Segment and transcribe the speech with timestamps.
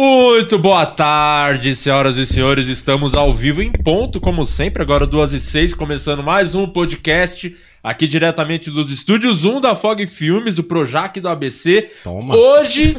[0.00, 2.68] Muito boa tarde, senhoras e senhores.
[2.68, 7.52] Estamos ao vivo em ponto, como sempre, agora duas e seis, começando mais um podcast
[7.82, 11.90] aqui diretamente dos estúdios 1 da Fog Filmes, o Projac do ABC.
[12.04, 12.36] Toma.
[12.36, 12.96] Hoje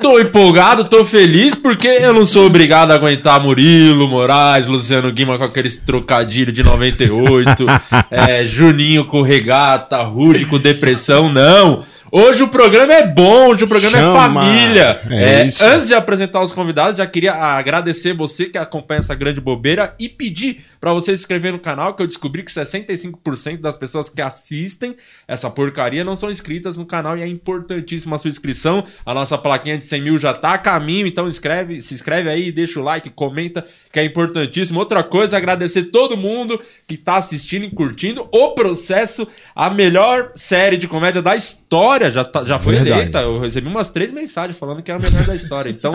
[0.00, 5.36] tô empolgado, tô feliz porque eu não sou obrigado a aguentar Murilo, Moraes, Luciano Guima
[5.36, 7.66] com aqueles trocadilhos de 98,
[8.10, 11.84] é, Juninho com regata, Rude com depressão, não.
[12.12, 14.42] Hoje o programa é bom, hoje o programa é Chama.
[14.42, 15.00] família.
[15.08, 15.42] É É.
[15.42, 20.08] Antes de apresentar os convidados, já queria agradecer você que acompanha essa grande bobeira e
[20.08, 24.20] pedir pra você se inscrever no canal, que eu descobri que 65% das pessoas que
[24.20, 24.96] assistem
[25.28, 28.84] essa porcaria não são inscritas no canal e é importantíssima a sua inscrição.
[29.06, 32.50] A nossa plaquinha de 100 mil já tá a caminho, então inscreve, se inscreve aí,
[32.50, 34.80] deixa o like, comenta, que é importantíssimo.
[34.80, 40.76] Outra coisa, agradecer todo mundo que tá assistindo e curtindo o processo, a melhor série
[40.76, 41.99] de comédia da história.
[42.08, 43.00] Já, tá- já foi Verdade.
[43.00, 43.20] eleita.
[43.20, 45.68] Eu recebi umas três mensagens falando que era a melhor da história.
[45.70, 45.92] Então,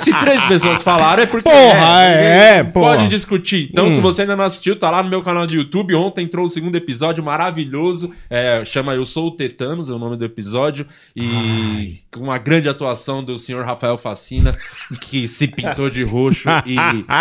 [0.00, 1.48] se três pessoas falaram, é porque.
[1.50, 2.96] Porra, é, ninguém porra.
[2.96, 3.68] Pode discutir.
[3.70, 5.94] Então, se você ainda não assistiu, tá lá no meu canal de YouTube.
[5.94, 8.10] Ontem entrou o segundo episódio maravilhoso.
[8.28, 10.86] É, chama Eu Sou o Tetanos, é o nome do episódio.
[11.16, 14.54] E com uma grande atuação do senhor Rafael Facina,
[15.00, 16.48] que se pintou de roxo.
[16.66, 16.76] E,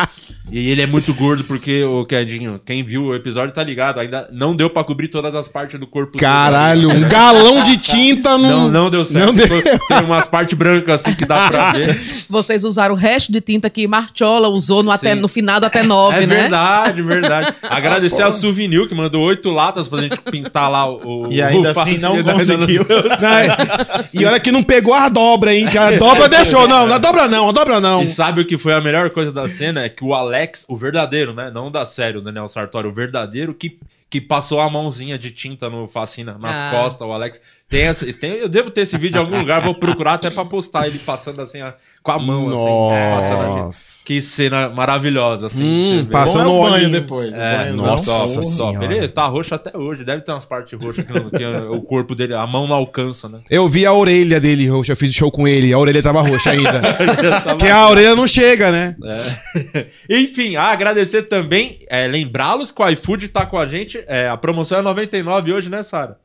[0.51, 3.99] e ele é muito gordo, porque, o Quedinho, quem viu o episódio tá ligado.
[3.99, 6.21] Ainda não deu pra cobrir todas as partes do corpo dele.
[6.21, 8.71] Caralho, um galão de tinta Não, no.
[8.71, 9.25] não deu certo.
[9.27, 9.47] Não deu.
[9.61, 11.99] Tem umas partes brancas assim que dá pra ver.
[12.29, 16.17] Vocês usaram o resto de tinta que Martiola usou no, até, no finado até 9,
[16.17, 16.25] É né?
[16.25, 17.53] verdade, verdade.
[17.63, 21.27] Agradecer a Souvenir, que mandou oito latas pra gente pintar lá o.
[21.27, 22.85] o E ainda o assim não facinho da- conseguiu.
[22.89, 25.67] Não, e olha que não pegou a dobra, hein?
[25.67, 26.67] Que a dobra deixou.
[26.67, 28.03] Não, na dobra não, a dobra não.
[28.03, 29.81] E sabe o que foi a melhor coisa da cena?
[29.83, 31.51] É que o Alex, o verdadeiro, né?
[31.53, 33.77] Não da série, o Daniel Sartori, o verdadeiro que,
[34.09, 36.71] que passou a mãozinha de tinta no Facina, nas Ah.
[36.71, 37.39] costas, o Alex.
[37.69, 40.43] Tem essa, tem, eu devo ter esse vídeo em algum lugar, vou procurar até pra
[40.43, 43.15] postar ele passando assim, a- com a mão, assim.
[43.15, 43.71] Passando a Nossa.
[43.95, 43.99] gente.
[44.05, 45.99] Que cena maravilhosa, assim.
[45.99, 46.71] Hum, passando é o óleo.
[46.73, 47.37] banho depois.
[47.37, 47.85] o É, banhozão.
[47.85, 48.83] nossa top.
[48.85, 50.03] Ele tá roxo até hoje.
[50.03, 53.29] Deve ter umas partes roxas que, não, que o corpo dele, a mão não alcança,
[53.29, 53.39] né?
[53.51, 56.51] Eu vi a orelha dele roxa, eu fiz show com ele, a orelha tava roxa
[56.51, 56.81] ainda.
[57.59, 58.95] que a orelha não chega, né?
[59.03, 59.85] É.
[60.21, 64.03] Enfim, agradecer também, é, lembrá-los que o iFood tá com a gente.
[64.07, 66.17] É, a promoção é 99 hoje, né, Sara?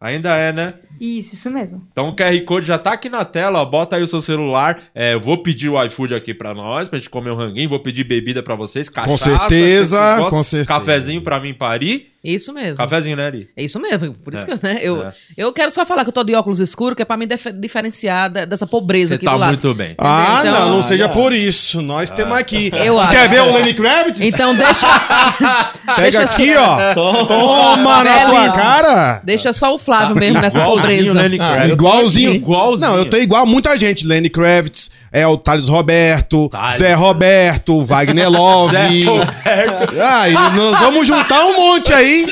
[0.00, 0.74] Ainda é, né?
[1.00, 1.86] Isso, isso mesmo.
[1.90, 4.78] Então o QR Code já tá aqui na tela, ó, bota aí o seu celular.
[4.94, 7.80] É, eu vou pedir o iFood aqui pra nós, pra gente comer um ranguinho, vou
[7.80, 9.24] pedir bebida pra vocês, cachaça.
[9.24, 10.68] certeza, vocês gostam, com certeza.
[10.68, 12.12] Cafezinho pra mim, Pari.
[12.34, 12.76] Isso mesmo.
[12.76, 13.48] Cafezinho, né, Ari?
[13.56, 14.14] É isso mesmo.
[14.14, 15.10] Por isso É, que né, eu, é.
[15.36, 17.52] eu quero só falar que eu tô de óculos escuros, que é pra me dif-
[17.52, 19.48] diferenciar da- dessa pobreza Você aqui tá do lado.
[19.50, 19.94] muito bem.
[19.98, 21.80] Ah, Então- não, não seja Ah, por isso.
[21.82, 22.70] Nós temos aqui.
[22.74, 23.12] Eu acho.
[23.12, 24.20] Quer ver o Lenny Kravitz?
[24.20, 24.86] Então deixa.
[25.86, 26.94] Pega deixa aqui, só, ó.
[27.26, 29.20] Toma na tua cara.
[29.24, 31.22] Deixa só o Flávio mesmo nessa Igualzinho pobreza.
[31.22, 32.34] Lenny Ah, Igualzinho.
[32.34, 32.88] Igualzinho.
[32.90, 34.04] Não, eu tô igual a muita gente.
[34.06, 36.78] Lenny Kravitz, é o Thales Roberto, Thales.
[36.78, 38.72] Zé Roberto, Wagner Love.
[38.72, 40.00] Zé Roberto.
[40.00, 42.26] Ah, e nós vamos juntar um monte aí.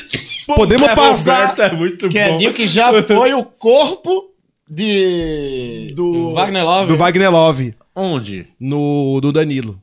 [0.46, 1.40] Podemos Zé passar.
[1.40, 2.36] Roberto é muito Que é bom.
[2.36, 4.30] Dio que já foi o corpo
[4.68, 5.92] de.
[5.94, 6.86] Do Wagner Love.
[6.88, 7.74] Do Wagner Love.
[7.94, 8.48] Onde?
[8.58, 9.78] No, do Danilo.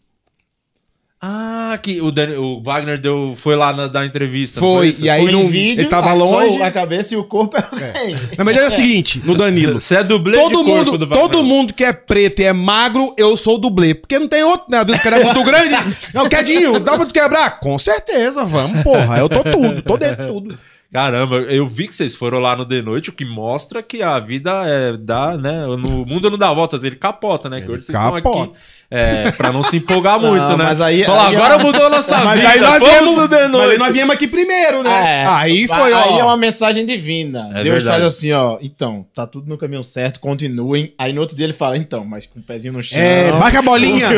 [1.24, 4.60] Ah, que o, Dani- o Wagner deu, foi lá na, dar entrevista.
[4.60, 5.04] Foi, isso?
[5.04, 6.60] e aí Foi em vídeo, ele tava só longe.
[6.64, 8.16] a cabeça e o corpo é alguém.
[8.36, 9.80] Na verdade é o seguinte, no Danilo.
[9.80, 11.30] Você é dublê de Todo corpo mundo, do Wagner.
[11.30, 13.94] todo mundo que é preto e é magro, eu sou o dublê.
[13.94, 14.80] Porque não tem outro, né?
[14.80, 15.76] Às vezes o cara é muito grande.
[16.12, 17.60] Não, Quedinho, dá pra tu quebrar?
[17.60, 19.20] Com certeza, vamos, porra.
[19.20, 20.60] Eu tô tudo, tô dentro de tudo.
[20.92, 24.20] Caramba, eu vi que vocês foram lá no The Noite, o que mostra que a
[24.20, 25.66] vida é, dá, né?
[25.68, 27.62] No mundo não dá voltas, ele capota, né?
[27.62, 28.60] Que hoje vocês estão aqui capota.
[28.92, 30.66] É, pra não se empolgar muito, Não, né?
[30.66, 33.28] mas aí- Falar, aí agora é- mudou a nossa Mas vida, aí nós viemos, no
[33.30, 35.22] The mas aí nós viemos aqui primeiro, né?
[35.22, 36.04] É, aí foi, ó.
[36.04, 37.50] Aí é uma mensagem divina.
[37.52, 37.88] É Deus verdade.
[37.88, 38.58] faz assim, ó.
[38.62, 40.94] Então, tá tudo no caminho certo, continuem.
[40.98, 43.00] Aí no outro dia ele fala, então, mas com o pezinho no chão.
[43.00, 44.10] É, marca a bolinha.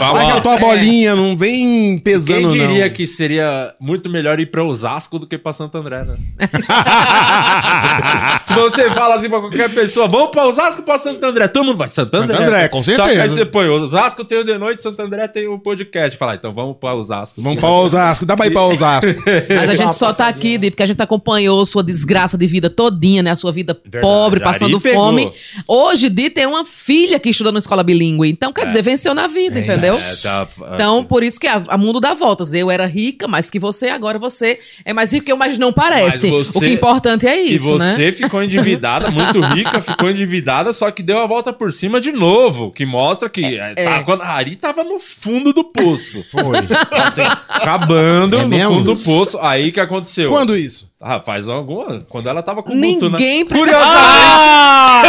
[0.00, 2.90] Ó, a tua bolinha, não vem pesando, Quem diria não.
[2.92, 6.16] que seria muito melhor ir pra Osasco do que pra Santo André, né?
[8.44, 11.48] Se você fala assim pra qualquer pessoa, vamos pra Osasco ou pra Santo André?
[11.48, 12.36] Todo mundo vai, Santo André.
[12.36, 13.22] André, com Só que certeza.
[13.22, 16.18] aí você põe, Osasco tem o The Noite, Santo André tem o podcast.
[16.18, 17.40] Fala, então vamos pra Osasco.
[17.40, 19.06] Vamos pra Osasco, dá pra ir pra Osasco.
[19.48, 22.68] Mas a gente só tá aqui, Di, porque a gente acompanhou sua desgraça de vida
[22.68, 23.30] todinha, né?
[23.30, 25.02] A sua vida Verdade, pobre, passando pegou.
[25.06, 25.30] fome.
[25.66, 28.28] Hoje, Di tem uma filha que estuda na escola bilíngue.
[28.28, 29.94] Então, quer dizer, venceu na vida, entendeu?
[29.94, 32.52] É, tá- Então, por isso que a, a mundo dá voltas.
[32.52, 35.72] Eu era rica, mais que você, agora você é mais rico que eu, mas não
[35.72, 36.30] parece.
[36.30, 38.12] Mas você- O que é importante é E isso, você né?
[38.12, 42.70] ficou endividada, muito rica, ficou endividada, só que deu a volta por cima de novo.
[42.70, 46.22] Que mostra que é, tá- quando a Ari tava no fundo do poço.
[46.30, 46.58] Foi.
[47.06, 48.74] Assim, acabando É no mesmo?
[48.74, 49.38] fundo do poço.
[49.40, 50.28] Aí que aconteceu?
[50.30, 50.88] Quando isso?
[51.06, 51.98] Ah, faz alguma.
[52.08, 53.18] Quando ela tava com o Guto, né?
[53.18, 53.44] Ninguém
[53.76, 55.02] Ah!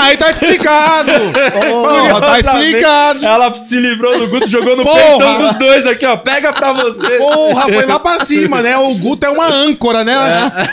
[0.00, 1.10] Aí tá explicado!
[1.10, 3.24] Porra, tá Curiosamente, explicado!
[3.24, 4.98] Ela se livrou do Guto, jogou no Porra!
[5.00, 6.18] peitão dos dois aqui, ó.
[6.18, 7.16] Pega pra você.
[7.16, 8.76] Porra, foi lá pra cima, né?
[8.76, 10.14] O Guto é uma âncora, né?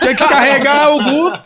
[0.02, 1.40] Tinha que carregar o Guto.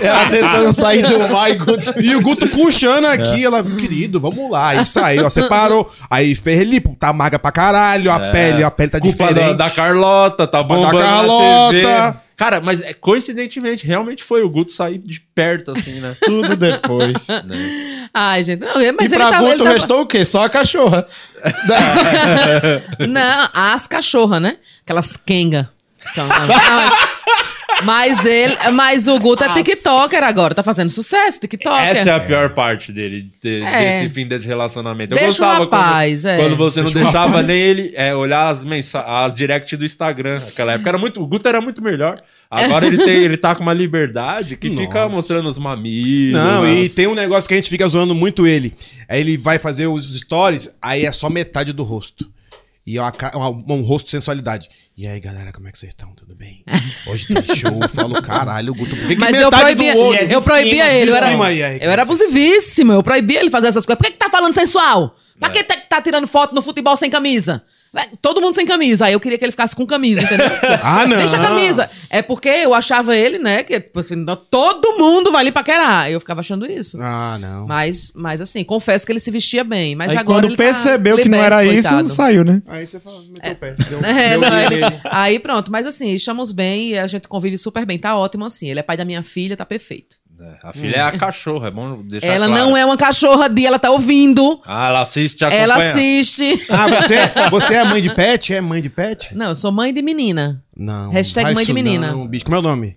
[0.00, 4.48] Ela tentando sair do mar e Guto- E o Guto puxando aqui, ela, querido, vamos
[4.52, 4.68] lá.
[4.68, 5.90] Aí saiu, ó, separou.
[6.08, 9.56] Aí fez ele, tá magra pra caralho, a pele, a pele tá Culpa diferente.
[9.56, 12.03] da, da Carlota, tá bombando Da na Carlota.
[12.36, 16.16] Cara, mas é, coincidentemente, realmente foi o Guto sair de perto, assim, né?
[16.24, 17.26] Tudo depois.
[18.12, 18.60] Ai, gente.
[18.60, 19.38] Não, mas e ele pra tava.
[19.42, 20.24] Guto ele tava- restou o quê?
[20.24, 21.06] Só a cachorra.
[23.08, 24.56] Não, as cachorras, né?
[24.82, 25.70] Aquelas kenga.
[26.10, 27.08] Então, não, mas,
[27.82, 31.82] mas ele, mas o Guto é TikToker agora, tá fazendo sucesso, TikToker.
[31.88, 34.00] Essa é a pior parte dele, de- É.
[34.00, 35.14] desse fim desse relacionamento.
[35.14, 36.36] Eu Deixa o gostava rapaz, quando, é.
[36.36, 37.46] quando você não Deixa o deixava rapaz.
[37.46, 40.40] nem ele é, olhar as, mensa as direct do Instagram.
[40.40, 41.20] Naquela época era muito.
[41.22, 42.20] O Guto era muito melhor.
[42.50, 45.08] Agora ele, tem, ele tá com uma liberdade que fica Nossa.
[45.08, 46.40] mostrando os mamilos.
[46.40, 48.74] Não, e as- tem um negócio que a gente fica zoando muito ele.
[49.08, 52.32] Aí ele vai fazer os stories, aí é só metade do rosto.
[52.86, 54.68] E é uma ca- uma- um rosto de sensualidade.
[54.96, 56.14] E aí, galera, como é que vocês estão?
[56.14, 56.62] Tudo bem?
[57.08, 57.80] Hoje tem show.
[57.82, 58.94] Eu falo, caralho, o Guto.
[58.94, 60.18] Por que que Mas eu proibia, olho?
[60.30, 63.86] eu proibia ele, eu era, cima aí, eu era abusivíssima, eu proibia ele fazer essas
[63.86, 63.98] coisas.
[63.98, 65.16] Por que, que tá falando sensual?
[65.40, 67.62] Pra que tá, tá tirando foto no futebol sem camisa?
[68.20, 69.06] Todo mundo sem camisa.
[69.06, 70.46] Aí eu queria que ele ficasse com camisa, entendeu?
[70.82, 71.16] Ah, não.
[71.16, 71.88] Deixa a camisa.
[72.10, 76.10] É porque eu achava ele, né, que tipo assim, todo mundo vai ali paquerar.
[76.10, 76.98] Eu ficava achando isso.
[77.00, 77.66] Ah, não.
[77.66, 79.94] Mas, mas assim, confesso que ele se vestia bem.
[79.94, 82.08] Mas Aí agora quando ele tá percebeu que não liberto, era isso, coitado.
[82.08, 82.62] saiu, né?
[82.66, 83.74] Aí você fala, meteu o pé.
[83.88, 85.00] Deu, É, deu não, ele- nele.
[85.04, 87.98] Aí pronto, mas assim, estamos bem e a gente convive super bem.
[87.98, 88.68] Tá ótimo assim.
[88.70, 90.16] Ele é pai da minha filha, tá perfeito.
[90.62, 92.62] É, A filha é a cachorra, é bom deixar ela claro.
[92.62, 94.60] não é uma cachorra de, ela tá ouvindo.
[94.66, 95.62] Ah, ela assiste acompanha.
[95.62, 96.66] Ela assiste.
[96.68, 97.16] Ah, você,
[97.50, 98.54] você é mãe de pet?
[98.54, 99.34] É mãe de pet?
[99.34, 100.62] Não, eu sou mãe de menina.
[100.76, 101.10] Não.
[101.10, 102.12] Hashtag mãe de menina.
[102.12, 102.44] Não, bicho.
[102.44, 102.96] Como é o nome?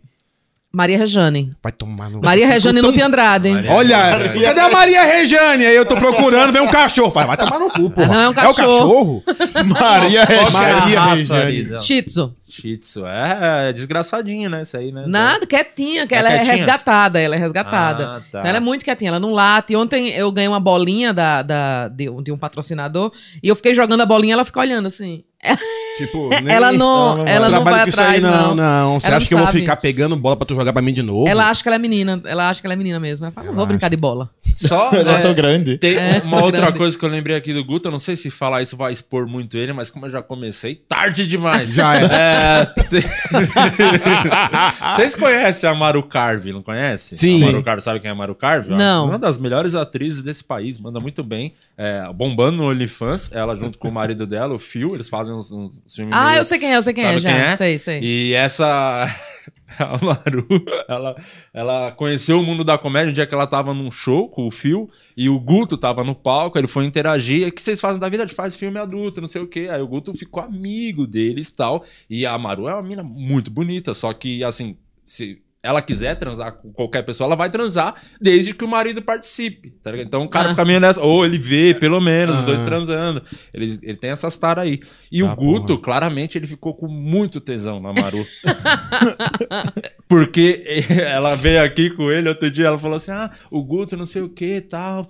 [0.71, 1.55] Maria Rejane.
[1.63, 2.21] Vai tomar no.
[2.21, 3.49] Maria Rejane Nuti tão- Andrade.
[3.49, 5.65] Maria- Olha, Maria- cadê a Maria Rejane?
[5.65, 7.09] Aí eu tô procurando, vem um cachorro.
[7.09, 8.05] Vai, vai tomar no cu, porra.
[8.05, 9.23] Ah, não, é um É o cachorro.
[9.25, 9.73] cachorro?
[9.79, 11.41] Maria é a Maria Rejane.
[11.41, 11.79] ali, não?
[11.79, 12.35] Shih Tzu.
[12.49, 13.05] Shih Tzu.
[13.05, 14.61] É, é desgraçadinha, né?
[14.61, 15.05] Isso aí, né?
[15.07, 16.55] Nada, quietinha, que É ela é quietinha?
[16.57, 18.03] resgatada, ela é resgatada.
[18.03, 18.21] Ah, tá.
[18.39, 19.75] Então ela é muito quietinha, ela não late.
[19.75, 23.11] Ontem eu ganhei uma bolinha da, da, de, um- de um patrocinador
[23.41, 25.23] e eu fiquei jogando a bolinha ela fica olhando assim.
[25.97, 28.55] Tipo, ela não, ela não trabalho vai isso aí, atrás, não, não.
[28.55, 28.99] não.
[28.99, 29.59] Você Ela acha não que eu vou sabe.
[29.59, 31.27] ficar pegando bola pra tu jogar pra mim de novo?
[31.27, 33.25] Ela acha que ela é menina, ela acha que ela é menina mesmo.
[33.25, 34.29] Ela fala, não vou brincar de bola.
[34.55, 34.89] Só.
[34.97, 35.77] Eu já é, tô grande.
[35.77, 36.77] Tem É, uma outra grande.
[36.77, 39.27] coisa que eu lembrei aqui do Guto, eu não sei se falar isso vai expor
[39.27, 41.73] muito ele, mas como eu já comecei, tarde demais.
[41.73, 42.03] Já é.
[42.03, 43.01] É, tem-
[44.95, 47.15] Vocês conhecem a Maru Carve, não conhece?
[47.15, 47.43] Sim.
[47.43, 48.69] A Maru Carve, sabe quem é a Maru Carve?
[48.73, 49.05] Não.
[49.07, 51.53] Uma das melhores atrizes desse país, manda muito bem.
[51.77, 55.51] É, bombando no OnlyFans, ela junto com o marido dela, o Phil, eles fazem uns,
[55.51, 57.29] uns filmes Ah, meio- eu sei quem é, eu sei quem é, Sabe já.
[57.29, 57.55] quem é?
[57.55, 57.99] Sei, sei.
[58.01, 59.05] E essa.
[59.79, 60.47] A Maru,
[60.87, 61.15] ela,
[61.53, 64.49] ela conheceu o mundo da comédia um dia que ela tava num show com o
[64.51, 67.47] Phil e o Guto tava no palco, ele foi interagir.
[67.47, 68.23] O que vocês fazem da vida?
[68.23, 69.67] A gente faz filme adulto, não sei o quê.
[69.69, 71.83] Aí o Guto ficou amigo deles e tal.
[72.09, 76.53] E a Maru é uma mina muito bonita, só que, assim, se ela quiser transar
[76.53, 80.07] com qualquer pessoa, ela vai transar desde que o marido participe, tá ligado?
[80.07, 80.49] Então o cara Ah.
[80.51, 82.63] fica meio nessa, ou ele vê, pelo menos, os dois Ah.
[82.63, 83.21] transando.
[83.53, 84.79] Ele, ele tem essas taras aí.
[85.11, 85.81] E Tá, o Guto, porra.
[85.81, 88.25] claramente, ele ficou com muito tesão na Maru.
[90.07, 94.05] Porque ela veio aqui com ele outro dia, ela falou assim: ah, o Guto não
[94.05, 95.05] sei o que tal.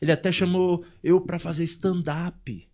[0.00, 2.65] Ele até chamou eu pra fazer stand-up.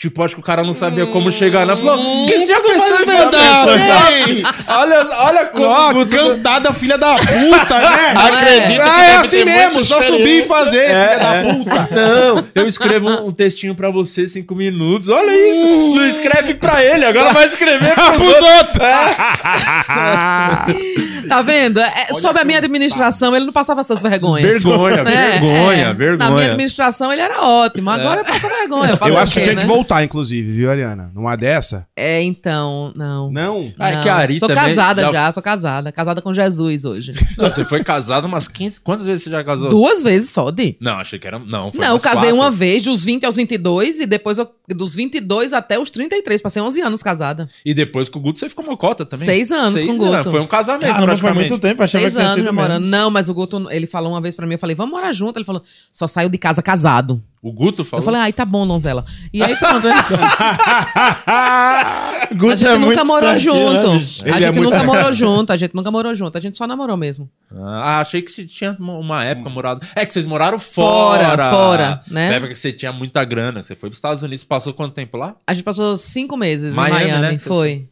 [0.00, 1.74] Tipo, acho que o cara não sabia como chegar, né?
[1.74, 4.44] Falou, que você já começou stand-up?
[4.68, 8.14] Olha, olha como Ó, cantada filha da puta, né?
[8.16, 11.88] Acredito que Ah, é assim mesmo, só subir e fazer, filha da puta.
[11.96, 15.08] Não, eu escrevo um, um textinho pra você, cinco minutos.
[15.08, 15.64] Olha isso.
[15.66, 18.86] Não escreve pra ele, agora vai escrever pros Pros outros.
[20.78, 21.07] outros.
[21.28, 21.80] Tá vendo?
[21.80, 24.62] É, sob a minha administração, ele não passava essas vergonhas.
[24.62, 25.92] Vergonha, É, vergonha, é.
[25.94, 26.16] vergonha.
[26.16, 27.90] Na minha administração, ele era ótimo.
[27.90, 28.96] Agora passa vergonha.
[28.96, 29.62] Fazer Eu acho que quê, tinha né?
[29.62, 31.10] que voltar, inclusive, viu, Ariana?
[31.14, 31.86] Numa dessa?
[31.96, 33.30] É, então, não.
[33.30, 33.72] Não?
[33.78, 34.02] Ah, é Não.
[34.02, 35.32] que a Ari Sou casada já- já...
[35.32, 35.92] sou casada.
[35.92, 37.12] Casada com Jesus hoje.
[37.36, 38.80] Não, você foi casado umas 15.
[38.80, 39.68] Quantas vezes você já casou?
[39.70, 40.76] Duas vezes só, de.
[40.80, 41.38] Não, achei que era.
[41.38, 42.36] Não, foi Não, eu casei quatro.
[42.36, 46.42] uma vez, dos 20 aos 22, e depois eu- dos 22 até os 33.
[46.42, 47.48] Passei 11 anos casada.
[47.64, 49.24] E depois com o Guto você ficou mocota também.
[49.24, 50.30] Seis anos com o Guto.
[50.30, 51.82] Foi um casamento, Caramba, foi muito tempo.
[51.82, 52.80] Achava Seis que tinha anos sido namorando.
[52.82, 52.90] menos.
[52.90, 55.36] Não, mas o Guto, ele falou uma vez pra mim, eu falei, vamos morar junto.
[55.38, 57.22] Ele falou, só saiu de casa casado.
[57.40, 58.02] O Guto falou.
[58.02, 59.04] Eu falei, ai, tá bom, donzela.
[59.32, 59.86] E aí pronto.
[62.36, 64.24] Guto a gente é nunca muito morou certinho, né, junto.
[64.24, 65.52] Ele a é gente muito- nunca morou junto.
[65.52, 66.36] A gente nunca morou junto.
[66.36, 67.28] A gente só namorou mesmo.
[67.56, 69.86] Ah, achei que você tinha uma época morado.
[69.94, 71.24] É que vocês moraram fora.
[71.30, 72.28] Fora, fora, né?
[72.30, 73.62] Na época que você tinha muita grana.
[73.62, 75.34] Você foi pros Estados Unidos, passou quanto tempo lá?
[75.46, 77.32] A gente passou cinco meses Miami, em Miami.
[77.34, 77.38] né?
[77.38, 77.88] Foi.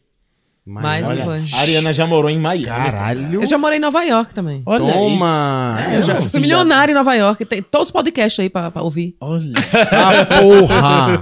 [0.69, 2.65] Mas Olha, a Ariana já morou em Miami.
[2.65, 3.41] Caralho.
[3.41, 4.61] Eu já morei em Nova York também.
[4.65, 5.77] Olha Toma.
[5.89, 7.45] É, eu já fui milionário em Nova York.
[7.45, 9.15] Tem todos os podcasts aí pra, pra ouvir.
[9.21, 9.53] Olha.
[9.89, 11.21] Ah, porra.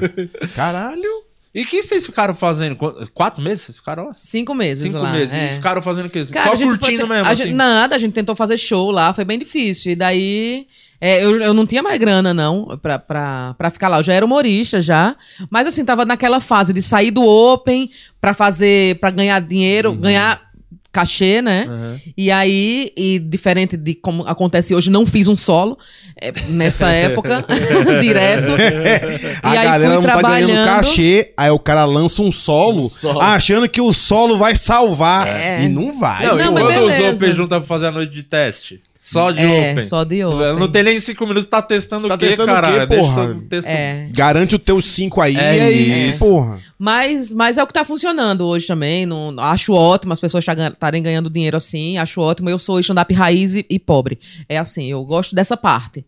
[0.55, 1.25] Caralho.
[1.55, 2.75] E o que vocês ficaram fazendo?
[2.75, 3.61] Qu- Quatro meses?
[3.65, 4.11] Vocês ficaram lá?
[4.17, 5.09] Cinco meses Cinco lá.
[5.13, 5.33] meses.
[5.33, 5.51] é.
[5.51, 6.25] E ficaram fazendo o quê?
[6.25, 7.43] Cara, Só foi curtindo te- mesmo, a assim?
[7.45, 9.93] gente- nada, a gente tentou fazer show lá, foi bem difícil.
[9.93, 10.67] E daí,
[10.99, 13.99] é, eu, eu não tinha mais grana, não, pra, pra, pra ficar lá.
[13.99, 15.15] Eu já era humorista já.
[15.49, 19.97] Mas assim, tava naquela fase de sair do Open pra fazer, pra ganhar dinheiro, Uhum.
[19.97, 20.41] ganhar
[20.95, 21.67] cachê, né?
[22.15, 25.77] E aí, e diferente de como acontece hoje, não fiz um solo
[26.19, 27.45] é, nessa época,
[28.01, 28.53] direto.
[29.43, 30.65] A e aí galera fui não tá ganhando trabalhando.
[30.65, 33.19] cachê, aí o cara lança um solo, Um solo.
[33.19, 35.27] achando que o solo vai salvar.
[35.27, 35.63] É.
[35.63, 36.25] E não vai.
[36.25, 37.13] Não, Não, e quando beleza.
[37.25, 38.79] Open juntam pra fazer a noite de teste?
[39.07, 39.83] Só de É, Open.
[39.83, 40.57] só de Open.
[40.59, 42.87] Não tem nem cinco minutos, tá testando Tá o quê, testando o quê, caralho?
[42.87, 43.25] porra?
[43.27, 43.71] Deixa testar.
[43.71, 44.07] É.
[44.11, 46.19] Garante os teus cinco aí É e é isso, isso.
[46.19, 46.57] porra.
[46.79, 49.05] Mas, mas é o que tá funcionando hoje também.
[49.05, 51.97] Não, acho ótimo as pessoas estarem ganhando dinheiro assim.
[51.99, 52.49] Acho ótimo.
[52.49, 54.17] Eu sou stand-up raiz e, e pobre.
[54.49, 56.03] É assim, eu gosto dessa parte.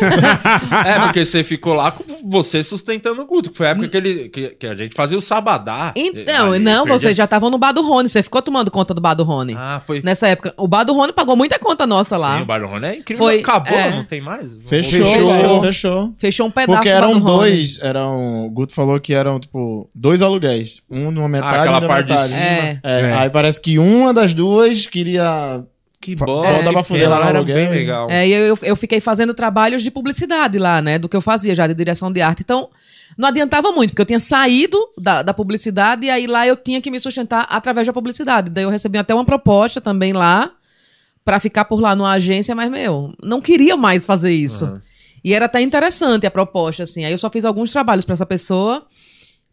[0.86, 3.52] É, porque você ficou lá com você sustentando o culto.
[3.52, 5.92] Foi a época que, ele, que, que a gente fazia o sabadá.
[5.96, 8.08] Então, Aí, não, vocês já estavam no bar do Rony.
[8.08, 9.54] Você ficou tomando conta do bar do Rony.
[9.56, 10.00] Ah, foi.
[10.02, 10.54] Nessa época.
[10.56, 12.36] O bar do Rony pagou muita conta nossa lá.
[12.36, 13.24] Sim, o Barão é incrível.
[13.24, 13.90] Foi, Acabou, é.
[13.90, 14.52] não tem mais?
[14.66, 15.60] Fechou, Fechou.
[15.62, 16.14] fechou.
[16.18, 16.46] fechou.
[16.46, 17.36] Um pedaço Porque do bar eram do Rony.
[17.38, 18.46] dois, eram.
[18.46, 20.82] O Guto falou que eram, tipo, dois aluguéis.
[20.90, 22.28] Um numa metade Ah, aquela e parte de metade.
[22.32, 22.42] cima.
[22.42, 22.80] É.
[22.82, 23.12] É, É.
[23.14, 25.62] Aí parece que uma das duas queria.
[26.00, 26.52] Que bosta.
[26.52, 26.62] É.
[26.62, 28.08] Dá pra que fuder lá era bem legal.
[28.08, 30.98] É, e eu, eu, fiquei fazendo trabalhos de publicidade lá, né?
[30.98, 32.42] Do que eu fazia já, de direção de arte.
[32.42, 32.68] Então,
[33.16, 36.80] não adiantava muito, porque eu tinha saído da, da publicidade e aí lá eu tinha
[36.80, 38.50] que me sustentar através da publicidade.
[38.50, 40.52] Daí eu recebi até uma proposta também lá
[41.24, 44.80] pra ficar por lá numa agência, mas, meu, não queria mais fazer isso.
[45.22, 47.04] E era até interessante a proposta, assim.
[47.04, 48.86] Aí eu só fiz alguns trabalhos pra essa pessoa,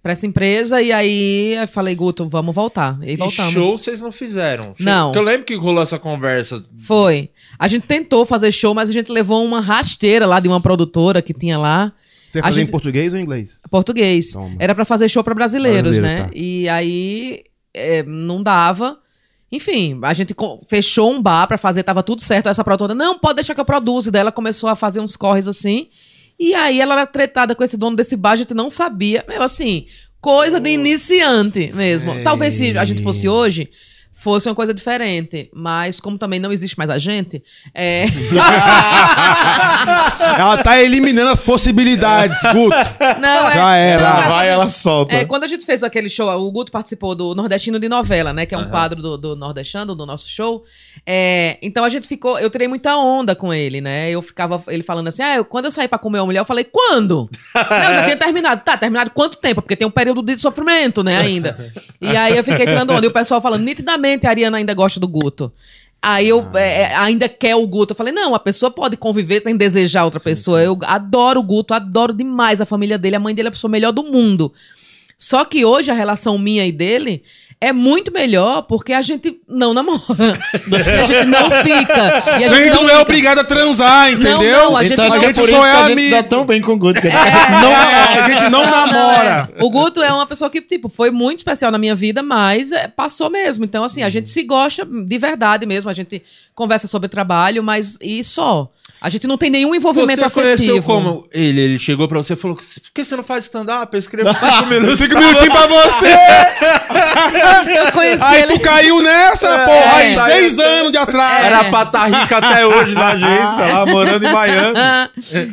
[0.06, 2.96] pra essa empresa, e aí eu falei, Guto, vamos voltar.
[3.02, 3.52] E aí E voltamos.
[3.52, 4.66] show vocês não fizeram?
[4.66, 5.08] Show- Não.
[5.08, 6.64] Porque eu lembro que rolou essa conversa.
[6.78, 7.32] Foi.
[7.58, 11.24] A gente tentou fazer show, mas a gente levou uma rasteira lá de uma produtora
[11.24, 11.92] que tinha lá.
[12.30, 13.58] Você fazia gente- em português ou em inglês?
[13.68, 14.32] Português.
[14.34, 14.56] Toma.
[14.60, 16.28] Era pra fazer show pra brasileiros, Brasileiro, né?
[16.28, 16.32] tá.
[16.36, 17.42] E aí
[17.74, 19.00] é, não dava.
[19.52, 20.36] Enfim, a gente
[20.68, 22.48] fechou um bar pra fazer, tava tudo certo.
[22.48, 24.12] Essa produtora, não, pode deixar que eu produzo.
[24.12, 25.88] Daí ela começou a fazer uns corres assim.
[26.40, 29.24] E aí ela era tretada com esse dono desse bar, a gente não sabia.
[29.28, 29.86] Meu, assim,
[30.20, 32.14] coisa de iniciante mesmo.
[32.24, 33.70] Talvez se a gente fosse hoje,
[34.18, 35.50] fosse uma coisa diferente.
[35.54, 37.44] Mas como também não existe mais a gente,
[37.74, 38.06] é...
[40.38, 42.76] Ela tá eliminando as possibilidades, Guto.
[43.20, 44.04] Não, é, Já era.
[44.22, 45.14] não, vai, a- ela solta.
[45.16, 48.46] É, quando a gente fez aquele show, o Guto participou do Nordestino de Novela, né?
[48.46, 50.64] Que é um quadro do, do Nordestino, do nosso show.
[51.06, 52.40] É, então a gente ficou.
[52.40, 54.10] Eu tirei muita onda com ele, né?
[54.10, 56.46] Eu ficava ele falando assim: ah, eu- quando eu saí pra comer uma mulher, eu
[56.46, 57.30] falei, quando?
[57.56, 58.64] Não, eu já tinha terminado.
[58.64, 59.62] Tá, terminado quanto tempo?
[59.62, 61.58] Porque tem um período de sofrimento, né, ainda.
[62.02, 63.06] E aí eu fiquei tirando onda.
[63.06, 65.52] E o pessoal falando, nitidamente a Ariana ainda gosta do Guto.
[66.02, 67.94] Aí eu é, é, ainda quer o Guto.
[67.94, 70.62] Eu falei, não, a pessoa pode conviver sem desejar outra pessoa.
[70.62, 73.16] Eu adoro o Guto, adoro demais a família dele.
[73.16, 74.54] A mãe dele é a pessoa melhor do mundo.
[75.18, 77.24] Só que hoje a relação minha e dele
[77.62, 80.40] é muito melhor porque a gente não namora.
[80.54, 82.40] a gente não fica.
[82.40, 84.40] E a gente gente não, não é obrigado a transar, entendeu?
[84.70, 86.46] não, a gente então não- é a gente por só é a gente dá tão
[86.46, 87.02] bem com o Guto.
[87.02, 87.16] Que É.
[87.16, 89.50] a gente não É, a gente não namora.
[89.58, 89.64] é.
[89.64, 92.88] O Guto é uma pessoa que, tipo, foi muito especial na minha vida, mas é,
[92.88, 93.64] passou mesmo.
[93.66, 95.90] Então, assim, a gente se gosta de verdade mesmo.
[95.90, 96.22] A gente
[96.54, 98.70] conversa sobre trabalho, mas e só.
[99.02, 100.86] A gente não tem nenhum envolvimento Você conheceu afetivo.
[100.86, 101.62] como ele?
[101.62, 103.94] Ele chegou pra você e falou: por que você não faz stand-up?
[103.94, 105.00] Eu escrevo cinco minutos.
[105.00, 106.16] Cinco minutinhos pra você!
[107.86, 108.54] Eu conheci Aí ele.
[108.54, 111.46] tu caiu nessa, É, porra, aí tá seis anos de atrás.
[111.46, 114.80] Era pra estar rica até hoje na agência, lá morando em Miami.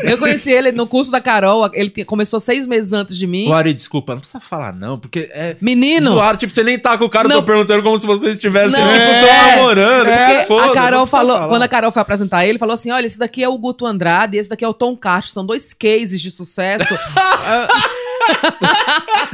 [0.04, 1.68] Eu conheci ele no curso da Carol.
[1.72, 3.50] Ele tinha- começou seis meses antes de mim.
[3.52, 5.56] Ari, desculpa, não precisa falar não, porque é.
[5.60, 6.12] Menino.
[6.12, 7.42] Zoado, tipo, você nem tá com o cara, eu tô Não.
[7.44, 9.56] perguntando como se vocês estivessem, Não, tipo, tão é.
[9.56, 10.06] namorando.
[10.06, 11.48] Porque porque foda, a Carol precisa falou, falar.
[11.48, 14.36] quando a Carol foi apresentar ele, falou assim: olha, esse daqui é o Guto Andrade,
[14.36, 16.94] esse daqui é o Tom Castro, são dois cases de sucesso.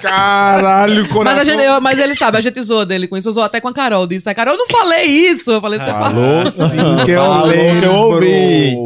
[0.00, 1.36] Caralho, coração.
[1.38, 3.60] mas, a gente, eu- mas ele sabe, a gente zoou dele com isso, zoou até
[3.60, 4.06] com a Carol.
[4.06, 5.50] Disse, a Carol, eu não falei isso.
[5.50, 6.50] Eu falei, você falou.
[6.50, 8.76] Sim, que eu Falou que eu ouvi.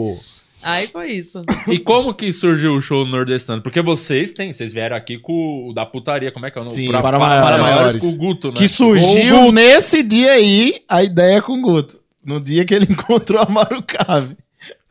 [0.63, 1.43] Aí foi isso.
[1.69, 3.63] E como que surgiu o show nordestino?
[3.63, 6.65] Porque vocês têm, vocês vieram aqui com o da putaria, como é que é o
[6.65, 6.77] nome?
[6.77, 7.61] Sim, Pra- para para maiores.
[7.63, 8.55] maiores com o Guto, né?
[8.57, 11.99] Que surgiu nesse dia aí a ideia com o Guto.
[12.23, 14.37] No dia que ele encontrou a Maru Cave.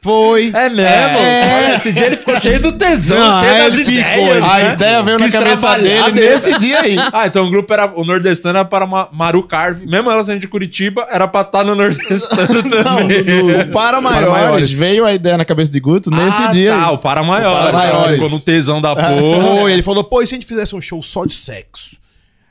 [0.02, 0.50] Foi.
[0.56, 0.82] É mesmo?
[1.20, 1.76] É.
[1.76, 4.30] Esse dia ele ficou cheio do tesão, Não, cheio é, das ficou, ideias.
[4.38, 4.74] ele- A né?
[4.74, 6.96] ideia veio na Quis cabeça trabalhar dele nesse dia aí.
[7.12, 7.86] Ah, então o grupo era.
[7.94, 9.86] O nordestino era para Ma- Maru Carve.
[9.86, 13.24] Mesmo ela sendo de Curitiba, era pra estar no nordestino Não, também.
[13.24, 14.72] no- o Para Maiores, Maiores.
[14.72, 16.94] veio a ideia na cabeça de Guto nesse ah, dia Tá, aí.
[16.94, 17.62] o para maior.
[17.64, 18.14] Para Maiores.
[18.14, 19.60] Ficou no tesão da porra.
[19.60, 21.98] Foi, ele falou, pô, e se a gente fizesse um show só de sexo?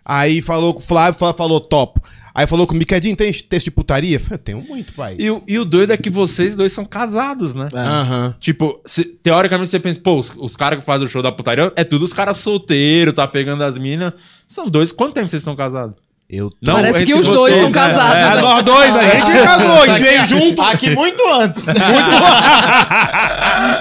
[0.05, 1.99] Aí falou com o Flávio, Flávio falou topo.
[2.39, 4.15] Aí falou comigo, Edinho, tem texto de putaria?
[4.17, 5.17] Eu falei, eu tenho muito, pai.
[5.19, 7.69] E, o- e o doido é que vocês dois são casados, né?
[7.75, 8.33] Aham.
[8.39, 11.73] Tipo, se- teoricamente você pensa, pô, os, os caras que fazem o show da putaria
[11.75, 14.13] é tudo os caras solteiros, tá pegando as minas.
[14.47, 14.93] São dois.
[14.93, 15.97] Quanto tempo vocês estão casados?
[16.31, 18.41] Eu Não, Parece que entre os dois vocês, são casados, É, Ah, né?
[18.43, 20.63] nós dois, a gente casou, a gente veio junto.
[20.63, 21.67] Aqui muito antes.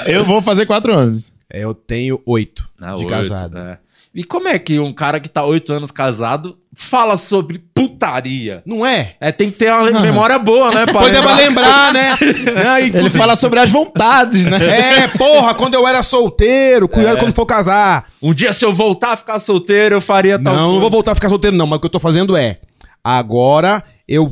[0.07, 1.33] Eu vou fazer quatro anos.
[1.49, 3.57] É, eu tenho oito Ah, de oito, casado.
[3.57, 3.77] é.
[4.17, 8.63] E como é que um cara que tá oito anos casado fala sobre putaria?
[8.65, 9.13] Não é?
[9.21, 11.03] É, tem que ter uma memória boa, né, pai?
[11.03, 12.17] Pois é pra lembrar, né?
[12.65, 15.03] Não, Ele fala sobre as vontades, né?
[15.03, 18.07] É, porra, quando eu era solteiro, cuidado quando for casar.
[18.19, 20.81] Um dia, se eu voltar a ficar solteiro, eu faria tal Não, não coisa.
[20.81, 21.67] vou voltar a ficar solteiro, não.
[21.67, 22.57] Mas o que eu tô fazendo é.
[23.03, 24.31] Agora eu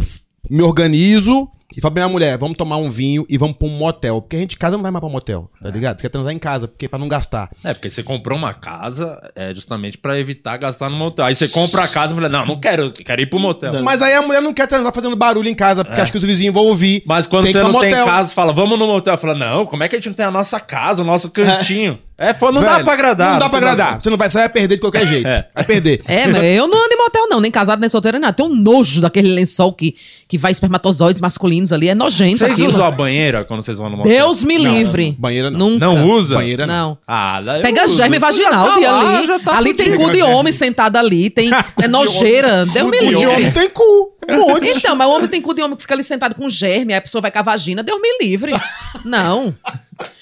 [0.50, 3.72] me organizo e falo pra minha mulher, vamos tomar um vinho e vamos pra um
[3.72, 4.22] motel.
[4.22, 5.98] Porque a gente casa não vai mais pra motel, tá ligado?
[5.98, 7.50] Você quer transar em casa, porque pra não gastar.
[7.64, 11.26] É, porque você comprou uma casa é justamente pra evitar gastar no motel.
[11.26, 13.84] Aí você compra a casa e fala, não, não quero, quero ir pro motel.
[13.84, 16.24] Mas aí a mulher não quer transar fazendo barulho em casa, porque acha que os
[16.24, 16.98] vizinhos vão ouvir.
[16.98, 17.04] É.
[17.06, 18.06] Mas quando Tem você não pra tem motel.
[18.06, 19.18] casa, fala, vamos no motel.
[19.18, 21.94] Fala, não, como é que a gente não tem a nossa casa, o nosso cantinho?
[21.94, 22.06] É,
[22.40, 23.32] pô, não dá Velho, pra agradar.
[23.34, 24.00] Não dá pra agradar.
[24.02, 25.28] Você não vai, você vai perder de qualquer jeito.
[25.28, 25.48] É.
[25.54, 26.02] Vai perder.
[26.08, 27.42] É, mas eu não ando em motel, não.
[27.42, 28.34] Nem casado, nem solteiro, nem nada.
[28.34, 29.96] Tem um nojo daquele lençol que,
[30.28, 31.90] que vai espermatozoides masculinos ali.
[31.90, 32.70] É nojento Vocês aquilo.
[32.70, 34.12] usam a banheira quando vocês vão no motel?
[34.14, 35.16] Deus me livre.
[35.20, 35.72] banheira não.
[35.72, 35.86] Nunca.
[35.86, 36.36] Não usa?
[36.36, 36.76] Banheira não.
[36.90, 36.98] Não.
[37.08, 37.96] Ah, Pega uso.
[37.98, 39.40] germe vaginal, Já tá lá, ali.
[39.44, 41.30] tá ali tem cu de homem sentado ali.
[41.30, 41.50] Tem,
[41.82, 42.66] é nojeira.
[42.66, 43.60] Deus me O de homem livre.
[43.60, 44.14] tem cu.
[44.28, 44.68] Um monte.
[44.70, 46.98] Então, mas o homem tem cu de homem que fica ali sentado com germe, aí
[46.98, 47.84] a pessoa vai com a vagina.
[47.84, 48.54] Deus me livre.
[49.06, 49.54] Não.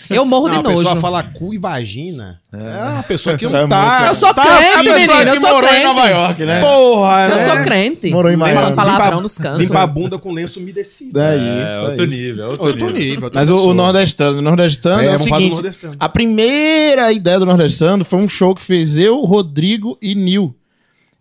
[0.09, 1.01] Eu morro Não, de a pessoa nojo.
[1.01, 2.39] fala cu e vagina.
[2.51, 2.57] É,
[2.93, 3.95] uma pessoa que não É tá.
[3.97, 5.13] muito- Eu sou tá crente, menino.
[5.13, 5.81] Eu sou morou crente.
[5.81, 6.61] em Nova York, né?
[6.61, 7.45] Porra, Eu né?
[7.45, 8.09] sou crente.
[8.11, 8.61] Morou em Miami.
[8.61, 9.59] Fala palavrão Limpa- nos cantos.
[9.61, 11.19] Limpa a bunda com lenço umedecido.
[11.19, 11.85] É É, isso.
[11.85, 12.15] outro é isso.
[12.27, 13.01] nível, outro, Outro nível.
[13.15, 13.31] nível.
[13.33, 15.61] Mas o, o nordestano, o nordestano É, é, o seguinte:
[15.99, 20.53] a primeira ideia do nordestano foi um show que fez eu, Rodrigo e Nil.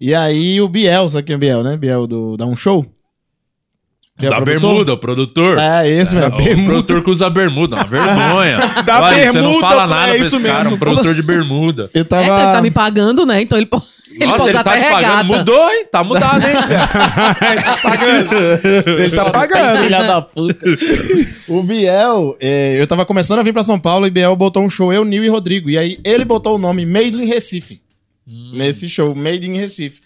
[0.01, 1.77] E aí o Biel, sabe quem é o Biel, né?
[1.77, 2.85] Biel do Dá um Show?
[4.31, 4.61] Da produtor?
[4.71, 5.59] bermuda, o produtor.
[5.59, 6.37] É, esse mesmo.
[6.37, 8.59] O produtor que usa bermuda, uma vergonha.
[8.85, 10.77] Da Olha, Você não bermuda, fala é nada pra isso esse cara, mesmo.
[10.77, 11.91] um produtor de bermuda.
[11.95, 12.25] Eu É, tava.
[12.25, 13.43] que ele tá me pagando, né?
[13.43, 15.25] Então ele, po- ele Nossa, pode ele tá pagando.
[15.27, 15.85] Mudou, hein?
[15.91, 16.55] Tá mudado, hein?
[18.99, 19.83] Ele tá pagando.
[19.83, 20.59] Filha da puta.
[21.49, 24.71] o Biel, é, eu tava começando a vir pra São Paulo e Biel botou um
[24.71, 25.71] show, eu, Nil e Rodrigo.
[25.71, 27.81] E aí ele botou o nome Made in Recife.
[28.53, 30.01] Nesse show, Made in Recife.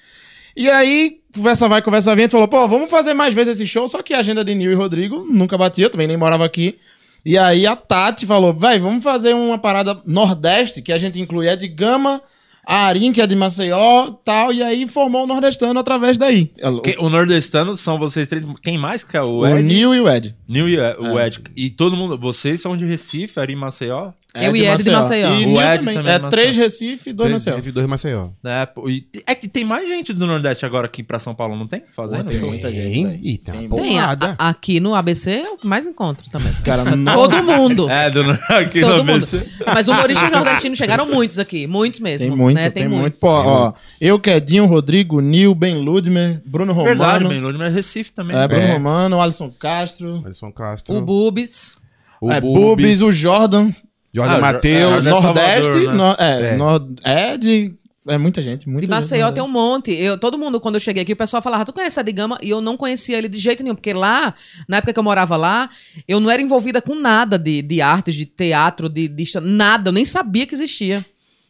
[0.57, 3.67] E aí, conversa vai, conversa vem, a gente falou, pô, vamos fazer mais vezes esse
[3.67, 6.79] show, só que a agenda de Nil e Rodrigo nunca batia, também nem morava aqui.
[7.25, 11.55] E aí a Tati falou, vai, vamos fazer uma parada Nordeste, que a gente inclui
[11.57, 12.23] de Gama,
[12.67, 16.51] a Arim, que é de Maceió, tal, e aí formou o Nordestano através daí.
[16.83, 18.45] Que- o nordestano são vocês três.
[18.63, 19.63] Quem mais que é o O Ed?
[19.63, 20.35] Nil e o Ed.
[20.49, 21.41] Nil e o Ed.
[21.57, 22.19] E todo mundo.
[22.19, 24.11] Vocês são de Recife, Ari Maceió?
[24.35, 25.31] Eu e Ed de Maceió.
[25.31, 25.95] E O Nil Ed também.
[25.95, 26.29] também É Maceió.
[26.31, 27.55] três Recife e dois Três Maceió.
[27.57, 28.29] Recife, dois Maceió.
[28.45, 31.57] É, pô, e é que tem mais gente do Nordeste agora aqui pra São Paulo,
[31.57, 31.83] não tem?
[31.95, 32.25] Fazendo?
[32.25, 33.21] Tem muita gente, velho.
[33.23, 34.35] Ih, tem uma Tem, a- porrada.
[34.39, 36.53] a- aqui no ABC é o que mais encontro também.
[36.65, 37.15] Cara, não...
[37.15, 37.89] Todo mundo.
[37.89, 39.11] É, do, aqui Todo no mundo.
[39.17, 39.47] ABC.
[39.73, 41.67] Mas humoristas nordestinos chegaram muitos aqui.
[41.67, 42.29] Muitos mesmo.
[42.29, 42.71] Tem muito, né?
[42.71, 43.01] tem, muitos.
[43.01, 43.21] muito.
[43.21, 46.97] Pô, ó, eu, Quedinho, Rodrigo, Nil, Ben Ludmer, Bruno Romano.
[46.97, 48.37] Verdade, bem longe, mas Recife também.
[48.37, 48.73] É, Bruno É.
[48.73, 50.23] Romano, Alisson Castro.
[50.25, 50.95] Alisson Castro.
[50.97, 51.77] O Bubis.
[52.21, 53.73] o é, Bubis, o Jordan.
[54.15, 55.05] Jordan Ah, o Matheus.
[55.05, 55.73] Jordan- Nordeste.
[55.73, 55.95] Salvador, né?
[55.95, 57.33] no- é, É.
[57.33, 57.75] É de.
[58.09, 58.69] É muita gente.
[58.69, 59.91] Muita De gente Maceió do tem um monte.
[59.93, 62.39] Eu, todo mundo, quando eu cheguei aqui, o pessoal falava, tu conhece a de Gama?
[62.41, 64.33] E eu não conhecia ele de jeito nenhum, porque lá,
[64.69, 65.69] na época que eu morava lá,
[66.07, 69.89] eu não era envolvida com nada de, de artes, de teatro, de, de nada.
[69.89, 71.05] Eu nem sabia que existia.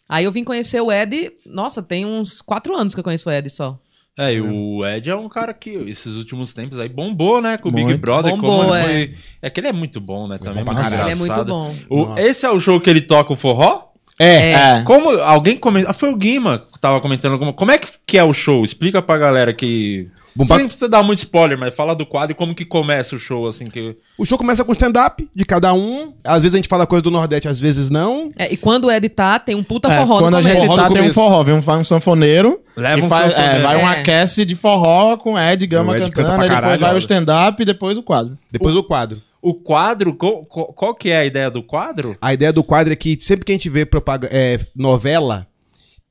[0.08, 3.32] Aí eu vim conhecer o Ed, nossa, tem uns quatro anos que eu conheço o
[3.32, 3.78] Ed só.
[4.18, 7.58] É, e o Ed é um cara que esses últimos tempos aí bombou, né?
[7.58, 8.00] Com o Big Muito.
[8.00, 8.30] Brother.
[8.32, 8.86] Bombou, como ele é.
[8.86, 9.14] foi...
[9.42, 10.38] É que ele é muito bom, né?
[10.38, 10.88] Também, pra muito.
[10.94, 11.74] Ele é muito bom.
[11.90, 13.88] O- esse é o show que ele toca o forró?
[14.18, 14.52] É.
[14.52, 14.82] É.
[14.84, 15.90] Como alguém comentou.
[15.90, 17.52] Ah, foi o Guima que tava comentando alguma.
[17.52, 18.64] Como é que, que é o show?
[18.64, 20.08] Explica pra galera que.
[20.36, 23.46] Bom, Você dar muito spoiler, mas fala do quadro e como que começa o show,
[23.46, 23.96] assim, que.
[24.18, 26.12] O show começa com stand-up de cada um.
[26.22, 28.28] Às vezes a gente fala coisa do Nordeste, às vezes não.
[28.36, 30.88] É, e quando o Ed tá, tem um puta É, forró quando a gente tá,
[30.90, 32.60] tem um forró, vem um, vai um sanfoneiro.
[32.76, 33.58] Leva um faz- sanfoneiro.
[33.58, 33.98] é, vai um É.
[34.00, 36.94] aquece de forró com Ed Gama O Ed canta cantando, pra aí depois caralho, vai
[36.94, 38.38] o stand-up e depois o quadro.
[38.52, 39.22] Depois o quadro.
[39.40, 42.16] O quadro, qual, qual, que é a ideia do quadro?
[42.20, 45.46] A ideia do quadro é que sempre que a gente vê propaga- é, novela,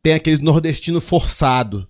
[0.01, 1.87] tem aqueles nordestinos forçado.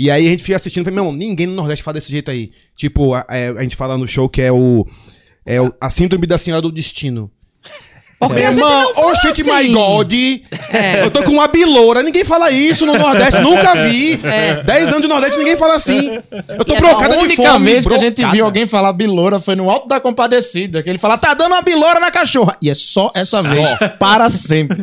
[0.00, 2.30] E aí a gente fica assistindo e meu irmão, ninguém no Nordeste fala desse jeito
[2.30, 2.48] aí.
[2.76, 4.86] Tipo, a, é, a gente fala no show que é o.
[5.44, 7.28] É o- a síndrome da senhora do destino.
[8.18, 9.68] Porque a não fala oxente assim.
[9.68, 10.12] my God.
[10.72, 11.04] É.
[11.04, 14.18] Eu tô com uma biloura, ninguém fala isso no Nordeste, nunca vi.
[14.64, 16.18] Dez anos de Nordeste, ninguém fala assim.
[16.48, 17.64] Eu tô é brocada a de única fome.
[17.64, 18.34] vez que a gente brocada.
[18.36, 21.62] viu alguém falar biloura foi no Alto da Compadecida, que ele fala, tá dando uma
[21.62, 22.56] biloura na cachorra.
[22.60, 23.68] E é só essa vez,
[24.00, 24.76] para sempre.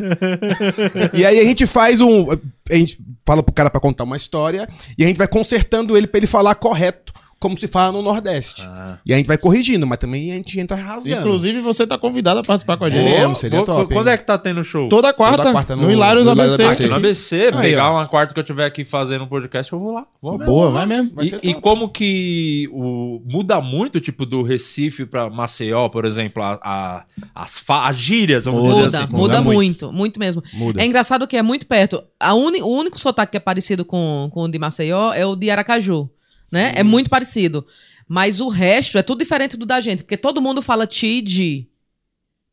[1.12, 2.30] E aí a gente faz um.
[2.70, 6.06] A gente fala pro cara pra contar uma história e a gente vai consertando ele
[6.06, 8.62] pra ele falar correto, como se fala no Nordeste.
[8.66, 8.98] Ah.
[9.04, 11.20] E a gente vai corrigindo, mas também a gente entra rasgando.
[11.20, 13.38] Inclusive, você tá convidado a participar com a gente.
[13.38, 14.14] Seria Vou- top, Quando hein?
[14.14, 14.88] é que tá tendo show?
[14.88, 16.62] Toda quarta, Toda quarta no, no- Hilários ABC.
[16.64, 16.82] ABC.
[16.82, 17.94] Aqui no ABC, Aí, pegar ó.
[17.94, 20.06] uma quarta que eu tiver aqui fazendo um podcast, eu vou lá.
[20.20, 20.46] Vou mesmo.
[20.52, 21.12] Boa, vai mesmo.
[21.14, 26.42] Vai E, e como que o, muda muito, tipo, do Recife pra Maceió, por exemplo,
[26.42, 29.12] a, a- as, fa- as gírias, vamos dizer Muda, assim.
[29.12, 29.56] muda, muito.
[29.56, 30.42] muito, muito mesmo.
[30.54, 30.80] Muda.
[30.82, 32.02] É engraçado que é muito perto.
[32.18, 35.36] A uni- o único sotaque que é parecido com, com o de Maceió é o
[35.36, 36.08] de Aracaju,
[36.50, 36.72] né?
[36.74, 37.66] É muito parecido.
[38.08, 41.66] Mas o resto é tudo diferente do da gente, porque todo mundo fala tid,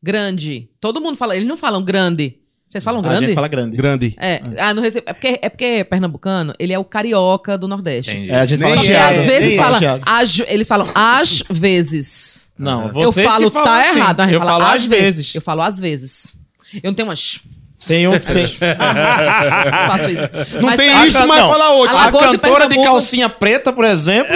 [0.02, 0.68] grande.
[0.80, 2.38] Todo mundo fala, eles não falam grande.
[2.66, 3.26] Vocês falam A grande?
[3.26, 3.76] gente fala grande.
[3.76, 4.14] Grande.
[4.18, 8.10] É, ah, no Recife, é porque é porque pernambucano, ele é o carioca do Nordeste.
[8.10, 8.30] Entendi.
[8.32, 9.14] É, a gente Nem fala que é, chiado.
[9.14, 10.02] às vezes nem fala, chiado.
[10.04, 12.52] às- eles falam às vezes.
[12.58, 13.98] Não, eu falo que fala tá assim.
[14.00, 15.34] errado, a Eu falo às às vezes.
[15.36, 16.34] Eu falo às vezes.
[16.82, 17.40] Eu não tenho umas.
[17.86, 18.46] Tem um que tem...
[19.88, 20.28] Faço isso.
[20.60, 21.50] Não Mas tem isso, Ah, mas não.
[21.50, 21.96] fala outro.
[21.96, 24.34] A cantora de Pernambuco- calcinha preta, por exemplo,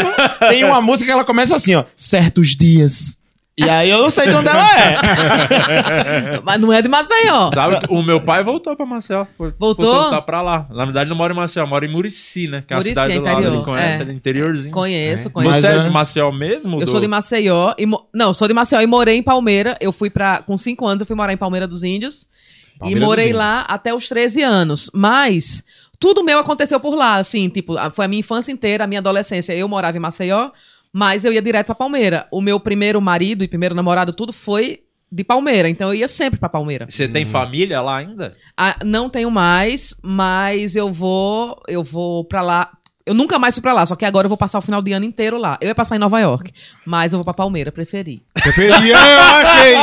[0.49, 1.85] tem uma música que ela começa assim, ó.
[1.97, 3.17] Certos dias.
[3.61, 6.39] E aí eu não sei de onde ela é.
[6.45, 7.51] Mas não é de Maceió.
[7.53, 9.27] Sabe que o meu pai voltou pra Maceió.
[9.37, 9.93] Foi, Voltou?
[9.97, 10.69] Foi tentar pra lá.
[10.71, 12.63] Na verdade, não mora em Maceió, mora em Murici, né?
[12.65, 13.33] Que é a Murici, cidade do lado.
[13.41, 14.01] interior, Ele conhece, é.
[14.03, 14.71] ele é interiorzinho.
[14.73, 15.61] Conheço, conheço.
[15.61, 16.77] Você Mas, é de é- Maceió mesmo?
[16.81, 17.75] Eu do- sou de Maceió.
[17.77, 19.77] E mo- Não, sou de Maceió e morei em Palmeira.
[19.81, 20.41] Eu fui pra.
[20.43, 22.29] Com cinco anos, eu fui morar em Palmeira dos Índios.
[22.79, 24.91] Palmeira e morei lá até os 13 anos.
[24.95, 25.65] Mas
[25.99, 29.53] tudo meu aconteceu por lá, assim, tipo, foi a minha infância inteira, a minha adolescência.
[29.53, 30.51] Eu morava em Maceió,
[30.93, 32.27] mas eu ia direto pra Palmeira.
[32.31, 35.69] O meu primeiro marido e primeiro namorado, tudo foi de Palmeira.
[35.69, 36.87] Então eu ia sempre pra Palmeira.
[36.89, 38.33] Você tem família lá ainda?
[38.57, 42.71] Ah, não tenho mais, mas eu vou, eu vou para lá.
[43.09, 44.93] Eu nunca mais fui pra lá, só que agora eu vou passar o final de
[44.93, 45.57] ano inteiro lá.
[45.61, 46.53] Eu ia passar em Nova York,
[46.85, 48.23] mas eu vou pra Palmeira, preferi.
[48.35, 49.75] Preferia, eu achei.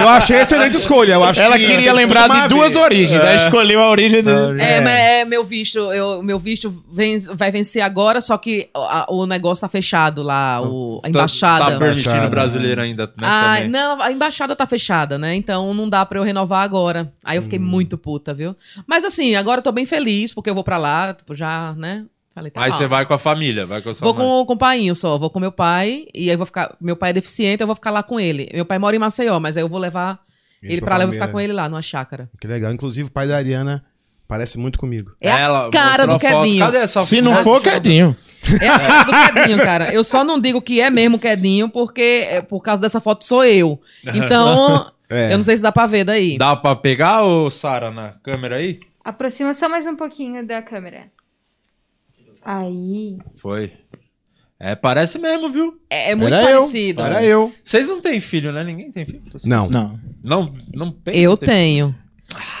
[0.00, 1.14] Eu achei excelente escolha.
[1.14, 3.22] Eu acho Ela que queria lembrar de duas origens.
[3.22, 4.60] Aí escolheu a origem dele.
[4.60, 9.06] É, mas é, meu visto, eu, meu visto vem- vai vencer agora, só que a-
[9.08, 11.64] o negócio tá fechado lá, o, a embaixada.
[11.66, 13.12] Tá, tá permitindo brasileiro ainda, né?
[13.22, 13.70] Ah, também.
[13.70, 15.34] não, a embaixada tá fechada, né?
[15.34, 17.12] Então não dá pra eu renovar agora.
[17.24, 17.62] Aí eu fiquei Hum.
[17.62, 18.56] muito puta, viu?
[18.86, 22.04] Mas assim, agora eu tô bem feliz, porque eu vou pra lá, tipo, já, né?
[22.34, 24.26] Falei, tá Aí você vai com a família, vai com a sua Vou mãe.
[24.26, 26.76] com, com o painho só, vou com meu pai, e aí vou ficar.
[26.80, 28.50] Meu pai é deficiente, eu vou ficar lá com ele.
[28.52, 30.18] Meu pai mora em Maceió, mas aí eu vou levar
[30.62, 32.28] Ele ele pra lá, eu vou ficar com ele lá, numa chácara.
[32.40, 32.72] Que legal.
[32.72, 33.84] Inclusive, o pai da Ariana
[34.26, 35.12] parece muito comigo.
[35.20, 36.42] É a Ela cara do mostrou a foto.
[36.44, 36.64] Quedinho.
[36.64, 37.44] Cadê essa Se não foto?
[37.44, 38.16] for, quedinho.
[38.60, 39.94] É a cara do Quedinho, cara.
[39.94, 43.44] Eu só não digo que é mesmo Quedinho, porque é, por causa dessa foto sou
[43.44, 43.80] eu.
[44.12, 45.32] Então, É.
[45.32, 46.36] eu não sei se dá pra ver daí.
[46.36, 48.80] Dá pra pegar, ô Sara, na câmera aí?
[49.04, 51.04] Aproxima só mais um pouquinho da câmera.
[52.44, 53.18] Aí.
[53.36, 53.72] Foi.
[54.60, 55.74] É, parece mesmo, viu?
[55.90, 57.00] É, é muito Era parecido.
[57.00, 57.06] Eu.
[57.06, 57.52] Era eu.
[57.62, 58.62] Vocês não têm filho, né?
[58.62, 59.22] Ninguém tem filho?
[59.44, 59.68] Não.
[59.68, 59.98] Não.
[60.22, 61.94] Não, não pensa Eu tenho.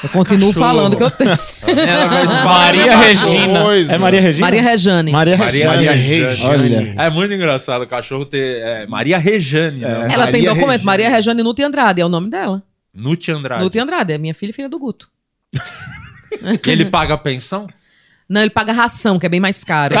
[0.02, 0.66] Eu continuo Cachorro.
[0.66, 1.30] falando que eu tenho.
[2.44, 3.62] Maria Regina.
[3.64, 3.94] coisa.
[3.94, 4.46] É Maria Regina?
[4.46, 5.12] Maria Rejane.
[5.12, 6.28] Maria Maria Regina.
[6.28, 6.46] Rejane.
[6.46, 6.94] Olha.
[7.02, 8.62] É muito engraçado o cachorro ter.
[8.62, 10.08] É, Maria Rejane, né?
[10.12, 10.70] Ela tem Maria documento.
[10.70, 10.84] Regina.
[10.84, 12.62] Maria Rejane Nuti Andrade, é o nome dela.
[12.92, 13.64] Nuti Andrade.
[13.64, 15.08] Nuti Andrade, é minha filha e filha do Guto.
[16.66, 17.68] E ele paga pensão?
[18.28, 19.94] Não, ele paga ração, que é bem mais caro.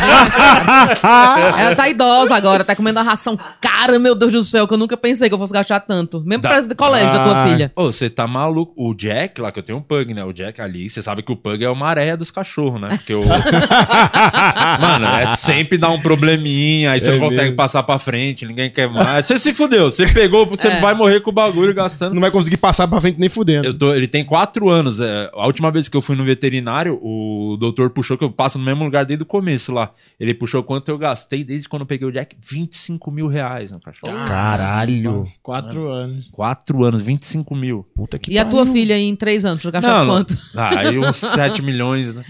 [0.00, 1.58] Bem mais caro.
[1.58, 4.78] Ela tá idosa agora, tá comendo uma ração cara, meu Deus do céu, que eu
[4.78, 6.20] nunca pensei que eu fosse gastar tanto.
[6.26, 7.46] Mesmo Dá- preço de colégio da tua Ah.
[7.48, 7.72] filha.
[7.76, 8.72] Ô, você tá maluco.
[8.76, 10.24] O Jack, lá que eu tenho um pug, né?
[10.24, 12.88] O Jack ali, você sabe que o pug é uma areia dos cachorros, né?
[12.90, 13.22] Porque o.
[14.80, 17.56] Mano, é sempre dar um probleminha, aí você É não consegue mesmo.
[17.56, 19.26] passar pra frente, ninguém quer mais.
[19.26, 20.80] Você se fudeu, você pegou, você É.
[20.80, 22.14] vai morrer com o bagulho gastando.
[22.14, 23.66] Não vai conseguir passar pra frente nem fudendo.
[23.66, 25.00] Eu tô- ele tem quatro anos.
[25.00, 28.58] é, a última vez que eu fui no veterinário, o doutor puxou, que eu passo
[28.58, 29.92] no mesmo lugar desde o começo lá.
[30.18, 33.78] Ele puxou quanto eu gastei desde quando eu peguei o Jack: 25 mil reais no
[33.78, 34.24] cachorro.
[34.26, 35.26] Caralho.
[35.42, 36.28] Quatro anos.
[36.32, 37.86] Quatro anos, 25 mil.
[37.94, 38.72] Puta que E a tua pariu.
[38.72, 40.06] filha em três anos, tu gastaste não.
[40.08, 40.36] quanto?
[40.56, 42.24] Ah, aí uns 7 milhões, né?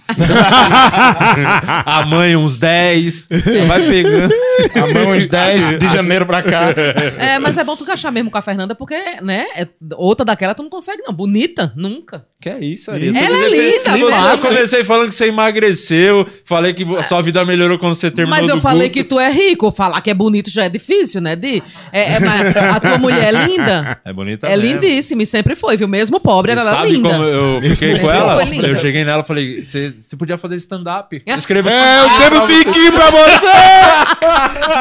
[1.86, 3.28] a mãe uns 10.
[3.66, 4.34] Vai pegando.
[4.74, 6.70] A mão uns 10 de janeiro pra cá.
[7.18, 9.46] É, mas é bom tu gastar mesmo com a Fernanda, porque, né?
[9.54, 11.12] é- outra daquela tu não consegue, não.
[11.12, 12.26] Bonita, nunca.
[12.40, 13.12] Que é isso, Ari?
[13.12, 16.26] Tô Ela é linda, Você- Eu comecei falando que você emagreceu.
[16.44, 18.92] Falei que a sua vida melhorou quando você terminou Mas eu do falei Guto.
[18.98, 19.70] que tu é rico.
[19.70, 21.62] Falar que é bonito já é difícil, né, Di?
[21.92, 23.98] É, é, mas a tua mulher é linda.
[24.04, 24.80] É bonita É mesmo.
[24.80, 25.86] lindíssima e sempre foi, viu?
[25.86, 27.10] Mesmo pobre, E ela era sabe linda.
[27.10, 28.42] como eu fiquei com ela?
[28.44, 31.22] Eu cheguei nela e falei, você podia fazer stand-up.
[31.26, 33.46] Escreva É, eu escrevo cinquinho pra você!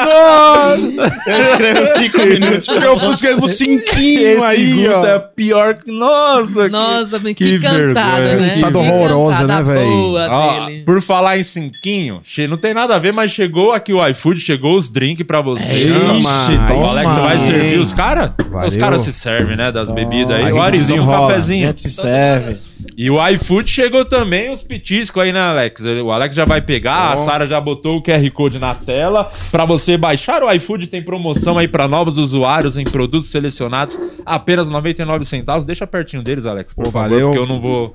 [0.06, 1.20] Nossa!
[1.30, 2.68] Eu escrevo cinco minutos.
[2.68, 5.06] Eu fui escrevo cinquinho aí, ó.
[5.06, 5.92] é pior que...
[5.92, 6.68] Nossa!
[6.70, 8.40] Nossa, que, que cantada, vergonha.
[8.48, 8.56] né?
[8.56, 9.88] Cantada Que horrorosa, cantada né, véi?
[10.36, 10.84] Ó, dele.
[10.84, 14.40] por falar em cinquinho, che- não tem nada a ver, mas chegou aqui o iFood,
[14.40, 15.64] chegou os drinks pra você.
[15.90, 16.90] Ixi, o toma.
[16.90, 18.32] Alex vai servir os caras?
[18.50, 18.68] Valeu.
[18.68, 20.52] Os caras se servem, né, das bebidas aí.
[20.52, 21.26] O Arizinho, um desenrola.
[21.26, 21.68] A cafezinho.
[21.68, 22.58] gente se serve.
[22.98, 25.82] E o iFood chegou também os petiscos aí, né, Alex?
[26.04, 29.30] O Alex já vai pegar, a Sara já botou o QR Code na tela.
[29.52, 34.70] Pra você baixar o iFood, tem promoção aí pra novos usuários em produtos selecionados, apenas
[34.70, 35.66] 99 centavos.
[35.66, 37.28] Deixa pertinho deles, Alex, por Pô, favor, valeu.
[37.28, 37.94] porque eu não vou...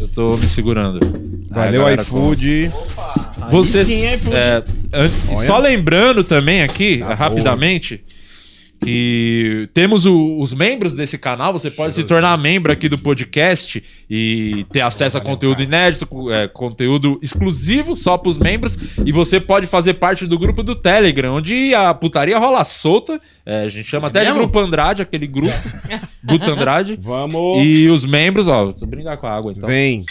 [0.00, 0.98] Eu tô me segurando.
[1.52, 2.70] Valeu, Aí, iFood.
[3.50, 4.34] você, sim, iFood?
[4.36, 8.02] é, an- só lembrando também aqui, Tá rapidamente,
[8.82, 11.52] que temos o- os membros desse canal.
[11.52, 16.48] Você pode se tornar membro aqui do podcast e ter acesso a conteúdo inédito, é,
[16.48, 18.76] conteúdo exclusivo só pros membros.
[19.04, 23.20] E você pode fazer parte do grupo do Telegram, onde a putaria rola solta.
[23.44, 24.40] É, a gente chama até de mesmo?
[24.40, 25.52] Grupo Andrade, aquele grupo.
[26.24, 26.98] Guto Andrade.
[27.00, 27.64] Vamos.
[27.64, 29.68] E os membros, ó, vou brincar com a água então.
[29.68, 30.04] Vem.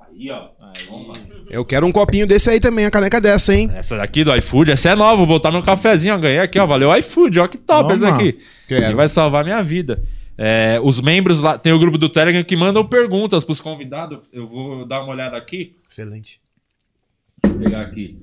[0.00, 0.48] Aí, ó.
[0.76, 1.30] Aí.
[1.50, 3.70] Eu quero um copinho desse aí também, a caneca dessa, hein?
[3.74, 5.16] Essa daqui do iFood, essa é nova.
[5.16, 6.18] Vou botar meu cafezinho, ó.
[6.18, 6.66] Ganhei aqui, ó.
[6.66, 7.48] Valeu, iFood, ó.
[7.48, 7.94] Que top Toma.
[7.94, 8.38] essa aqui.
[8.68, 8.86] Quero.
[8.86, 10.00] Que vai salvar minha vida.
[10.38, 14.20] É, os membros lá, tem o grupo do Telegram que mandam perguntas pros convidados.
[14.32, 15.76] Eu vou dar uma olhada aqui.
[15.90, 16.40] Excelente.
[17.42, 18.16] Vou pegar aqui.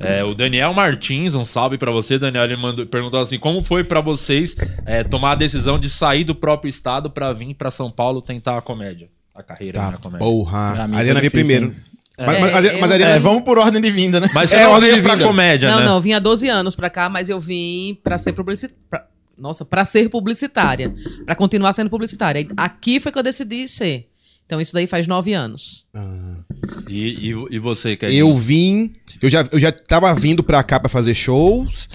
[0.00, 2.44] É, o Daniel Martins, um salve pra você, Daniel.
[2.44, 6.34] Ele mandou, perguntou assim: como foi pra vocês é, tomar a decisão de sair do
[6.34, 9.08] próprio estado pra vir pra São Paulo tentar a comédia?
[9.34, 10.18] A carreira Tá, na comédia.
[10.26, 10.72] porra.
[10.74, 11.74] Pra mim A Ariana veio primeiro.
[12.16, 13.12] Mas, É, mas, mas, eu- mas Ariana...
[13.14, 14.30] É, vamos por ordem de vinda, né?
[14.32, 15.26] Mas É, não ordem de pra vida.
[15.26, 15.84] comédia, Não, né?
[15.84, 19.06] não, vim há 12 anos pra cá, mas eu vim pra ser publicitária.
[19.36, 20.94] Nossa, pra ser publicitária.
[21.26, 22.46] Pra continuar sendo publicitária.
[22.56, 24.08] Aqui foi que eu decidi ser.
[24.46, 25.86] Então isso daí faz nove anos.
[25.92, 26.36] Ah.
[26.88, 30.78] E, e, e você, quer Eu vim, eu já, eu já tava vindo pra cá
[30.78, 31.88] pra fazer shows.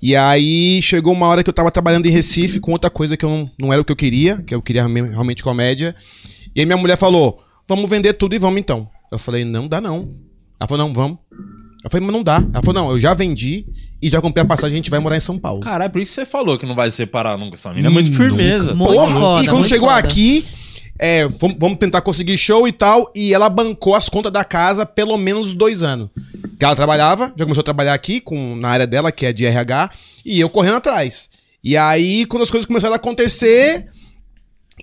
[0.00, 3.24] E aí chegou uma hora que eu tava trabalhando em Recife com outra coisa que
[3.24, 5.94] eu não, não era o que eu queria, que eu queria realme- realmente comédia.
[6.56, 7.38] E aí minha mulher falou:
[7.68, 8.88] vamos vender tudo e vamos então.
[9.12, 10.08] Eu falei, não dá não.
[10.58, 11.18] Ela falou, não, vamos.
[11.84, 12.36] Eu falei, mas não dá.
[12.52, 13.66] Ela falou, não, eu já vendi
[14.00, 15.60] e já comprei a passagem, a gente vai morar em São Paulo.
[15.60, 17.86] Caralho, por isso você falou que não vai separar nunca essa mina.
[17.86, 18.74] É muito firmeza.
[18.74, 20.00] Muito Porra, foda, e quando muito chegou foda.
[20.00, 20.44] aqui,
[20.98, 24.84] é, vamos, vamos tentar conseguir show e tal, e ela bancou as contas da casa
[24.86, 26.08] pelo menos dois anos.
[26.58, 29.44] Que ela trabalhava, já começou a trabalhar aqui com, na área dela, que é de
[29.44, 29.90] RH,
[30.24, 31.28] e eu correndo atrás.
[31.62, 33.86] E aí, quando as coisas começaram a acontecer,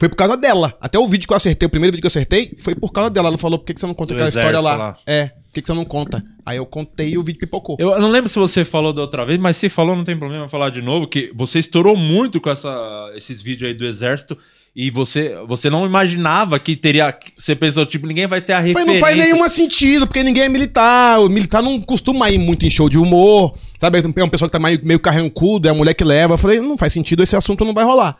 [0.04, 0.76] foi por causa dela.
[0.82, 3.10] Até o vídeo que eu acertei, o primeiro vídeo que eu acertei, foi por causa
[3.10, 3.30] dela.
[3.30, 4.76] Ela falou, por que, que você não conta Do aquela história lá?
[4.76, 4.98] lá.
[5.08, 6.22] É, por que, que você não conta?
[6.46, 7.78] Aí eu contei e o vídeo pipocou.
[7.80, 10.50] Eu não lembro se você falou da outra vez, mas se falou, não tem problema
[10.50, 14.38] falar de novo, que você estourou muito com essa, esses vídeos aí do exército
[14.76, 17.18] e você, você não imaginava que teria.
[17.38, 18.94] Você pensou, tipo, ninguém vai ter a Mas referência.
[18.94, 21.22] não faz nenhum sentido, porque ninguém é militar.
[21.22, 23.56] O militar não costuma ir muito em show de humor.
[23.80, 24.00] Sabe?
[24.00, 26.34] É um pessoal que tá meio, meio carrancudo, é a mulher que leva.
[26.34, 28.18] Eu falei, não faz sentido, esse assunto não vai rolar.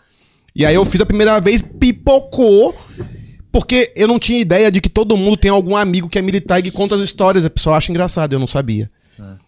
[0.56, 2.76] E aí eu fiz a primeira vez, pipocou.
[3.52, 6.60] Porque eu não tinha ideia de que todo mundo tem algum amigo que é militar
[6.60, 7.46] e que conta as histórias.
[7.46, 8.90] A pessoa acha engraçado, eu não sabia.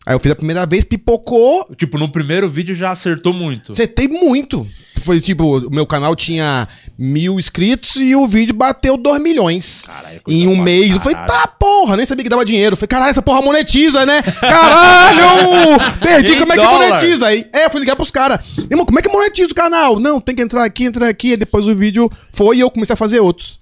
[0.06, 1.68] Aí eu fiz a primeira vez, pipocou.
[1.76, 3.72] Tipo, no primeiro vídeo já acertou muito.
[3.72, 4.68] Acertei muito.
[5.06, 9.84] Foi tipo, o meu canal tinha mil inscritos e o vídeo bateu 2 milhões.
[9.86, 10.94] Caralho, é em um mês.
[10.96, 11.42] Eu falei, caralho.
[11.42, 12.74] tá porra, nem sabia que dava dinheiro.
[12.74, 14.24] Eu falei, caralho, essa porra monetiza, né?
[14.24, 15.78] Caralho!
[16.02, 16.90] Perdi, como é que dólar.
[16.90, 17.28] monetiza?
[17.28, 18.40] Aí, é, eu fui ligar pros caras.
[18.70, 20.00] Irmão, como é que monetiza o canal?
[20.00, 21.32] Não, tem que entrar aqui, entrar aqui.
[21.32, 23.60] Aí depois o vídeo foi e eu comecei a fazer outros.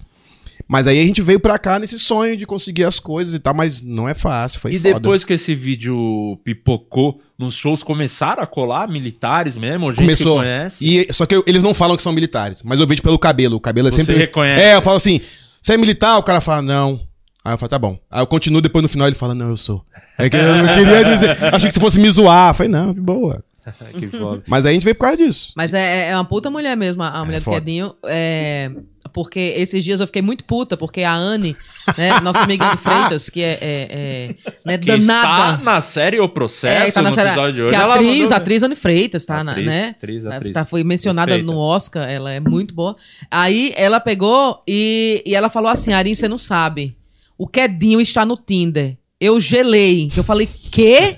[0.68, 3.54] Mas aí a gente veio pra cá nesse sonho de conseguir as coisas e tal,
[3.54, 4.94] mas não é fácil, foi E foda.
[4.96, 10.38] depois que esse vídeo pipocou, nos shows começaram a colar militares mesmo, gente Começou.
[10.40, 10.84] que conhece.
[10.86, 13.58] E, só que eu- eles não falam que são militares, mas eu vejo pelo cabelo.
[13.58, 14.18] O cabelo é Você sempre.
[14.22, 14.62] reconhece.
[14.64, 15.20] É, eu falo assim:
[15.62, 16.18] você é militar?
[16.18, 17.02] O cara fala, não.
[17.46, 18.00] Aí eu falo, tá bom.
[18.10, 19.84] Aí eu continuo, depois no final ele fala, não, eu sou.
[20.18, 21.32] É que eu não queria dizer.
[21.54, 22.52] Achei que se fosse me zoar.
[22.52, 23.44] Eu falei, não, de boa.
[23.98, 24.44] que foda.
[24.48, 25.54] Mas aí a gente veio por causa disso.
[25.56, 27.60] Mas é, é uma puta mulher mesmo, a a mulher do foda.
[27.60, 27.94] Quedinho.
[28.06, 28.72] É,
[29.14, 31.56] porque esses dias eu fiquei muito puta, porque a Anne,
[31.98, 35.64] né, nossa amiga de Freitas, que é, é, é né, Que está danada.
[35.64, 37.70] na série O Processo, É, tá na no série, episódio de hoje.
[37.70, 39.90] que a ela atriz, mandou- a atriz Anne Freitas, tá, na- Atriz, né?
[39.90, 40.54] atriz, atriz.
[40.54, 41.52] Tá, foi mencionada Respeita.
[41.54, 42.96] no Oscar, ela é muito boa.
[43.30, 46.98] Aí ela pegou e, e ela falou assim, Arin, você não sabe,
[47.38, 48.98] o Quedinho está no Tinder.
[49.24, 50.12] Eu gelei.
[50.18, 51.18] Eu falei, quê?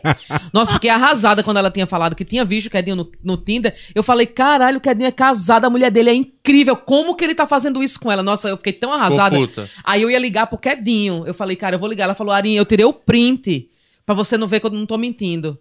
[0.54, 3.74] Nossa, fiquei arrasada quando ela tinha falado que tinha visto o Quedinho no, no Tinder.
[3.96, 6.76] Eu falei, caralho, o Quedinho é casado, a mulher dele é incrível.
[6.76, 8.22] Como que ele tá fazendo isso com ela?
[8.22, 9.36] Nossa, eu fiquei tão arrasada.
[9.36, 9.68] puta.
[9.84, 11.24] Aí eu ia ligar pro Quedinho.
[11.26, 12.04] Eu falei, cara, eu vou ligar.
[12.04, 13.70] Ela falou, Arin, eu tirei o print
[14.06, 15.58] pra você não ver que eu não tô mentindo.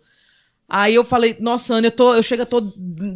[0.68, 2.60] Aí eu falei, nossa, Ana, eu, tô, eu chego, eu tô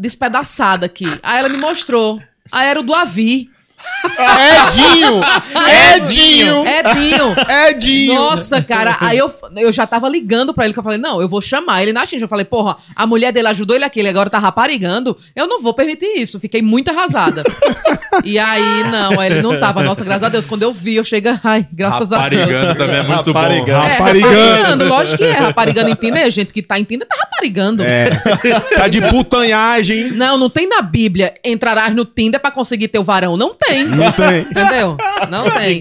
[0.01, 1.05] despedaçada aqui.
[1.23, 2.19] Aí ela me mostrou.
[2.51, 3.49] Aí era o do Avi.
[4.19, 5.21] Edinho!
[5.97, 6.65] Edinho!
[6.67, 7.37] Edinho.
[7.69, 8.15] Edinho!
[8.15, 11.29] Nossa, cara, aí eu, eu já tava ligando pra ele, que eu falei, não, eu
[11.29, 12.25] vou chamar ele na Xinja.
[12.25, 15.61] Eu falei, porra, a mulher dele ajudou ele aqui, ele agora tá raparigando, eu não
[15.61, 16.41] vou permitir isso.
[16.41, 17.43] Fiquei muito arrasada.
[18.25, 19.83] e aí, não, ele não tava.
[19.83, 22.43] Nossa, graças a Deus, quando eu vi, eu chego, ai, graças a Deus.
[22.43, 23.39] Raparigando também é muito bom.
[23.39, 23.71] Raparigando.
[23.71, 24.35] É, Raparigando.
[24.35, 25.33] raparigando, lógico que é.
[25.33, 27.83] Raparigando em Tinder, é gente que tá em Tinder, tá raparigando.
[27.85, 28.11] É.
[28.77, 30.13] Tá de putanhagem.
[30.13, 33.37] Não, não tem na Bíblia entrarás no Tinder pra conseguir teu varão.
[33.37, 33.68] Não tem.
[33.97, 34.41] Não tem.
[34.43, 34.97] Entendeu?
[35.31, 35.81] Não tem.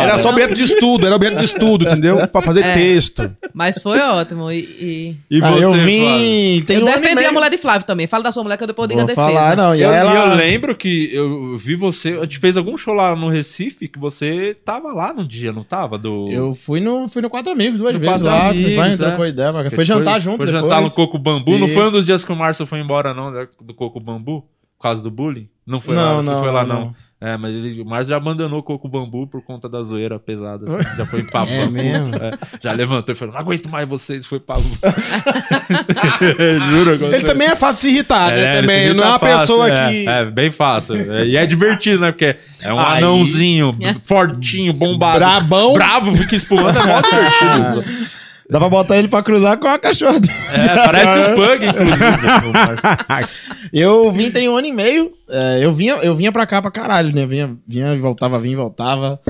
[0.00, 2.26] Era só objeto de estudo, era objeto de estudo, entendeu?
[2.28, 2.72] Pra fazer É.
[2.74, 3.30] texto.
[3.54, 4.50] Mas foi ótimo.
[4.50, 6.62] E, e- E Ah, você, eu vim.
[6.66, 8.06] Tem eu um defendi a mulher de Flávio também.
[8.06, 9.26] Fala da sua mulher que eu depois digo a defesa.
[9.28, 9.74] falar, não.
[9.74, 10.12] E Eu, ela...
[10.14, 12.10] eu lembro que eu vi você.
[12.18, 15.62] A gente fez algum show lá no Recife que você tava lá no dia, não
[15.62, 15.98] tava?
[15.98, 16.28] Do.
[16.30, 18.48] Eu fui no, fui no Quatro Amigos duas No vezes Quatro lá.
[18.50, 18.96] Amigos, Você vai, é.
[18.96, 19.52] trocou ideia.
[19.52, 20.62] Foi, Foi- jantar junto Foi depois.
[20.62, 21.58] jantar no Coco Bambu.
[21.58, 21.92] Não foi um Isso.
[21.92, 24.42] dos dias que o Márcio foi embora, não, do Coco Bambu?
[24.76, 25.48] Por causa do bullying?
[25.66, 26.94] Não foi Não, lá, não, foi lá, não, não.
[27.20, 30.64] É, mas ele, o Márcio já abandonou o Coco Bambu por conta da zoeira pesada.
[30.66, 30.96] assim.
[30.96, 32.14] Já foi pra É mesmo?
[32.14, 32.30] é.
[32.62, 34.24] Já levantou e falou: não aguento mais vocês.
[34.24, 34.54] Foi pra.
[36.70, 36.92] Juro.
[37.06, 38.58] Ele também é fácil de se irritar, né?
[38.58, 38.88] ele Também.
[38.88, 40.08] se Não é uma irrita fácil, pessoa é, que.
[40.08, 41.12] É, bem fácil.
[41.12, 42.12] É, e é divertido, né?
[42.12, 42.98] Porque é um Aí.
[42.98, 45.18] anãozinho, fortinho, bombado.
[45.18, 45.72] Brabão.
[45.72, 48.27] Bravo, fica espumando, é mó divertido.
[48.50, 50.18] Dá pra botar ele pra cruzar com a cachorra.
[50.50, 53.28] É, parece um pug, inclusive.
[53.72, 55.12] Eu vim tem um ano e meio.
[55.28, 57.26] é, eu, vinha, eu vinha pra cá pra caralho, né?
[57.26, 59.20] Vinha, vinha e voltava, vinha e voltava.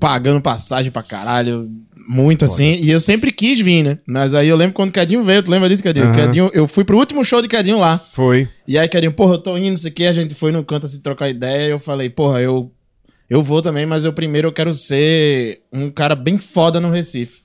[0.00, 1.68] Pagando passagem pra caralho.
[2.08, 2.74] Muito assim.
[2.82, 3.98] E eu sempre quis vir, né?
[4.06, 5.42] Mas aí eu lembro quando o Quedinho veio.
[5.42, 6.06] Tu lembra disso, Quedinho?
[6.06, 6.14] Aham.
[6.14, 8.00] Quedinho eu fui pro último show de Quedinho lá.
[8.14, 8.48] Foi.
[8.66, 10.06] E aí, Quedinho, porra, eu tô indo, não sei o que.
[10.06, 11.66] A gente foi no canto assim trocar ideia.
[11.66, 12.70] E eu falei, porra, eu,
[13.28, 17.43] eu vou também, mas eu primeiro eu quero ser um cara bem foda no Recife.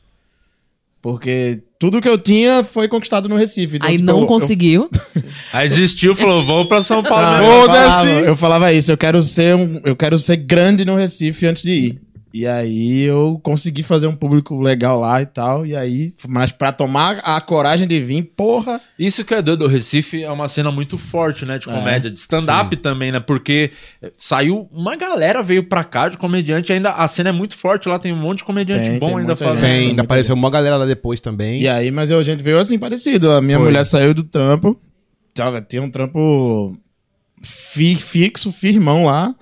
[1.01, 3.77] Porque tudo que eu tinha foi conquistado no Recife.
[3.77, 4.89] Então, Aí tipo, não eu- eu- conseguiu.
[5.53, 7.25] Aí desistiu, falou: vamos pra São Paulo.
[7.25, 7.89] Ah, eu, Foda-se.
[8.07, 11.63] falava, eu falava isso, eu quero ser um, eu quero ser grande no Recife antes
[11.63, 12.01] de ir.
[12.31, 15.65] E aí eu consegui fazer um público legal lá e tal.
[15.65, 18.79] E aí, mas pra tomar a coragem de vir, porra.
[18.99, 22.19] Isso que é doido, o Recife é uma cena muito forte, né, de comédia, de
[22.19, 23.71] stand-up também, né, porque
[24.13, 27.97] saiu, uma galera veio pra cá de comediante, ainda a cena é muito forte lá,
[27.97, 29.61] tem um monte de comediante Tem, bom tem ainda fazendo.
[29.61, 31.61] Tem, ainda apareceu uma galera lá depois também.
[31.61, 33.31] E aí, mas eu- a gente veio assim parecido.
[33.31, 33.67] A minha Foi.
[33.67, 34.79] mulher saiu do trampo.
[35.33, 36.77] Tava, tinha um trampo
[37.41, 39.33] fi- fixo, firmão lá.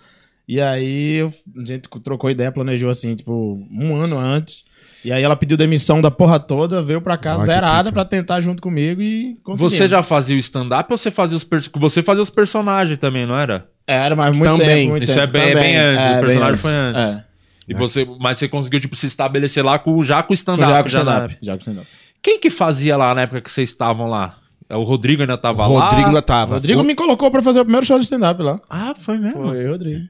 [0.48, 1.22] E aí
[1.58, 4.64] a gente trocou ideia, planejou assim, tipo, um ano antes.
[5.04, 8.40] E aí ela pediu demissão da porra toda, veio pra cá Ah, zerada pra tentar
[8.40, 9.74] junto comigo e conseguimos.
[9.74, 13.38] Você já fazia o stand-up ou você fazia os você fazia os personagens também, não
[13.38, 13.68] era?
[13.86, 14.68] Era, mas muito Também.
[14.68, 15.24] tempo, muito Isso tempo.
[15.24, 15.64] é bem, é também.
[15.64, 17.06] bem antes, É, o personagem foi antes.
[17.06, 17.26] É.
[17.70, 20.84] E você, mas você conseguiu tipo se estabelecer lá com já com o Já stand-up,
[20.84, 21.36] com já stand-up.
[21.38, 21.88] com stand-up.
[22.22, 24.38] Quem que fazia lá na época que vocês estavam lá?
[24.70, 25.86] O Rodrigo ainda tava O lá.
[25.90, 26.56] Rodrigo ainda tava.
[26.56, 28.60] Rodrigo me colocou pra fazer o primeiro show de stand-up lá.
[28.70, 29.44] Ah, foi mesmo.
[29.44, 30.06] Foi, Rodrigo.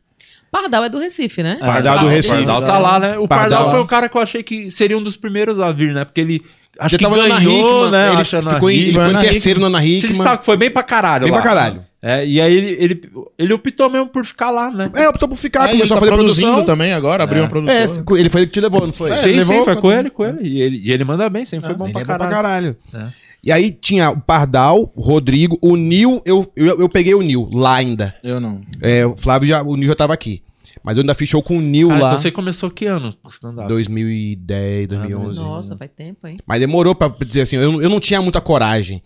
[0.51, 1.57] Pardal é do Recife, né?
[1.59, 2.35] Pardal do O Recife.
[2.35, 3.17] Pardal tá lá, né?
[3.17, 3.71] O Pardal, Pardal.
[3.71, 6.05] foi o cara que eu achei que seria um dos primeiros a vir, né?
[6.05, 6.41] Porque ele
[6.79, 8.13] acho Já que tava ganhou, na Ana Hickman, né?
[8.13, 9.05] ele ficou, em, ele Hickman.
[9.07, 10.09] ficou em terceiro na Ana Se Hickman.
[10.11, 11.41] destaca, foi bem pra caralho Bem lá.
[11.41, 11.85] pra caralho.
[12.01, 13.01] É, e aí ele, ele,
[13.39, 14.89] ele optou mesmo por ficar lá, né?
[14.95, 16.65] É, optou por ficar, ele começou tá a fazer produzindo produção.
[16.65, 17.75] também agora, abriu uma produção.
[17.75, 19.09] É, ele foi ele que te levou, não foi?
[19.11, 20.37] É, sim, levou sim, foi com ele, com ele.
[20.47, 22.77] E ele, e ele manda bem, sempre foi bom Ele pra é bom pra caralho.
[22.93, 23.07] caralho.
[23.43, 27.49] E aí tinha o Pardal, o Rodrigo, o Nil, eu, eu, eu peguei o Nil
[27.53, 28.15] lá ainda.
[28.23, 28.61] Eu não.
[28.81, 30.41] É, o Flávio já, o Nil já tava aqui.
[30.83, 32.07] Mas eu ainda fiz show com o Nil Cara, lá.
[32.09, 33.67] então você começou que ano com stand-up?
[33.67, 35.39] 2010, 2011.
[35.39, 36.37] Nossa, faz tempo, hein?
[36.45, 39.01] Mas demorou pra dizer assim, eu, não- eu não tinha muita coragem.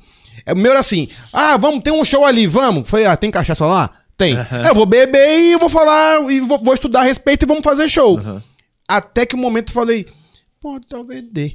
[0.46, 2.90] É, O meu era assim, ah, vamos, tem um show ali, vamos.
[2.90, 3.90] Foi, ah, tem cachaça lá?
[4.18, 4.36] Tem.
[4.68, 7.64] Eu vou beber e eu vou falar, e vou, vou estudar a respeito e vamos
[7.64, 8.20] fazer show.
[8.88, 10.06] Até que o momento eu falei,
[10.60, 11.54] pô, talvez dê.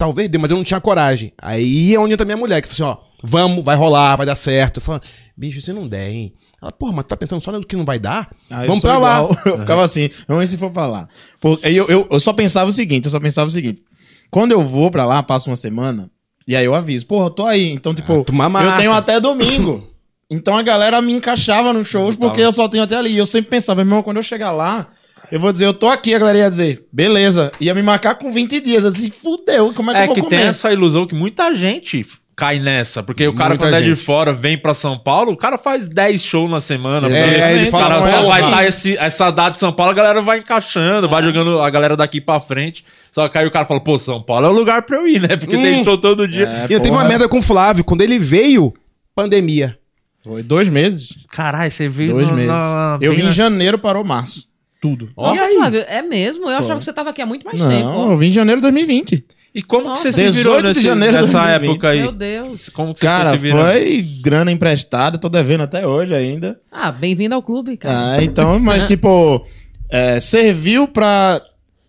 [0.00, 1.30] Talvez dê, mas eu não tinha coragem.
[1.36, 4.34] Aí é onde entra minha mulher, que falou assim, ó, vamos, vai rolar, vai dar
[4.34, 4.78] certo.
[4.78, 4.98] Eu falo,
[5.36, 6.32] bicho, se não der, hein?
[6.62, 8.30] Ela, porra, mas tá pensando só no que não vai dar?
[8.48, 9.18] Ah, eu vamos pra lá.
[9.18, 9.36] igual.
[9.44, 11.06] Eu ficava assim, vamos ver se for pra lá.
[11.38, 13.82] Porque eu, eu, eu só pensava o seguinte, eu só pensava o seguinte.
[14.30, 16.10] Quando eu vou pra lá, passo uma semana,
[16.48, 17.70] e aí eu aviso, porra, eu tô aí.
[17.70, 18.24] Então, tipo,
[18.70, 19.86] Ah, eu tenho até domingo.
[20.32, 23.10] Então a galera me encaixava nos shows porque eu só tenho até ali.
[23.10, 24.86] E eu sempre pensava, meu irmão, quando eu chegar lá,
[25.30, 27.50] eu vou dizer, eu tô aqui, a galera ia dizer, beleza.
[27.60, 28.84] Ia me marcar com 20 dias.
[28.84, 30.36] Eu disse, fudeu, como é que É eu vou que comer?
[30.36, 32.04] tem essa ilusão que muita gente
[32.36, 33.02] cai nessa.
[33.02, 34.02] Porque o cara, Muita quando é de gente.
[34.02, 37.06] fora, vem pra São Paulo, o cara faz 10 shows na semana.
[37.08, 38.48] É, aí ele o fala, cara não é só vai assim.
[38.50, 41.96] estar esse, essa data de São Paulo, a galera vai encaixando, vai jogando a galera
[41.96, 42.82] daqui pra frente.
[43.12, 45.20] Só que aí o cara fala, pô, São Paulo é o lugar pra eu ir,
[45.20, 45.36] né?
[45.36, 45.84] Porque tem Hum.
[45.84, 46.46] show todo dia.
[46.46, 46.92] É, e eu porra.
[46.94, 47.84] uma merda com o Flávio.
[47.84, 48.72] Quando ele veio,
[49.14, 49.76] pandemia.
[50.24, 51.16] Foi dois meses.
[51.30, 52.50] Caralho, você veio Dois no- meses.
[52.50, 54.48] na- eu vim na- em janeiro, parou março.
[54.80, 55.08] Tudo.
[55.16, 55.54] Nossa, aí?
[55.56, 56.48] Flávio, é mesmo?
[56.48, 57.84] Eu achava que você tava aqui há muito mais tempo.
[57.84, 59.24] Não, eu vim em janeiro de 2020.
[59.54, 60.04] E como Nossa.
[60.04, 61.70] que você se virou 18 de nesse, janeiro de nessa 2020.
[61.70, 62.00] época aí?
[62.00, 62.68] Meu Deus.
[62.70, 63.62] Como que você Cara, foi se virando?
[63.72, 66.58] foi grana emprestada, tô devendo até hoje ainda.
[66.70, 68.12] Ah, bem-vindo ao clube, cara.
[68.18, 69.44] Ah, então, mas tipo,
[69.90, 71.42] é, serviu pra.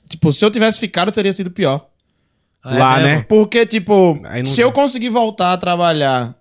[0.09, 1.87] Tipo, se eu tivesse ficado, teria sido pior.
[2.63, 3.15] Ah, é Lá, mesmo?
[3.19, 3.25] né?
[3.29, 6.35] Porque, tipo, não- se eu conseguir voltar a trabalhar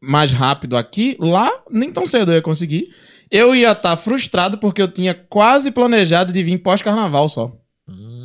[0.00, 2.90] mais rápido aqui, lá, nem tão cedo eu ia conseguir.
[3.30, 7.52] Eu ia estar frustrado porque eu tinha quase planejado de vir pós-carnaval só.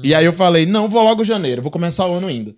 [0.04, 2.56] E aí eu falei, não, vou logo janeiro, vou começar o ano indo.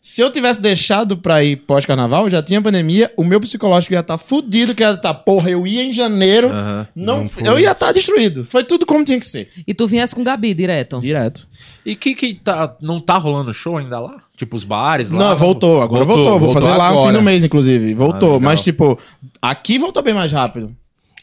[0.00, 4.18] Se eu tivesse deixado pra ir pós-carnaval, já tinha pandemia, o meu psicológico ia estar
[4.18, 6.50] fudido, que ia estar, porra, eu ia em janeiro,
[6.94, 8.44] não, Não eu ia estar destruído.
[8.44, 9.48] Foi tudo como tinha que ser.
[9.66, 10.98] E tu viesse com o Gabi direto.
[10.98, 11.48] Direto.
[11.86, 12.76] E que que tá...
[12.82, 14.16] Não tá rolando show ainda lá?
[14.36, 15.30] Tipo, os bares lá?
[15.30, 16.38] Não, voltou, agora voltou.
[16.38, 17.18] Vou fazer lá no fim agora.
[17.18, 17.94] do mês, inclusive.
[17.94, 18.34] Voltou.
[18.34, 18.40] legal.
[18.40, 18.98] mas, tipo,
[19.40, 20.76] aqui voltou bem mais rápido.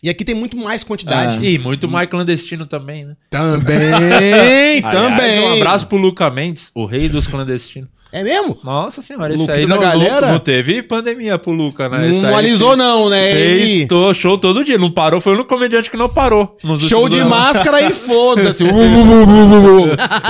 [0.03, 1.45] E aqui tem muito mais quantidade.
[1.45, 3.15] E muito mais clandestino também, né?
[3.29, 5.39] Também, Aliás, também.
[5.39, 7.89] um abraço pro Luca Mendes, o rei dos clandestinos.
[8.11, 8.57] É mesmo?
[8.63, 10.27] Nossa senhora, esse Luquito aí da não, galera?
[10.27, 12.09] não, não teve pandemia pro Luca, né?
[12.09, 13.31] Não aí alisou não, né?
[13.31, 14.13] Fez Ele...
[14.13, 16.57] show todo dia, não parou, foi o único comediante que não parou.
[16.63, 17.29] nos Show de anos.
[17.29, 18.63] máscara e foda-se.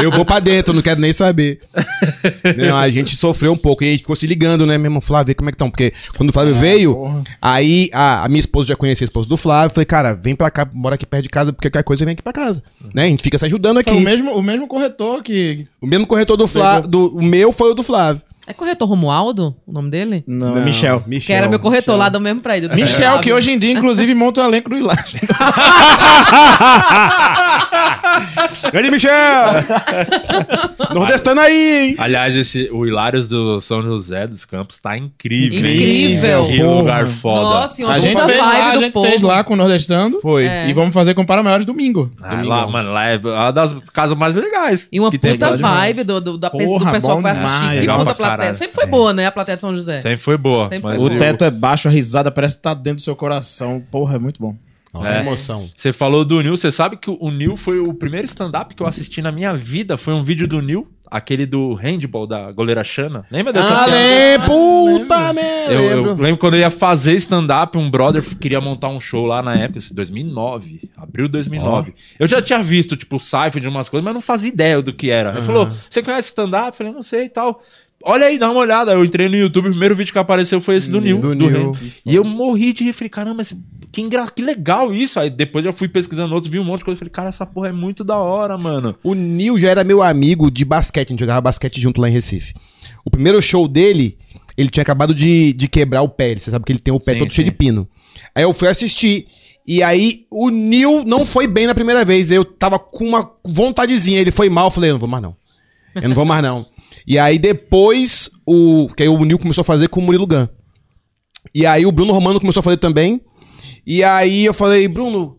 [0.02, 1.60] Eu vou pra dentro, não quero nem saber.
[2.58, 5.02] Não, a gente sofreu um pouco e a gente ficou se ligando, né, meu irmão?
[5.02, 5.70] Flávio, vê como é que estão.
[5.70, 9.38] Porque quando o Flávio veio, aí a, a minha esposa já conhecia a esposa do
[9.38, 9.74] Flávio.
[9.74, 12.22] Falei, cara, vem pra cá, mora aqui perto de casa, porque qualquer coisa vem aqui
[12.22, 12.62] pra casa.
[12.94, 13.06] Né?
[13.06, 13.92] A gente fica se ajudando aqui.
[13.92, 15.68] Foi o mesmo, o mesmo corretor que.
[15.82, 18.22] O mesmo corretor do Flávio, do, o meu foi o do Flávio.
[18.46, 20.24] É corretor Romualdo, o nome dele?
[20.28, 21.04] Não, é Michel.
[21.08, 21.26] Michel.
[21.28, 22.70] que era meu corretor lá do mesmo prédio.
[22.70, 23.22] do Michel, Flávio.
[23.22, 25.22] que hoje em dia, inclusive, monta o elenco do Ilagem.
[28.72, 29.12] Grande Michel!
[30.94, 31.96] Nordestando aí, hein?
[31.98, 35.58] Aliás, esse, o Hilários do São José dos Campos tá incrível.
[35.66, 35.76] hein?
[35.76, 36.46] Incrível.
[36.48, 36.70] Que Porra.
[36.80, 37.42] lugar foda.
[37.42, 39.08] Nossa, uma A gente, puta fez lá, vibe a do gente povo.
[39.08, 40.20] fez lá com o Nordestando.
[40.20, 40.46] Foi.
[40.46, 40.70] É.
[40.70, 42.10] E vamos fazer com o Para Maiores domingo.
[42.22, 44.90] Ah, lá, mano, lá é uma das casas mais legais.
[44.92, 47.70] E uma puta vibe do, do, da pe- do Porra, pessoal que vai assistir.
[47.72, 48.38] Que Legal monta a plateia.
[48.38, 48.56] caralho.
[48.56, 49.26] Sempre foi boa, né?
[49.28, 50.00] A plateia de São José.
[50.02, 50.68] Sempre foi boa.
[50.68, 51.18] Sempre foi O boa.
[51.20, 53.82] teto é baixo, a risada parece que tá dentro do seu coração.
[53.92, 54.56] Porra, é muito bom.
[54.94, 55.18] Olha É.
[55.20, 55.70] a emoção.
[55.76, 58.88] Você falou do Nil, você sabe que o Nil foi o primeiro stand-up que eu
[58.88, 59.98] assisti na minha vida.
[59.98, 63.26] Foi um vídeo do Nil, aquele do handball da goleira Xana.
[63.32, 65.74] Lembra dessa Ah, lembro, puta merda.
[65.74, 66.38] Eu, eu lembro.
[66.38, 69.94] quando eu ia fazer stand-up, um brother queria montar um show lá na época, assim,
[69.94, 71.94] 2009, abril de 2009.
[72.20, 74.92] Eu já tinha visto, tipo, o Cypher de umas coisas, mas não fazia ideia do
[74.92, 75.32] que era.
[75.32, 76.68] Ele falou, você conhece stand-up?
[76.68, 77.62] Eu falei, não sei e tal.
[78.04, 78.92] Olha aí, dá uma olhada.
[78.94, 81.20] Eu entrei no YouTube, o primeiro vídeo que apareceu foi esse do Nil.
[81.20, 81.72] do do Nil.
[82.06, 82.94] E eu morri de rir.
[82.94, 83.56] Falei, caramba, esse-
[83.92, 84.26] que, engra...
[84.28, 85.20] que legal isso.
[85.20, 87.00] Aí depois eu fui pesquisando outros, vi um monte de coisa.
[87.00, 88.96] Falei, cara, essa porra é muito da hora, mano.
[89.04, 92.14] O Nil já era meu amigo de basquete, a gente jogava basquete junto lá em
[92.14, 92.54] Recife.
[93.04, 94.18] O primeiro show dele,
[94.58, 96.38] ele tinha acabado de, de quebrar o pé.
[96.38, 97.36] Você sabe que ele tem o pé Sim, todo sim.
[97.36, 97.88] cheio de pino.
[98.34, 99.28] Aí eu fui assistir.
[99.66, 102.32] E aí o Nil não foi bem na primeira vez.
[102.32, 104.20] Eu tava com uma vontadezinha.
[104.20, 105.36] Ele foi mal, eu falei, eu não vou mais não.
[105.96, 106.66] Eu não vou mais não.
[107.06, 110.48] E aí depois, o que aí o Nil começou a fazer com o Murilo Gun.
[111.54, 113.22] E aí o Bruno Romano começou a fazer também.
[113.86, 115.38] E aí eu falei, Bruno,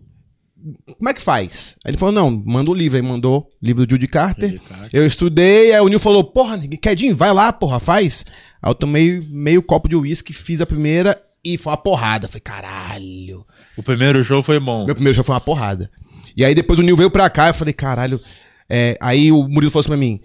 [0.99, 1.77] como é que faz?
[1.85, 2.97] Aí ele falou, não, manda o livro.
[2.97, 4.51] Aí mandou o livro do Judy Carter.
[4.51, 4.91] Judy Carter.
[4.93, 8.25] Eu estudei, aí o Nil falou, porra, Kedinho, vai lá, porra, faz.
[8.63, 12.29] Aí eu tomei meio copo de uísque, fiz a primeira e foi uma porrada.
[12.29, 13.45] Falei, caralho.
[13.77, 14.87] O primeiro show foi bom.
[14.87, 15.91] Meu primeiro show foi uma porrada.
[16.37, 18.21] E aí depois o Nil veio pra cá, eu falei, caralho.
[18.69, 20.21] É, aí o Murilo falou assim pra mim: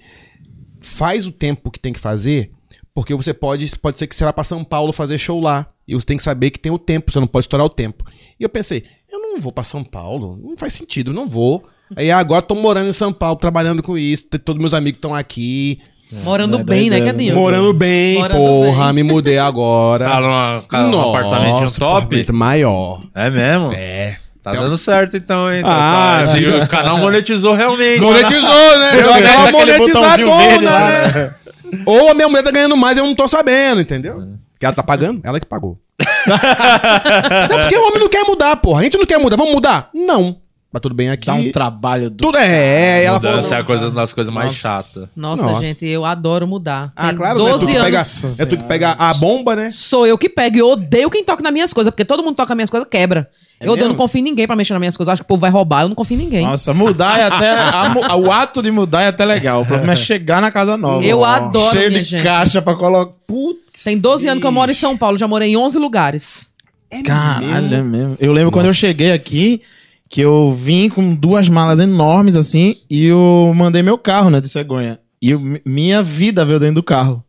[0.79, 2.51] faz o tempo que tem que fazer,
[2.97, 5.67] porque você pode, pode ser que você vá pra São Paulo fazer show lá.
[5.87, 8.03] E você tem que saber que tem o tempo, você não pode estourar o tempo.
[8.39, 11.63] E eu pensei, eu não vou pra São Paulo, não faz sentido, não vou.
[11.95, 15.79] Aí agora tô morando em São Paulo, trabalhando com isso, todos meus amigos estão aqui,
[16.23, 17.35] Morando É bem, né, doideira, Cadinho?
[17.35, 18.93] morando bem, Morando porra, bem.
[18.93, 20.05] me mudei agora.
[20.05, 21.97] Tá numa, ca- num Nossa, apartamentinho top?
[21.97, 23.01] apartamento maior.
[23.13, 23.73] É mesmo?
[23.73, 24.17] É.
[24.41, 25.61] Tá dando certo então, hein?
[25.65, 27.99] Ah, Tá- o canal monetizou realmente.
[27.99, 28.91] Monetizou, né?
[28.93, 31.35] Deu Eu certo monetizadona, lá, né?
[31.85, 34.37] Ou a minha mulher tá ganhando mais e eu não tô sabendo, entendeu?
[34.51, 35.79] Porque ela tá pagando, ela que pagou.
[37.49, 38.81] não, porque o homem não quer mudar, porra.
[38.81, 39.35] A gente não quer mudar.
[39.35, 39.89] Vamos mudar?
[39.93, 40.41] Não.
[40.77, 41.25] Tá tudo bem aqui.
[41.25, 42.17] Dá um trabalho do.
[42.17, 43.03] Tudo é.
[43.03, 43.39] Ela falou.
[43.39, 44.59] É a coisa, uma das coisas mais Nossa.
[44.59, 45.11] chatas.
[45.15, 45.65] Nossa, Nossa.
[45.65, 46.91] gente, eu adoro mudar.
[46.95, 47.45] Ah, Tem claro, né?
[47.45, 47.83] Tu 12 que anos.
[47.85, 49.71] pega, Nossa é tu que pega a bomba, né?
[49.73, 50.57] Sou eu que pego.
[50.57, 52.87] E eu odeio quem toca nas minhas coisas, porque todo mundo toca nas minhas coisas,
[52.87, 53.27] quebra.
[53.59, 53.89] eu, eu mesmo?
[53.89, 55.09] não confio em ninguém pra mexer nas minhas coisas.
[55.09, 56.45] Eu acho que o povo vai roubar, eu não confio em ninguém.
[56.45, 57.49] Nossa, mudar é até.
[58.07, 59.63] a o ato de mudar é até legal.
[59.63, 61.03] O problema é chegar na casa nova.
[61.03, 62.23] Eu adoro, Cheio minha de gente.
[62.23, 63.13] caixa pra colocar.
[63.25, 63.83] Putz.
[63.83, 66.51] Tem 12 anos que eu moro em São Paulo, já morei em 11 lugares.
[67.03, 68.17] Caralho, é mesmo.
[68.19, 69.61] Eu lembro quando eu cheguei aqui,
[70.09, 74.47] que eu vim com duas malas enormes assim, e eu mandei meu carro, né, de
[74.49, 74.99] cegonha.
[75.21, 77.23] E eu- minha vida veio dentro do carro.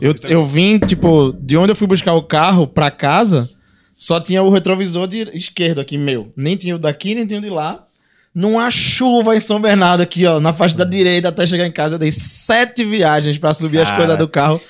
[0.00, 3.48] Eu, eu vim, tipo, de onde eu fui buscar o carro pra casa,
[3.96, 6.32] só tinha o retrovisor de esquerdo aqui, meu.
[6.36, 7.82] Nem tinha o daqui, nem tinha o de lá.
[8.34, 11.94] numa chuva em São Bernardo aqui, ó, na faixa da direita até chegar em casa.
[11.94, 14.60] Eu dei sete viagens pra subir as Cara, coisas do carro.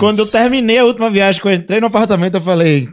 [0.00, 2.88] Quando eu terminei a última viagem, que eu entrei no apartamento, eu falei...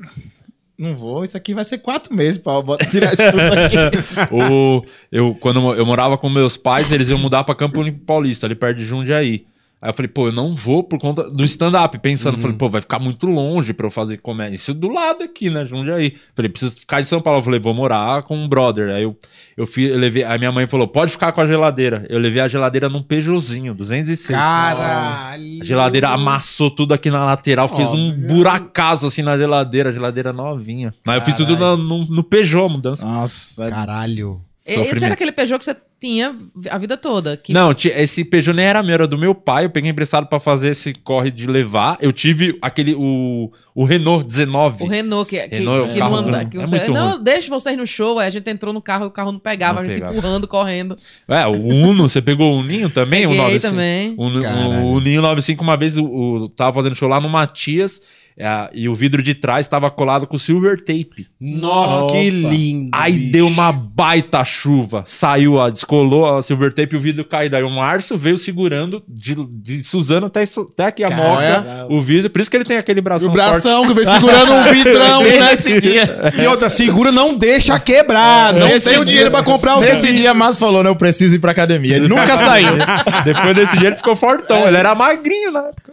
[0.81, 2.59] Não vou, isso aqui vai ser quatro meses pra
[2.89, 4.33] tirar isso tudo aqui.
[4.33, 8.55] o, eu, quando eu morava com meus pais, eles iam mudar pra Campo Paulista, ali
[8.55, 9.45] perto de Jundiaí.
[9.81, 12.81] Aí eu falei, pô, eu não vou por conta do stand-up, pensando, falei, pô, vai
[12.81, 14.55] ficar muito longe pra eu fazer comédia.
[14.55, 16.17] Isso do lado aqui, né, Jundiaí.
[16.35, 17.39] Falei, preciso ficar em São Paulo.
[17.39, 18.93] Eu falei, vou morar com um brother.
[18.93, 19.17] Aí eu,
[19.57, 22.05] eu, fui, eu levei, aí minha mãe falou, pode ficar com a geladeira.
[22.09, 24.37] Eu levei a geladeira num Peugeotzinho, 206.
[24.37, 25.61] Caralho.
[25.61, 30.31] A geladeira amassou tudo aqui na lateral, fez um buracaço assim na geladeira, a geladeira
[30.31, 30.93] novinha.
[31.03, 33.03] Mas eu fiz tudo no, no, no Peugeot, mudança.
[33.03, 34.41] Nossa, Caralho.
[34.63, 36.35] Esse era aquele Peugeot que você tinha
[36.69, 37.35] a vida toda.
[37.35, 37.51] Que...
[37.51, 39.65] Não, esse Peugeot nem era meu, era do meu pai.
[39.65, 41.97] Eu peguei emprestado pra fazer esse corre de levar.
[41.99, 44.83] Eu tive aquele, o, o Renault 19.
[44.83, 46.45] O Renault, que, que, Renault é que carro não anda.
[46.45, 47.23] Que É você, muito não, ruim.
[47.23, 48.19] deixa vocês no show.
[48.19, 50.13] Aí a gente entrou no carro e o carro não pegava, Não a gente pegava.
[50.15, 50.95] empurrando, correndo.
[51.27, 53.21] É, o Uno, você pegou o Uninho também?
[53.21, 53.71] Peguei o 95?
[53.71, 54.13] também.
[54.15, 54.71] O, Caralho.
[54.85, 57.99] o Uninho 95, uma vez, o, o- tava fazendo show lá no Matias.
[58.37, 61.27] É, e o vidro de trás tava colado com silver tape.
[61.39, 62.89] Nossa, que lindo.
[62.93, 63.31] Aí bicho.
[63.33, 65.03] deu uma baita chuva.
[65.05, 67.49] Saiu, ó, descolou a silver tape e o vidro caiu.
[67.49, 72.29] Daí o Márcio veio segurando de, de Suzano até, até aqui a moca, o vidro.
[72.29, 75.51] Por isso que ele tem aquele bração, O bração que veio segurando um vidrão, né?
[75.51, 78.53] Nesse dia, E outra, segura, não deixa quebrar.
[78.53, 80.89] Não Nesse tem o dinheiro dia- pra comprar o nesse dia, Márcio falou, né?
[80.89, 81.95] Eu preciso ir pra academia.
[81.95, 82.67] Ele nunca saiu.
[82.77, 83.23] forte.
[83.25, 84.67] Depois desse dia ele ficou fortão.
[84.67, 85.91] Ele era magrinho na época.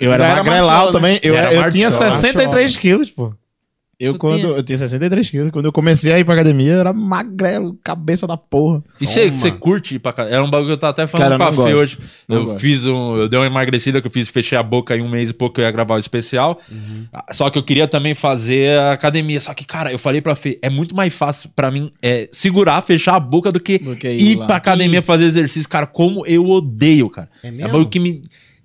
[0.00, 0.92] Eu era, Era né?
[0.92, 1.20] também.
[1.22, 2.10] Eu, Era eu tinha marchola.
[2.10, 3.32] 63 quilos, pô.
[4.00, 4.52] Eu, Tu quando, tinha?
[4.54, 5.50] eu tinha 63 quilos.
[5.52, 8.82] Quando eu comecei a ir pra academia, eu era magrelo, cabeça da porra.
[9.00, 10.28] E você curte ir pra casa?
[10.28, 11.98] Era um bagulho que eu tava até falando Cara, com a Fê hoje.
[12.26, 12.58] Não eu gosto.
[12.58, 13.16] fiz um.
[13.16, 15.54] Eu dei uma emagrecida que eu fiz, fechei a boca em um mês e pouco
[15.54, 16.58] que eu ia gravar o especial.
[16.68, 17.06] Uhum.
[17.30, 19.40] Só que eu queria também fazer a academia.
[19.40, 22.82] Só que, cara, eu falei pra Fê, é muito mais fácil pra mim é, segurar,
[22.82, 24.46] fechar a boca do que, Do que ir ir lá.
[24.46, 25.68] pra academia fazer exercício.
[25.68, 27.28] Cara, como eu odeio, cara.
[27.40, 27.68] É É, mesmo?
[27.68, 28.22] bagulho que me.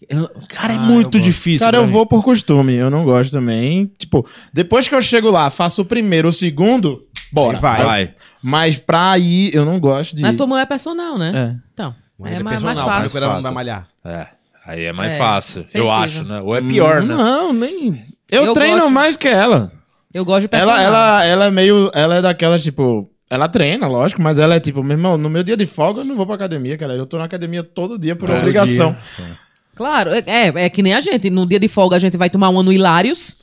[0.09, 1.65] Eu- Cara, é Ah, muito eu difícil.
[1.65, 1.91] Cara, eu mim.
[1.91, 2.73] vou por costume.
[2.75, 3.91] Eu não gosto também.
[3.97, 7.57] Tipo, depois que eu chego lá, faço o primeiro, o segundo, bora.
[7.57, 7.83] Aí vai.
[7.83, 8.13] Vai.
[8.41, 11.31] Mas pra ir, eu não gosto de Mas tua mulher é personal, né?
[11.35, 11.55] É.
[11.73, 11.95] Então.
[12.19, 13.19] Mas é é mais, mais fácil.
[13.19, 13.85] cara, não vai malhar.
[14.03, 14.27] É.
[14.65, 15.91] Aí é mais É, fácil, eu incentivo.
[15.91, 16.41] acho, né?
[16.41, 17.15] Ou é pior, né?
[17.15, 18.03] Não, nem...
[18.29, 18.91] Eu, Eu treino gosto.
[18.91, 19.71] mais que ela.
[20.13, 20.77] Eu gosto de personal.
[20.77, 21.89] Ela, ela, ela é meio...
[21.93, 23.09] Ela é daquelas, tipo...
[23.29, 26.05] Ela treina, lógico, mas ela é tipo, meu irmão, no meu dia de folga eu
[26.05, 26.93] não vou pra academia, cara.
[26.93, 28.95] Eu tô na academia todo dia por Todo obrigação.
[29.77, 31.29] Claro, é, é, é que nem a gente.
[31.29, 33.37] No dia de folga a gente vai tomar uma no Hilários.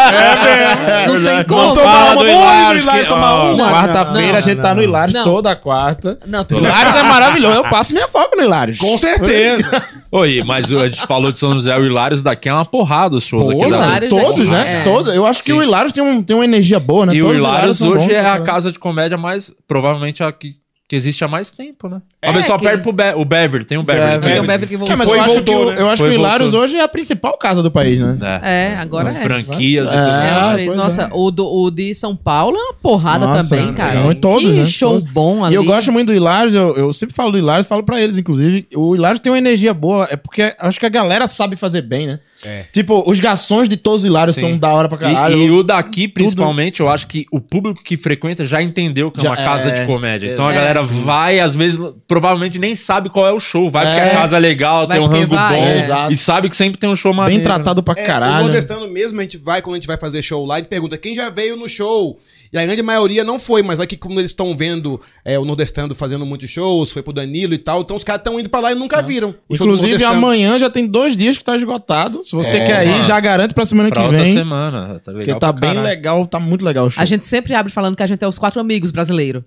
[0.00, 1.60] É, Não tem como.
[1.62, 3.70] Não tomar uma, Hilários, lá que, tomar uma.
[3.70, 5.24] Quarta-feira a gente tá no Hilários não.
[5.24, 6.18] toda quarta.
[6.26, 6.44] Não.
[6.50, 7.56] Hilários é maravilhoso.
[7.58, 8.78] Eu passo minha folga no Hilários.
[8.78, 9.82] Com certeza.
[10.12, 13.24] Oi, mas a gente falou de São José, o Hilários daqui é uma porrada os
[13.24, 14.80] shows Pô, aqui da Hilários todos, é- né?
[14.80, 14.82] é.
[14.82, 15.14] Todos.
[15.14, 17.14] Eu acho que o Hilários tem, um, tem uma energia boa, né?
[17.14, 18.40] E Todos o os Hilários hoje bons, é né, a cara?
[18.42, 20.54] casa de comédia mais, provavelmente, a que,
[20.90, 22.02] que existe há mais tempo, né?
[22.20, 24.02] É, Talvez só que- perto pro Be o Bever, tem o Bever.
[24.02, 24.16] Bever.
[24.18, 24.26] aqui.
[24.32, 24.96] Tem o Beverly que É, voltou.
[24.96, 25.76] mas Foi eu e acho, voltou, que, o- né?
[25.82, 26.64] eu acho Foi que e o Hilários voltou.
[26.64, 28.18] hoje é a principal casa do país, né?
[28.42, 28.72] É.
[28.72, 29.12] É, agora é.
[29.12, 30.04] Franquias e É.
[30.04, 30.58] tudo.
[30.60, 31.08] É, pois Nossa, é.
[31.12, 34.00] o, do, o de São Paulo é uma porrada Nossa, também, cara.
[34.00, 34.66] é, todos, que né?
[34.66, 35.10] show Todos.
[35.12, 35.54] bom ali.
[35.54, 38.18] E eu gosto muito do Hilários, eu, eu sempre falo do Hilários, falo pra eles,
[38.18, 38.66] inclusive.
[38.74, 42.08] O Hilários tem uma energia boa, é porque acho que a galera sabe fazer bem,
[42.08, 42.18] né?
[42.44, 42.64] É.
[42.72, 44.40] Tipo, os garçons de todos os Hilários Sim.
[44.42, 45.36] são da hora pra E, caralho.
[45.38, 49.22] e o daqui, principalmente, eu acho que o público que frequenta já entendeu que é
[49.24, 50.32] Já- uma casa é, de comédia.
[50.32, 51.78] Então a é, galera vai, às vezes,
[52.08, 53.68] provavelmente nem sabe qual é o show.
[53.68, 54.04] Vai porque É.
[54.06, 55.64] a casa é legal, Vai tem um rango vai, bom.
[55.66, 56.08] é.
[56.12, 57.36] E sabe que sempre tem um show maneiro.
[57.36, 58.42] Bem tratado pra É, o caralho.
[58.44, 60.96] nordestano mesmo, a gente vai, quando a gente vai fazer show lá, a gente pergunta
[60.96, 62.18] quem já veio no show.
[62.52, 65.94] E a grande maioria não foi, mas aqui como eles estão vendo é, o nordestano
[65.94, 68.72] fazendo muitos shows, foi pro Danilo e tal, então os caras estão indo pra lá
[68.72, 69.28] e nunca viram.
[69.30, 72.24] show do Inclusive, amanhã já tem dois dias que tá esgotado.
[72.24, 73.02] Se você É, quer ir, mano.
[73.04, 74.32] já garante pra semana Pra que vem.
[74.34, 75.00] semana.
[75.04, 75.86] Tá Porque legal tá pra bem caralho.
[75.88, 77.00] legal, tá muito legal o show.
[77.00, 79.42] A gente sempre abre falando que a gente é os quatro amigos brasileiros.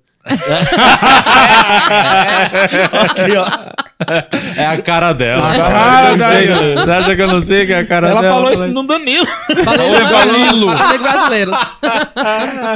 [2.94, 3.46] Aqui, ó.
[4.58, 5.50] É a cara dela.
[5.50, 6.16] A cara.
[6.18, 8.34] Você acha que eu não sei que é a cara Ela dela?
[8.36, 8.74] falou isso Falei.
[8.74, 9.26] no Danilo.
[9.64, 10.70] Falou Oi, Danilo.
[10.70, 11.58] amigos brasileiros.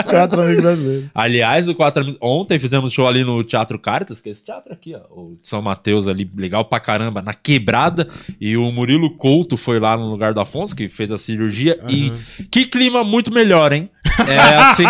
[0.09, 1.05] Quatro amigos brasileiros.
[1.13, 2.17] Aliás, o Quatro Amigos.
[2.21, 4.99] Ontem fizemos show ali no Teatro Caritas, que é esse teatro aqui, ó.
[5.13, 8.07] O São Mateus ali, legal pra caramba, na quebrada.
[8.39, 11.77] E o Murilo Couto foi lá no lugar do Afonso, que fez a cirurgia.
[11.89, 12.11] E
[12.49, 13.89] que clima muito melhor, hein?
[14.27, 14.83] É assim,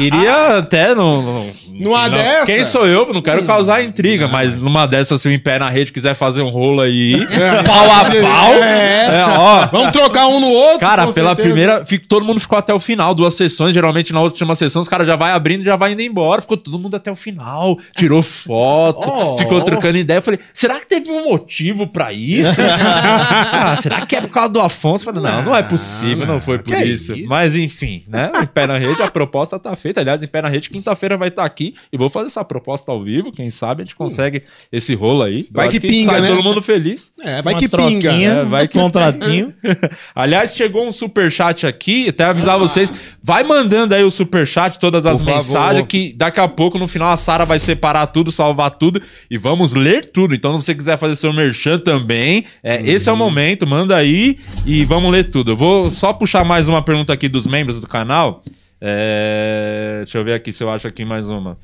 [0.00, 2.44] iria até no, no- Numa Não, dessa?
[2.44, 3.10] Quem sou eu?
[3.10, 6.42] Não quero causar intriga, mas numa dessas, se o em pé na rede quiser fazer
[6.42, 7.16] um rolo aí,
[7.64, 8.52] pau a pau.
[8.62, 9.66] É, ó.
[9.72, 10.80] Vamos trocar um no outro?
[10.80, 11.48] Cara, com pela certeza.
[11.48, 11.84] primeira.
[11.86, 13.72] fico- todo mundo ficou até o final, duas sessões.
[13.72, 16.42] Geralmente na última sessão, os caras já vai abrindo e já vai indo embora.
[16.42, 17.78] Ficou todo mundo até o final.
[17.96, 19.38] Tirou foto, Oh.
[19.38, 20.18] ficou trocando ideia.
[20.18, 22.60] Eu falei, será que teve um motivo pra isso?
[22.60, 25.08] ah, será que é por causa do Afonso?
[25.08, 27.14] Eu falei, não, não é possível, não, foi por isso.
[27.14, 27.28] isso?
[27.28, 28.30] Mas enfim, né?
[28.60, 30.00] Pé na rede, a proposta tá feita.
[30.00, 33.02] Aliás, em pé na rede, quinta-feira vai estar aqui e vou fazer essa proposta ao
[33.02, 33.32] vivo.
[33.32, 35.44] Quem sabe a gente consegue esse rolo aí.
[35.52, 36.28] Vai que acho pinga, sai né?
[36.28, 37.12] todo mundo feliz.
[37.22, 38.12] É, vai Uma que pinga.
[38.12, 39.52] É, vai que- contratinho.
[40.14, 42.92] Aliás, chegou um superchat aqui, até avisar vocês.
[43.22, 45.36] Vai mandando aí o superchat, todas as Por favor.
[45.36, 49.00] mensagens, que daqui a pouco, no final, a Sara vai separar tudo, salvar tudo
[49.30, 50.34] e vamos ler tudo.
[50.34, 54.38] Então, se você quiser fazer seu merchan também, é, esse é o momento, manda aí
[54.66, 55.52] e vamos ler tudo.
[55.52, 58.42] Eu vou só puxar mais uma pergunta aqui dos membros do canal.
[58.80, 61.58] É, Deixa eu ver aqui se eu acho aqui mais uma.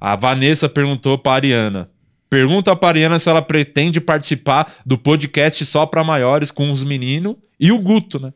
[0.00, 1.88] A Vanessa perguntou pra Ariana.
[2.30, 7.36] Pergunta pra Ariana se ela pretende participar do podcast só pra maiores com os meninos
[7.60, 8.32] e o Guto, né?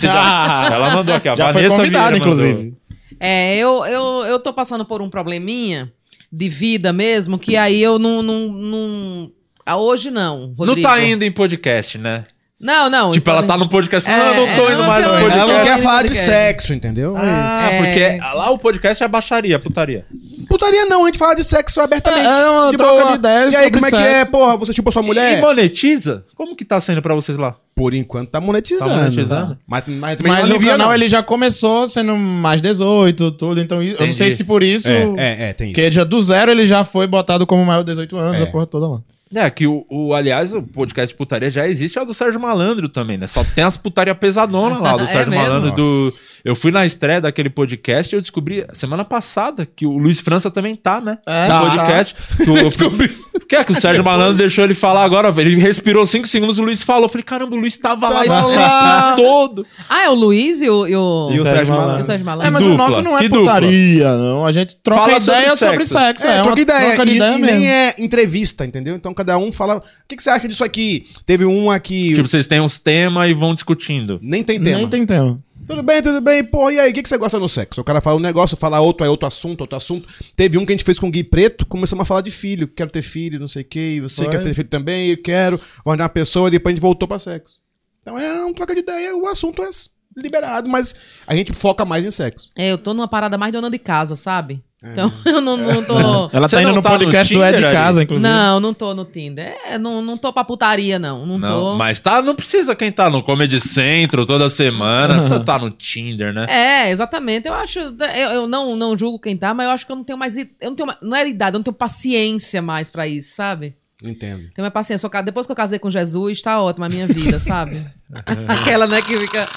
[0.00, 2.16] Já- ela mandou aqui, a Já foi Vanessa Vieira mandou.
[2.18, 2.76] inclusive.
[3.20, 5.92] É, eu, eu, eu tô passando por um probleminha
[6.32, 8.22] de vida mesmo, que aí eu não.
[8.22, 9.30] não, não...
[9.64, 10.48] Ah, hoje não.
[10.48, 10.82] Não Rodrigo.
[10.82, 12.24] tá indo em podcast, né?
[12.64, 13.10] Não, não.
[13.10, 15.10] Tipo, ela tá no podcast falando, É, não, não tô é, indo não, mais no
[15.12, 15.38] podcast.
[15.38, 17.14] Ela não quer não falar de sexo, entendeu?
[17.16, 17.78] Ah, É.
[17.78, 20.06] porque lá o podcast é baixaria, putaria.
[20.48, 22.26] Putaria não, a gente fala de sexo abertamente.
[22.26, 23.12] É, é uma de troca boa.
[23.12, 24.24] de ideias E aí, como é que é?
[24.24, 25.40] Porra, você chupou sua E mulher?
[25.42, 26.24] monetiza?
[26.34, 27.54] Como que tá sendo pra vocês lá?
[27.74, 28.90] Por enquanto tá monetizando.
[28.90, 29.58] Tá monetizando?
[29.66, 30.94] Mas, mas, Mas não o canal não.
[30.94, 33.60] ele já começou sendo mais 18, tudo.
[33.60, 34.14] Então eu não Entendi.
[34.14, 34.88] sei se por isso.
[34.88, 35.74] É, é, é, tem isso.
[35.74, 38.44] Porque já do zero ele já foi botado como maior de 18 anos, É.
[38.44, 39.00] a porra toda lá.
[39.34, 42.38] É, que o, o- aliás, o podcast de putaria já existe, é o do Sérgio
[42.40, 43.26] Malandro também, né?
[43.26, 45.44] Só tem as putaria pesadona lá, do É Sérgio mesmo?
[45.44, 45.72] Malandro.
[45.72, 46.12] Do...
[46.44, 50.50] Eu fui na estreia daquele podcast e eu descobri semana passada que o Luiz França
[50.50, 51.18] também tá, né?
[51.26, 51.60] É, no tá.
[51.70, 52.14] podcast.
[52.36, 53.08] Que o, descobri.
[53.48, 56.62] Que é que o Sérgio Malandro deixou ele falar agora, ele respirou cinco segundos, o
[56.62, 57.04] Luiz falou.
[57.04, 59.14] Eu falei, caramba, o Luiz tava lá lá.
[59.16, 59.66] todo.
[59.88, 60.86] Ah, é o Luiz e o.
[60.86, 61.98] E o, E o Sérgio Malandro.
[61.98, 62.46] e o Sérgio Malandro.
[62.46, 62.74] É, mas dupla?
[62.74, 63.54] o nosso não é Que dupla?
[63.54, 64.44] putaria, não.
[64.46, 65.92] A gente troca Fala sobre ideia sobre sexo.
[65.98, 66.26] sexo.
[66.26, 66.86] É, É, uma troca ideia.
[66.88, 67.56] troca de e, ideia e mesmo.
[67.58, 68.94] nem é entrevista, entendeu?
[68.94, 69.78] Então cada um fala.
[69.78, 71.06] O que, que você acha disso aqui?
[71.24, 72.14] Teve um aqui.
[72.14, 74.18] Tipo, vocês têm uns temas e vão discutindo.
[74.22, 74.78] nem tem tema.
[74.78, 75.40] Nem tem tema.
[75.66, 76.44] Tudo bem, tudo bem.
[76.44, 77.80] Porra, e aí, o que, que você gosta no sexo?
[77.80, 80.06] O cara fala um negócio, fala outro, é outro assunto, outro assunto.
[80.36, 82.68] Teve um que a gente fez com o Gui Preto, começamos a falar de filho.
[82.68, 83.94] Quero ter filho, não sei o quê.
[83.96, 84.30] E você Foi.
[84.30, 85.10] quer ter filho também?
[85.10, 85.58] Eu quero.
[85.82, 87.60] Vou arranjar uma pessoa, depois a gente voltou pra sexo.
[88.02, 89.70] Então é um troca de ideia, o assunto é
[90.16, 90.94] liberado, mas
[91.26, 92.50] a gente foca mais em sexo.
[92.54, 94.62] É, eu tô numa parada mais dona de casa, sabe?
[94.84, 95.98] Então eu não, não tô.
[96.32, 98.28] Ela Você tá indo no tá no podcast do É de Casa, inclusive.
[98.28, 99.56] Não, não tô no Tinder.
[99.64, 101.24] É, não, não tô pra putaria, não.
[101.24, 101.74] Não, Não, tô.
[101.76, 105.70] mas tá, não precisa quem tá no Comedy Central toda semana, não precisa tá no
[105.70, 106.46] Tinder, né?
[106.48, 107.48] É, exatamente.
[107.48, 107.78] Eu acho.
[107.78, 110.36] Eu, eu não, não julgo quem tá, mas eu acho que eu não tenho mais.
[110.36, 113.74] Eu não tenho mais, Não é idade, eu não tenho paciência mais pra isso, sabe?
[114.06, 114.42] Entendo.
[114.54, 115.08] Tenho mais paciência.
[115.12, 117.84] Eu Depois que eu casei com Jesus, tá ótima a minha vida, sabe?
[118.48, 119.48] Aquela, né, que fica.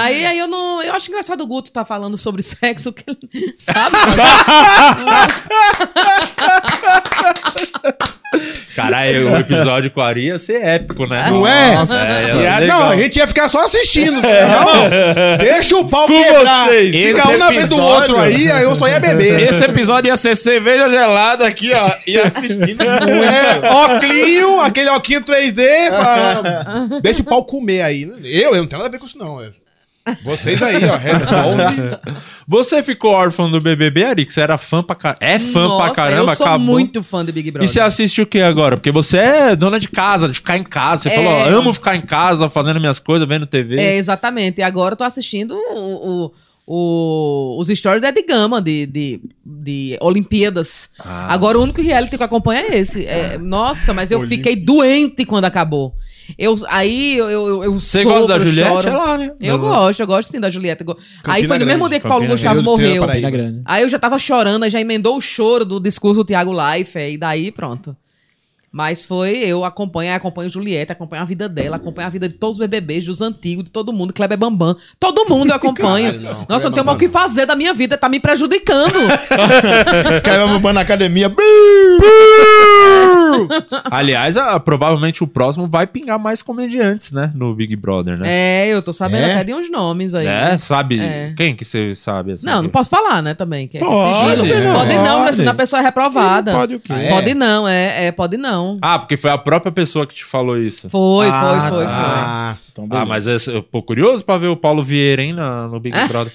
[0.00, 0.82] Aí, aí eu não.
[0.82, 3.96] Eu acho engraçado o Guto tá falando sobre sexo, que ele- sabe?
[8.74, 11.26] Caralho, o episódio com a Ari ia ser épico, né?
[11.28, 11.74] Não é?
[11.74, 11.94] Nossa.
[11.94, 14.12] É, É, não, a gente ia ficar só assistindo.
[14.22, 16.66] Não, deixa o pau Com quebrar.
[16.68, 16.90] vocês.
[16.94, 17.84] Fica Esse um na frente do episódio-
[18.16, 19.40] outro aí, aí eu só ia beber.
[19.42, 22.82] Esse episódio ia ser cerveja gelada aqui, ó, e assistindo muito.
[22.82, 28.02] É, oclinho, aquele oclinho 3D, fala, deixa o pau comer aí.
[28.24, 29.42] Eu, eu não tenho nada a ver com isso, não.
[29.42, 29.50] é.
[30.24, 31.98] Vocês aí, ó, resolve.
[32.46, 34.26] Você ficou órfão do BBB, Ari?
[34.26, 35.18] Que você era fã pra caramba.
[35.24, 36.66] É fã Nossa, pra caramba, Eu sou acabou.
[36.66, 37.68] muito fã de Big E Brother.
[37.68, 38.76] você assiste o que agora?
[38.76, 41.04] Porque você é dona de casa, de ficar em casa.
[41.04, 41.14] Você É.
[41.14, 43.76] falou, ó, amo ficar em casa, fazendo minhas coisas, vendo TV.
[43.78, 44.58] É, exatamente.
[44.58, 46.32] E agora eu tô assistindo o, o-
[46.74, 50.88] o- os stories da Ed Gama de, de, de Olimpíadas.
[50.98, 51.32] Ah.
[51.34, 53.04] Agora o único reality que eu acompanho é esse.
[53.04, 55.94] É, nossa, mas eu fiquei doente quando acabou.
[56.38, 58.70] Eu, aí eu, eu, eu Você gosta da Juliette?
[58.70, 58.88] choro.
[58.88, 59.32] É lá, né?
[59.40, 60.80] Eu Não- gosto, eu gosto sim da Juliette.
[60.82, 63.20] Eu go- Aí foi no mesmo dia que Paulo Campina Gustavo Grande.
[63.22, 63.62] morreu.
[63.66, 67.12] Aí eu já tava chorando, aí já emendou o choro do discurso do Tiago Leifert,
[67.12, 67.94] e daí pronto.
[68.72, 72.56] Mas foi, eu acompanho, acompanho Juliette, acompanho a vida dela, acompanho a vida de todos
[72.56, 74.74] os BBBs, dos antigos, de todo mundo, Kleber Bambam.
[74.98, 76.06] Todo mundo eu acompanho.
[76.06, 78.08] Caralho, não, Nossa, eu não tenho Kleber mais o que fazer da minha vida, tá
[78.08, 78.94] me prejudicando.
[80.24, 81.30] Caiu uma na academia.
[83.90, 87.30] Aliás, ah, provavelmente o próximo vai pingar mais comediantes, né?
[87.34, 88.26] No Big Brother, né?
[88.28, 89.32] é, eu tô sabendo É?
[89.34, 90.26] até de uns nomes aí.
[90.26, 90.98] É, sabe?
[90.98, 91.32] É.
[91.36, 92.32] Quem que você sabe?
[92.32, 93.68] Assim, Não, não posso falar, né, também.
[93.68, 94.64] Que é Pode, sigilo.
[94.64, 94.74] não.
[94.74, 95.24] Pode não?
[95.24, 95.36] Pode.
[95.36, 96.52] Senão a pessoa é reprovada.
[96.52, 96.92] Pode o quê?
[96.92, 97.08] Ah, é?
[97.10, 98.61] Pode não, é, é, pode não.
[98.80, 100.88] Ah, porque foi a própria pessoa que te falou isso.
[100.90, 103.06] Foi, Ah, foi, foi, Ah, Então, Ah, beleza.
[103.06, 106.32] mas esse- eu tô curioso pra ver o Paulo Vieira, hein, na- no Big Brother.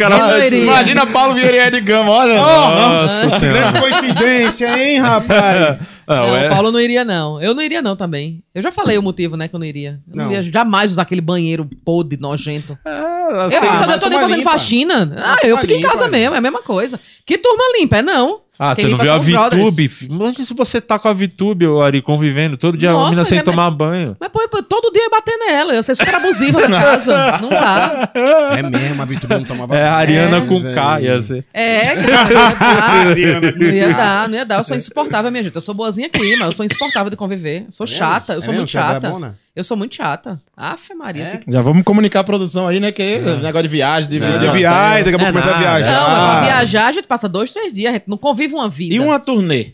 [0.00, 0.62] Eu não iria.
[0.62, 2.34] Imagina Paulo Vieira e Ed Gama, olha.
[2.36, 3.70] Nossa senhora.
[3.72, 5.84] Grande coincidência, hein, rapaz?
[6.06, 7.40] Não, Não, é- o Paulo não iria, não.
[7.42, 8.42] Eu não iria, não, também.
[8.54, 10.00] Eu já falei o motivo, né, que eu não iria.
[10.08, 10.32] Eu não, Não.
[10.32, 12.78] ia jamais usar aquele banheiro podre, nojento.
[12.84, 14.50] É, Eu, Ah, fico, mas eu tô nem fazendo limpa.
[14.52, 15.14] faxina.
[15.18, 16.98] Ah, eu fico em casa mesmo, é a mesma coisa.
[17.26, 17.98] Que turma limpa?
[17.98, 18.40] É não.
[18.58, 19.18] Ah, você não viu a.
[19.48, 19.90] VTube?
[20.10, 23.38] Imagina se você tá com a VTube, Ari, convivendo todo dia, a Nossa, menina sem
[23.38, 24.16] é- tomar banho.
[24.18, 25.72] Mas, pô, pô, todo dia eu ia bater nela.
[25.72, 27.38] Eu ia ser super abusiva na casa.
[27.40, 28.10] Não dá.
[28.58, 29.96] É mesmo, a Vitor não tomava É a banho.
[29.96, 30.60] Ariana É, com.
[30.74, 31.44] K, ia ser.
[31.54, 33.52] É, cara, não ia dar.
[33.56, 34.58] Não ia dar, não ia dar.
[34.58, 35.54] Eu sou insuportável, minha gente.
[35.54, 37.60] Eu sou boazinha aqui, mas eu sou insuportável de conviver.
[37.66, 38.56] Eu sou chata, eu É sou mesmo?
[38.62, 39.00] muito Você é chata.
[39.00, 39.38] brabona?
[39.58, 40.40] Eu sou muito chata.
[40.56, 41.24] Afe Maria.
[41.24, 42.92] esse- Já vamos comunicar a produção aí, né?
[42.92, 44.38] Que negócio de viagem, de vídeo.
[44.38, 45.92] De viagem, daqui a pouco É começa a viajar.
[46.00, 47.90] Não, mas pra viajar a gente passa dois, três dias.
[47.90, 48.94] A gente não convive uma vida.
[48.94, 49.72] E uma turnê.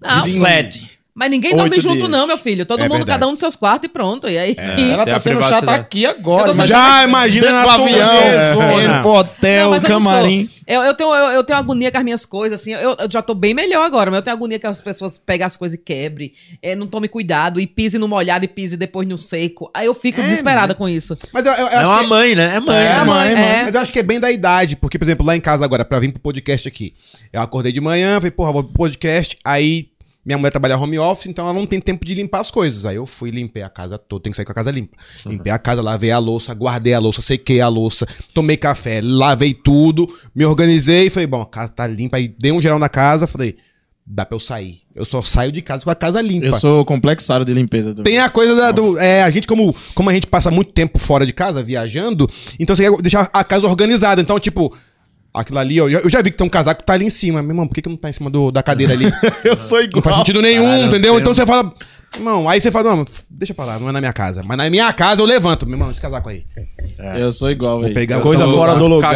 [0.00, 0.98] Não, de sete.
[1.18, 2.08] Mas ninguém dorme junto, dias.
[2.10, 2.66] não, meu filho.
[2.66, 3.18] Todo É mundo, verdade.
[3.18, 4.28] cada um nos seus quartos e pronto.
[4.28, 4.54] E aí.
[4.58, 5.80] Ela tem tá a sendo chata privacidade.
[5.80, 6.52] aqui agora.
[6.66, 10.48] Já imagina na avião, pro hotel, Não, camarim.
[10.66, 12.72] Eu, eu tenho, eu, eu tenho agonia com as minhas coisas, assim.
[12.72, 15.46] Eu, eu já tô bem melhor agora, mas eu tenho agonia que as pessoas peguem
[15.46, 19.08] as coisas e quebrem, é, não tome cuidado, e pise no molhado e pise depois
[19.08, 19.70] no seco.
[19.72, 21.16] Aí eu fico desesperada com isso.
[21.32, 22.56] Mas eu, eu, eu É acho uma que- mãe, né?
[22.56, 22.76] É mãe.
[22.76, 23.04] É, né?
[23.04, 23.34] mãe, mãe.
[23.34, 23.64] mãe.
[23.64, 24.76] Mas eu acho que é bem da idade.
[24.76, 26.92] Porque, por exemplo, lá em casa agora, pra vir pro podcast aqui,
[27.32, 29.36] eu acordei de manhã, falei, porra, vou pro podcast.
[29.44, 29.88] Aí
[30.26, 32.84] minha mulher trabalha home office, então ela não tem tempo de limpar as coisas.
[32.84, 34.96] Aí eu fui, limpei a casa toda, tem que sair com a casa limpa.
[35.24, 39.54] Limpei a casa, lavei a louça, guardei a louça, sequei a louça, tomei café, lavei
[39.54, 40.04] tudo,
[40.34, 42.16] me organizei e falei, bom, a casa tá limpa.
[42.16, 43.56] Aí dei um geral na casa, falei,
[44.04, 44.80] dá pra eu sair.
[44.96, 46.46] Eu só saio de casa com a casa limpa.
[46.46, 48.14] Eu sou complexário de limpeza também.
[48.14, 48.98] Tem a coisa da, do.
[48.98, 52.74] É, a gente, como, como a gente passa muito tempo fora de casa, viajando, então
[52.74, 54.20] você quer deixar a casa organizada.
[54.20, 54.76] Então, tipo,
[55.36, 57.42] aquilo ali, ó, eu, já vi que tem um casaco que tá ali em cima.
[57.42, 59.06] Meu irmão, por que, que não tá em cima do, da cadeira ali?
[59.44, 59.96] Eu sou igual.
[59.96, 61.14] Não faz sentido nenhum, Caralho, entendeu?
[61.14, 61.72] eu Então você fala.
[62.14, 63.04] Irmão, aí você fala, não,
[63.36, 64.42] deixa pra lá, não é na minha casa.
[64.44, 66.44] Mas na minha casa eu levanto, meu irmão, esse casaco aí.
[67.18, 67.94] Eu sou igual, velho.
[67.94, 69.14] pegar- Coisa fora do lugar.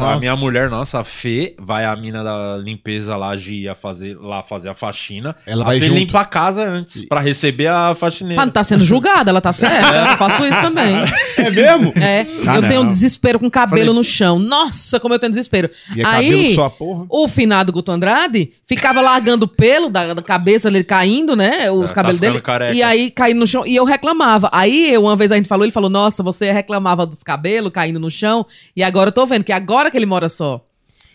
[0.00, 4.16] A minha mulher, nossa, a Fê, vai a mina da limpeza lá, de ia fazer,
[4.18, 5.36] lá fazer a faxina.
[5.46, 5.98] Ela a vai Fê junto.
[5.98, 8.42] limpa a casa antes, pra receber a faxineira.
[8.42, 10.10] Ah, não tá sendo julgada, ela tá certa.
[10.12, 10.94] Eu faço isso também.
[11.36, 11.92] É mesmo?
[11.96, 12.68] É, Ah, eu não.
[12.68, 14.38] tenho desespero com cabelo no chão.
[14.38, 15.68] Nossa, como eu tenho desespero.
[15.94, 17.04] E é cabelo Aí, só, porra.
[17.08, 21.70] o finado Guto Andrade ficava largando pelo da, da cabeça dele caindo, né?
[21.70, 22.42] Os É, tá cabelos ficando dele.
[22.42, 22.74] careca.
[22.74, 23.57] E aí caindo no chão.
[23.66, 24.48] E eu reclamava.
[24.52, 28.10] Aí, uma vez a gente falou, ele falou: Nossa, você reclamava dos cabelos caindo no
[28.10, 28.46] chão.
[28.76, 30.64] E agora eu tô vendo que agora que ele mora só.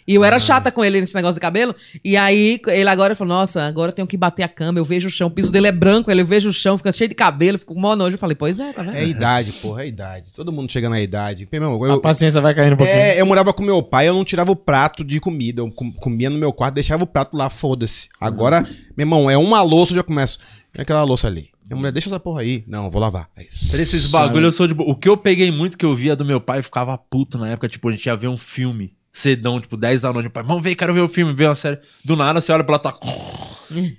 [0.05, 0.15] E Ah.
[0.15, 1.73] eu era chata com ele nesse negócio de cabelo.
[2.03, 4.77] E aí, ele agora falou: Nossa, agora eu tenho que bater a cama.
[4.77, 6.91] Eu vejo o chão, o piso dele é branco, ele eu vejo o chão, fica
[6.91, 8.15] cheio de cabelo, fico com mó nojo.
[8.15, 8.95] Eu falei: Pois é, tá vendo?
[8.97, 10.33] É a idade, porra, é a idade.
[10.33, 11.47] Todo mundo chega na idade.
[11.49, 12.97] Meu eu, A paciência vai caindo um pouquinho.
[12.99, 15.61] É, eu morava com meu pai, eu não tirava o prato de comida.
[15.61, 18.09] Eu com- comia no meu quarto, deixava o prato lá, foda-se.
[18.19, 18.61] Agora,
[18.97, 20.37] meu irmão, é uma louça, eu já começo.
[20.75, 21.52] É aquela louça ali.
[21.73, 22.63] Minha mulher, deixa essa porra aí.
[22.67, 23.29] Não, eu vou lavar.
[23.35, 23.75] É isso.
[23.75, 24.89] Esses bagulho eu sou de boa.
[24.89, 27.49] O que eu peguei muito que eu via do meu pai eu ficava puto na
[27.49, 30.23] época, tipo, a gente ia ver um filme cedão, tipo, 10 da noite.
[30.25, 31.77] Meu pai, vamos ver, quero ver o filme, ver uma série.
[32.03, 32.93] Do nada você olha pra ela, tá.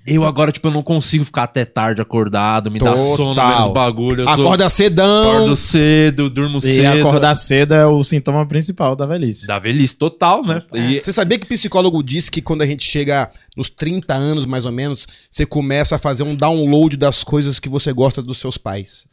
[0.07, 3.57] Eu agora, tipo, eu não consigo ficar até tarde acordado, me dá sono Total.
[3.57, 4.21] vendo os bagulho.
[4.21, 5.31] Eu sou- Acorda cedão.
[5.35, 6.99] Acordo cedo, durmo E cedo.
[6.99, 9.45] acordar cedo é o sintoma principal da velhice.
[9.47, 10.61] Da velhice total, né?
[10.73, 14.63] E Você sabia que psicólogo diz que quando a gente chega nos 30 anos, mais
[14.63, 18.57] ou menos, você começa a fazer um download das coisas que você gosta dos seus
[18.57, 19.05] pais.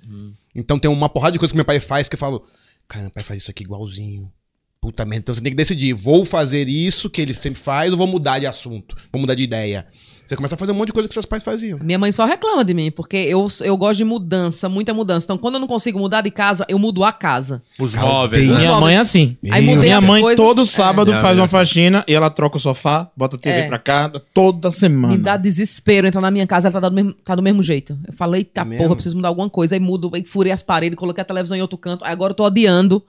[0.54, 2.44] Então tem uma porrada de coisas que meu pai faz que eu falo,
[2.86, 4.30] cara, meu pai faz isso aqui igualzinho.
[4.82, 7.96] Puta merda, então você tem que decidir, vou fazer isso que ele sempre faz ou
[7.96, 8.96] vou mudar de assunto?
[9.12, 9.86] Vou mudar de ideia.
[10.26, 11.78] Você começa a fazer um monte de coisa que seus pais faziam.
[11.80, 15.26] Minha mãe só reclama de mim, porque eu, eu gosto de mudança, muita mudança.
[15.26, 17.62] Então, quando eu não consigo mudar de casa, eu mudo a casa.
[17.78, 18.48] os móveis.
[18.48, 18.58] Né?
[18.58, 19.36] Minha mãe é assim.
[19.52, 20.66] Aí mudei Minha mãe coisas, todo é.
[20.66, 23.68] sábado Minha faz uma faxina e ela troca o sofá, bota a TV É.
[23.68, 25.14] pra cá, toda semana.
[25.14, 27.96] Me dá desespero entrar na minha casa, ela tá do mesmo, tá do mesmo jeito.
[28.04, 29.76] Eu falei, eita É porra, preciso mudar alguma coisa.
[29.76, 32.04] Aí mudo, aí furei as paredes, coloquei a televisão em outro canto.
[32.04, 33.00] Aí agora eu tô odiando.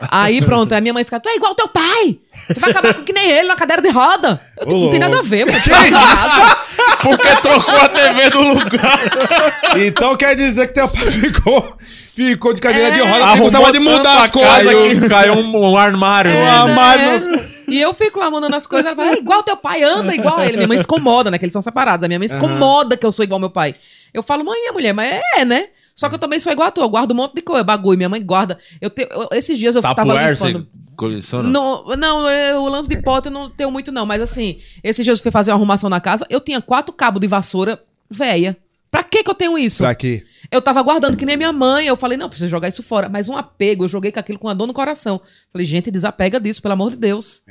[0.00, 2.18] Aí pronto, aí minha mãe fica, tu é igual teu pai!
[2.52, 4.40] Tu vai acabar com que nem ele, na cadeira de roda!
[4.58, 5.58] Eu, não tem nada a ver, mano.
[7.00, 9.00] Porque trocou a TV do lugar.
[9.76, 11.76] Então quer dizer que teu pai ficou,
[12.14, 13.02] ficou de cadeira de É.
[13.02, 14.64] roda porque gostava de mudar as coisas.
[14.64, 16.30] Caiu, caiu um, um armário.
[16.30, 16.50] É, um né?
[16.50, 20.14] armário E eu fico lá mandando as coisas, ela fala, é igual teu pai, anda
[20.14, 20.56] igual a ele.
[20.56, 21.38] Minha mãe se incomoda, né?
[21.38, 22.04] Que eles são separados.
[22.04, 23.74] A minha mãe se incomoda que eu sou igual ao meu pai.
[24.12, 25.68] Eu falo, mãe, é mulher, mas é, né?
[25.94, 27.96] Só que eu também sou igual a tu, eu guardo um monte de coisa, bagulho.
[27.96, 28.58] Minha mãe guarda.
[28.80, 30.68] Eu te, eu- esses dias eu tava Tupperware, você limpando.
[30.96, 31.48] coleciona?
[31.48, 34.04] Não, não, eu- o lance de pote eu não tenho muito, não.
[34.06, 37.20] Mas assim, esses dias eu fui fazer uma arrumação na casa, eu tinha quatro cabos
[37.20, 38.56] de vassoura véia.
[38.90, 39.78] Pra que que eu tenho isso?
[39.82, 40.22] Pra quê?
[40.50, 41.86] Eu tava guardando que nem minha mãe.
[41.86, 43.08] Eu falei, não, preciso jogar isso fora.
[43.08, 45.18] Mas um apego, eu joguei com aquilo com a dor no coração.
[45.50, 47.42] Falei, gente, desapega disso, pelo amor de Deus.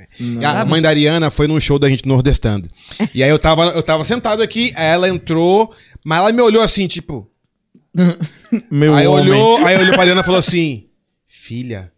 [0.45, 2.69] A mãe da Ariana foi num show da gente nordestando.
[3.15, 5.73] E aí eu tava, eu tava sentado aqui, ela entrou,
[6.05, 7.27] mas ela me olhou assim, tipo.
[8.71, 9.31] Meu aí homem.
[9.31, 10.85] olhou, aí olhou pra Ariana e falou assim:
[11.27, 11.91] Filha,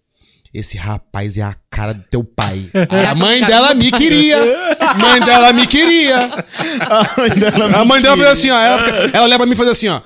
[0.53, 2.69] esse rapaz é a cara do teu pai.
[2.89, 4.37] Aí a mãe dela me queria.
[4.79, 6.17] A mãe dela me queria.
[6.19, 8.29] A mãe dela me A mãe dela queria.
[8.35, 8.59] fez assim, ó.
[8.59, 10.01] Ela, fica- ela olha pra mim e faz assim, ó.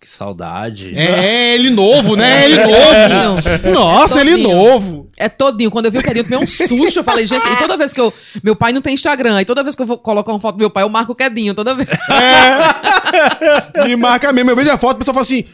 [0.00, 0.92] Que saudade.
[0.96, 2.44] É, ele novo, né?
[2.44, 3.40] Ele novo.
[3.74, 4.48] Nossa, ele todinho.
[4.48, 5.08] novo.
[5.18, 5.70] É todinho.
[5.72, 7.00] Quando eu vi o Quedinho, eu tomei um susto.
[7.00, 8.14] Eu falei, gente, e toda vez que eu.
[8.40, 9.40] Meu pai não tem Instagram.
[9.42, 11.16] E toda vez que eu vou colocar uma foto do meu pai, eu marco o
[11.16, 11.52] Quedinho.
[11.52, 11.88] Toda vez.
[13.84, 14.50] Me marca mesmo.
[14.50, 15.44] Eu vejo a foto, o pessoal fala assim.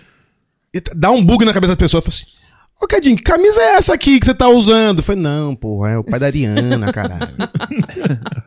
[0.95, 2.05] Dá um bug na cabeça das pessoas.
[2.05, 2.44] Fala assim.
[2.85, 4.99] Ô, Cadinho, que camisa é essa aqui que você tá usando?
[4.99, 7.29] Eu falei, não, porra, é o pai da Ariana, caralho.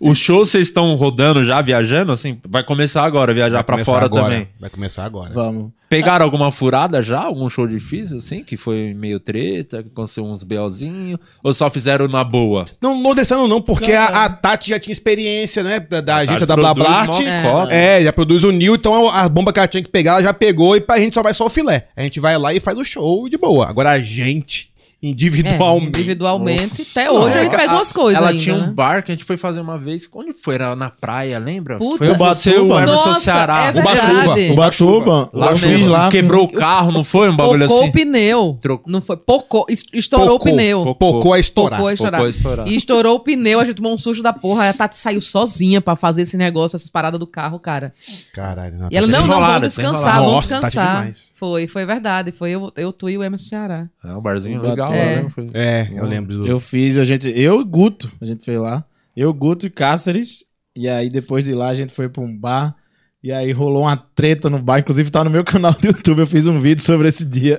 [0.00, 2.12] O show vocês estão rodando já, viajando?
[2.12, 4.24] Assim, vai começar agora, viajar Vai pra começar fora agora.
[4.24, 4.48] também.
[4.60, 5.32] Vai começar agora.
[5.32, 5.70] Vamos.
[5.88, 7.20] Pegaram alguma furada já?
[7.20, 8.44] Algum show difícil, assim?
[8.44, 11.18] Que foi meio treta, que aconteceu uns BOzinho?
[11.42, 12.66] Ou só fizeram na boa?
[12.80, 15.80] Não, não descendo não, porque a, a Tati já tinha experiência, né?
[15.80, 17.08] Da, da agência da produz Blablart.
[17.08, 17.72] mó cota.
[17.72, 20.22] É, já produz o Nil, então a, a bomba que ela tinha que pegar, ela
[20.22, 21.88] já pegou e pra gente só vai só o filé.
[21.96, 23.66] A gente vai lá e faz o show de boa.
[23.78, 25.86] Agora a gente, É, individualmente.
[25.88, 26.86] individualmente.
[26.90, 28.72] Até hoje a gente pega umas coisas Ela ainda, tinha um né?
[28.72, 30.08] bar que a gente foi fazer uma vez.
[30.12, 30.56] Onde foi?
[30.56, 31.78] Era na praia, lembra?
[31.78, 31.98] Puta.
[31.98, 32.64] foi o.
[32.66, 33.66] Emerson Nossa, Ceará.
[33.66, 34.52] é Ubatuba.
[34.52, 35.30] Ubatuba.
[35.32, 36.08] Lá mesmo, lá.
[36.08, 37.30] Quebrou o carro, não foi?
[37.30, 37.88] Um bagulho Pocou assim?
[37.90, 38.58] o pneu.
[38.60, 38.92] Trocou.
[38.92, 39.16] Não foi?
[39.16, 39.66] Pocou.
[39.68, 40.82] es- Estourou Pocou, o pneu.
[40.82, 40.94] pocou.
[41.14, 41.78] Pocou a estourar.
[41.78, 42.18] Pocou a estourar.
[42.20, 42.68] Pocou a estourar.
[42.68, 44.68] E estourou o pneu, a gente tomou um susto da porra.
[44.68, 47.92] A Tati saiu sozinha pra fazer esse negócio, essas paradas do carro, cara.
[48.34, 51.12] Caralho, não, E ela, não, não, vamos descansar, vamos Tati descansar.
[51.34, 52.32] Foi, foi verdade.
[52.32, 53.86] Foi eu, eu tu e o Emerson Ceará.
[54.04, 54.87] É um barzinho Ubatuba.
[54.94, 55.22] É.
[55.22, 55.30] né?
[55.34, 56.48] Foi- É, eu lembro do.
[56.48, 57.28] Eu fiz, a gente.
[57.34, 58.84] Eu e Guto, a gente fez lá.
[59.16, 60.44] Eu, Guto e Cáceres.
[60.76, 62.74] E aí, depois de lá, a gente foi pra um bar.
[63.22, 64.78] E aí rolou uma treta no bar.
[64.78, 66.20] Inclusive, tá no meu canal do YouTube.
[66.20, 67.58] Eu fiz um vídeo sobre esse dia.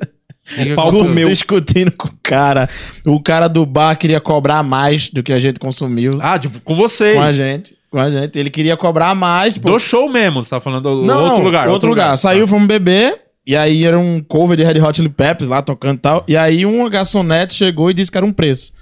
[0.55, 1.09] Que pau aconteceu?
[1.13, 1.29] comeu.
[1.29, 2.67] discutindo com o cara.
[3.05, 6.75] O cara do bar queria cobrar mais do que a gente consumiu Ah, tipo, com
[6.75, 7.15] vocês.
[7.15, 7.77] com a gente.
[7.91, 8.39] Com a gente.
[8.39, 9.57] Ele queria cobrar mais.
[9.57, 9.69] pô.
[9.71, 11.67] Do show mesmo, você tá falando do Não, outro lugar.
[11.67, 12.17] Outro lugar.
[12.17, 13.19] Saiu, fomos beber.
[13.45, 16.25] E aí era um cover de Red Hot Chili Peppers lá tocando e tal.
[16.27, 18.73] E aí uma garçonete chegou e disse que era um preço.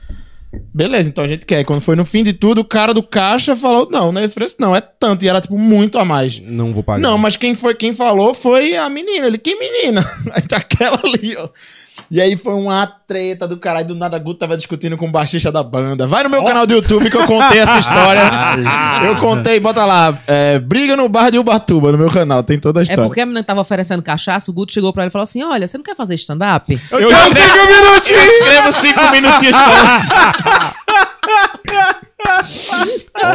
[0.73, 1.63] Beleza, então a gente quer.
[1.65, 4.33] Quando foi no fim de tudo, o cara do caixa falou: não, não é esse
[4.33, 5.23] preço, não, é tanto.
[5.23, 6.39] E era tipo muito a mais.
[6.39, 7.01] Não vou pagar.
[7.01, 9.27] Não, mas quem foi quem falou foi a menina.
[9.27, 10.03] Ele, que menina?
[10.31, 11.49] Aí tá aquela ali, ó.
[12.09, 13.87] E aí foi uma treta do caralho.
[13.87, 16.05] Do nada, Guto tava discutindo com o baixista da banda.
[16.07, 18.21] Vai no meu canal do YouTube que eu contei essa história.
[19.05, 20.17] eu contei, bota lá.
[20.27, 22.41] é, briga no bar de Ubatuba, no meu canal.
[22.43, 23.03] Tem toda a É história.
[23.05, 25.67] porque a menina tava oferecendo cachaça, o Guto chegou pra ele e falou assim: Olha,
[25.67, 26.79] você não quer fazer stand-up?
[26.91, 28.23] Eu tenho cinco minutinhos!
[28.23, 29.57] escrevo cinco minutinhos.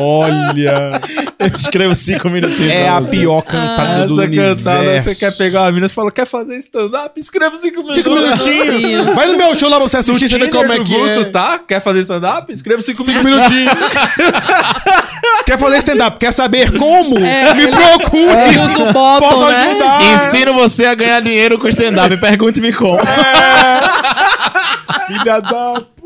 [0.00, 1.00] Olha!
[1.38, 5.08] Eu escrevo cinco minutinhos É a pior cantada do Essa cantada, universo.
[5.08, 7.18] você quer pegar uma mina e fala, quer fazer stand-up?
[7.18, 7.94] Escreva cinco minutos.
[7.94, 9.14] Cinco minutinhos.
[9.14, 11.24] Vai no meu show lá pra você assistir, você vê como é que Guto, é.
[11.24, 11.58] tá?
[11.66, 12.52] Quer fazer stand-up?
[12.52, 13.50] Escreva cinco, Cinco minutos.
[13.50, 13.92] minutinhos.
[15.46, 16.18] Quer fazer stand-up?
[16.18, 17.18] Quer saber como?
[17.18, 18.22] É, Me procure!
[18.48, 19.66] Ele usa o bottom, Posso né?
[19.70, 20.02] ajudar!
[20.02, 22.16] Ensino você a ganhar dinheiro com stand-up.
[22.18, 22.98] Pergunte-me como.
[25.06, 26.01] Filha da puta!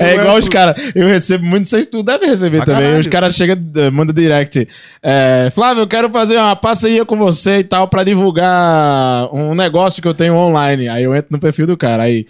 [0.00, 0.74] É igual os caras.
[0.94, 2.82] Eu recebo muito, vocês tu deve receber Pra também.
[2.82, 3.00] caralho.
[3.00, 4.66] Os caras chegam, eh, mandam direct.
[5.02, 10.00] É, Flávio, eu quero fazer uma parceria com você e tal pra divulgar um negócio
[10.02, 10.88] que eu tenho online.
[10.88, 12.04] Aí eu entro no perfil do cara.
[12.04, 12.26] Aí.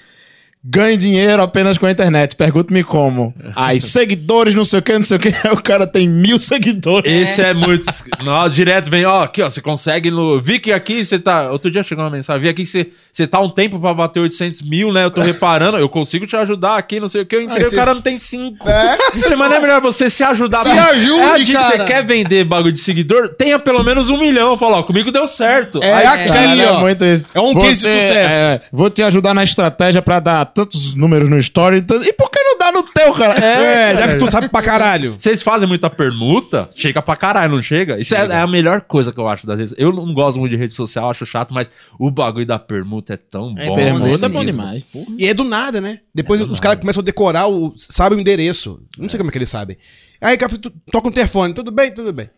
[0.64, 2.36] Ganhe dinheiro apenas com a internet.
[2.36, 3.34] Pergunte-me como.
[3.56, 5.28] Aí, seguidores, não sei o que, não sei o que.
[5.28, 7.10] Aí o cara tem mil seguidores.
[7.10, 7.84] Esse é muito.
[8.24, 10.40] Não, direto vem, ó, aqui, ó, você consegue no.
[10.40, 11.50] Vi que aqui você tá.
[11.50, 14.20] Outro dia chegou uma mensagem, vi aqui que você, você tá um tempo pra bater
[14.20, 15.04] 800 mil, né?
[15.04, 17.34] Eu tô reparando, eu consigo te ajudar aqui, não sei o que.
[17.34, 18.68] Eu entrei, Aí o você- cara não tem 5.
[18.68, 18.96] É?
[19.18, 20.62] Falei, mas não é melhor você se ajudar.
[20.62, 21.76] Se ajude, é a dica, cara.
[21.78, 23.30] Você quer vender bagulho de seguidor?
[23.30, 24.50] Tenha pelo menos um milhão.
[24.52, 25.82] Eu falo, ó, comigo deu certo.
[25.82, 26.76] É Aí, aqui, Caralho, ó.
[26.76, 27.26] é muito isso.
[27.34, 28.32] É um case de sucesso.
[28.32, 31.82] é, vou te ajudar na estratégia pra dar tantos números no story.
[31.82, 33.34] tanto- E por que não dá no teu, cara?
[33.44, 35.12] É, já que tu sabe pra caralho.
[35.18, 37.98] Vocês fazem muita permuta, chega pra caralho, não chega?
[37.98, 39.74] Isso é, é a melhor coisa que eu acho das vezes.
[39.78, 43.16] Eu não gosto muito de rede social, acho chato, mas o bagulho da permuta é
[43.16, 43.76] tão É bom.
[43.76, 43.84] né?
[43.84, 45.07] Permuta é bom demais, porra.
[45.18, 46.00] E é do nada, né?
[46.14, 48.80] Depois os caras começam a decorar, o, sabem o endereço.
[48.98, 49.76] Não sei como é que eles sabem.
[50.20, 50.53] Aí o cara
[50.92, 52.30] toca um telefone, tudo bem, tudo bem.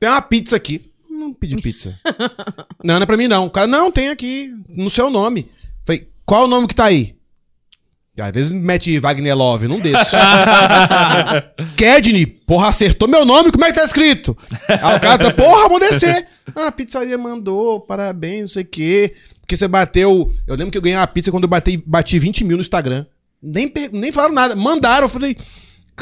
[0.00, 0.90] Tem uma pizza aqui.
[1.10, 1.98] Não pedi pizza.
[2.84, 3.46] não, não é pra mim não.
[3.46, 5.48] O cara, não, tem aqui, no seu nome.
[6.28, 7.14] Qual o nome que tá aí?
[8.20, 10.18] Às vezes mete Wagner Love, não deixa.
[11.74, 14.36] Kedney, porra, acertou meu nome, como é que tá escrito?
[14.68, 16.26] Aí o cara tá, porra, vou descer.
[16.54, 19.14] Ah, a pizzaria mandou, parabéns, não sei o quê.
[19.40, 20.30] Porque você bateu.
[20.46, 23.06] Eu lembro que eu ganhei uma pizza quando eu bati, bati 20 mil no Instagram.
[23.42, 24.54] Nem, nem falaram nada.
[24.54, 25.34] Mandaram, eu falei.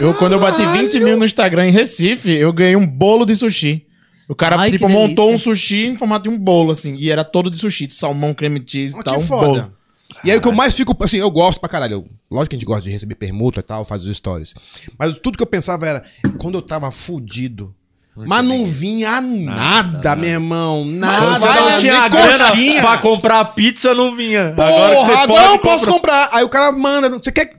[0.01, 3.37] Eu, quando eu bati 20 mil no Instagram em Recife, eu ganhei um bolo de
[3.37, 3.87] sushi.
[4.29, 6.97] O cara, Ai, tipo, montou um sushi em formato de um bolo, assim.
[6.97, 9.15] E era todo de sushi, de salmão, creme cheese e "Ah, tal.
[9.15, 9.47] que um foda.
[9.47, 9.77] bolo.
[10.25, 11.95] E aí o que eu mais fico, assim, eu gosto pra caralho.
[11.95, 14.55] Eu- lógico que a gente gosta de receber permuta e tal, faz os stories.
[14.99, 16.05] Mas tudo que eu pensava era,
[16.39, 17.75] quando eu tava fudido,
[18.19, 20.87] Mas não vinha nada, meu irmão.
[20.87, 21.39] Nada.
[21.39, 24.55] Você não tinha grana pra comprar pizza, não vinha.
[24.57, 26.31] Agora que Porra, você pode não posso comprar-.
[26.33, 27.11] Aí o cara manda.
[27.11, 27.51] Você quer,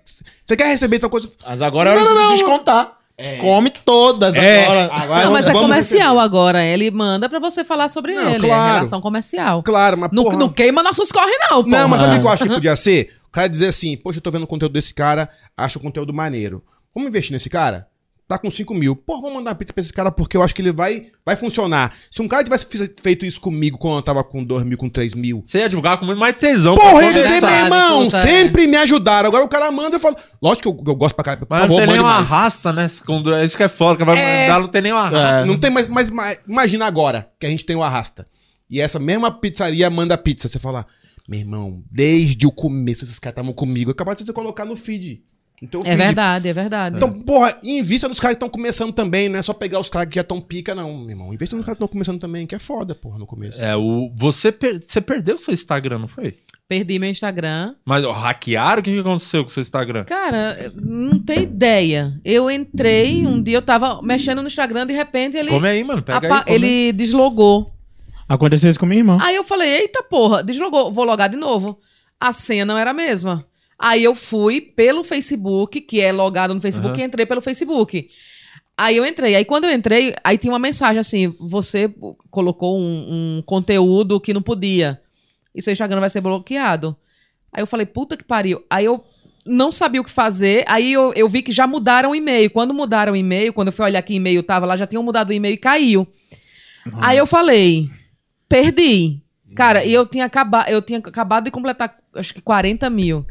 [0.44, 1.30] você quer receber tal coisa?
[1.46, 2.44] Mas agora é hora Não, não, de
[3.18, 3.26] não.
[3.26, 3.42] descontar.
[3.42, 4.94] Come todas É, agora.
[4.94, 6.26] agora Não, mas é comercial receber.
[6.26, 6.64] agora.
[6.66, 8.48] Ele manda pra você falar sobre Não, ele.
[8.48, 8.70] claro.
[8.72, 9.64] É relação comercial.
[9.64, 10.38] Claro, mas Não, porra...
[10.38, 11.70] não queima nossos corre, não, pô.
[11.70, 13.14] Não, mas sabe o que eu acho que podia ser?
[13.28, 16.14] O cara dizer assim, poxa, eu tô vendo o conteúdo desse cara, acho o conteúdo
[16.14, 16.64] maneiro.
[16.96, 17.88] Vamos investir nesse cara?
[18.28, 18.94] Tá com 5 mil.
[18.94, 21.96] Pô, vamos mandar pizza pra esse cara porque eu acho que ele vai, vai funcionar.
[22.12, 22.68] Se um cara tivesse
[23.02, 25.44] feito isso comigo quando eu tava com 2 mil, com 3 mil.
[25.46, 26.76] Você ia divulgar com muito mais tesão.
[26.76, 27.28] Porra, conversar.
[27.30, 28.22] sempre, meu irmão, puta, é.
[28.22, 29.30] sempre me ajudaram.
[29.30, 30.18] Agora o cara manda eu falo.
[30.42, 31.46] Lógico que eu, eu gosto pra caralho.
[31.46, 32.32] Por Mas não favor, tem nem uma mais.
[32.34, 32.90] arrasta, né?
[33.40, 34.48] É isso que é foda, que vai É.
[34.48, 35.46] mandar, não tem nem uma arrasta.
[35.46, 38.28] Não tem mais, mas ma- imagina agora que a gente tem o Arrasta.
[38.70, 40.50] E essa mesma pizzaria manda pizza.
[40.50, 40.86] Você fala,
[41.30, 43.92] meu irmão, desde o começo esses caras estavam comigo.
[43.92, 45.22] É capaz de você colocar no feed.
[45.66, 46.98] Teu É verdade, é verdade.
[46.98, 50.08] Então, porra, invista nos caras que estão começando também, não é só pegar os caras
[50.08, 51.34] que já estão pica, não, meu irmão.
[51.34, 53.64] Invista nos caras que estão começando também, que é foda, porra, no começo.
[53.64, 56.36] É, o, você, per- você perdeu seu Instagram, não foi?
[56.70, 57.74] Perdi meu Instagram.
[57.86, 58.82] Mas ó, hackearam?
[58.82, 60.04] O que, que aconteceu com o seu Instagram?
[60.04, 62.20] Cara, não tem ideia.
[62.26, 66.04] Eu entrei, um dia eu tava mexendo no Instagram, de repente ele, Come aí, mano.
[66.04, 66.44] Pega apa- aí.
[66.44, 66.72] come aí.
[66.72, 67.74] ele deslogou.
[68.30, 69.18] Aconteceu isso com minha irmã.
[69.22, 71.80] Aí eu falei, eita porra, deslogou, vou logar de novo.
[72.20, 73.46] A senha não era a mesma.
[73.80, 77.02] Aí eu fui pelo Facebook, que é logado no Facebook, Aham.
[77.02, 78.10] e entrei pelo Facebook.
[78.76, 79.36] Aí eu entrei.
[79.36, 81.94] Aí quando eu entrei, aí tinha uma mensagem assim: você
[82.30, 85.02] colocou um, um conteúdo que não podia.
[85.54, 86.96] E seu Instagram vai ser bloqueado.
[87.52, 88.64] Aí eu falei, puta que pariu.
[88.70, 89.04] Aí eu
[89.46, 90.64] não sabia o que fazer.
[90.68, 92.52] Aí eu, eu vi que já mudaram o e-mail.
[92.52, 95.30] Quando mudaram o e-mail, quando eu fui olhar que e-mail tava lá, já tinham mudado
[95.30, 96.08] o e-mail e caiu.
[97.02, 97.90] Aí eu falei,
[98.48, 99.22] perdi.
[99.56, 103.26] Cara, e eu tinha, acaba, eu tinha acabado de completar, acho que 40 mil.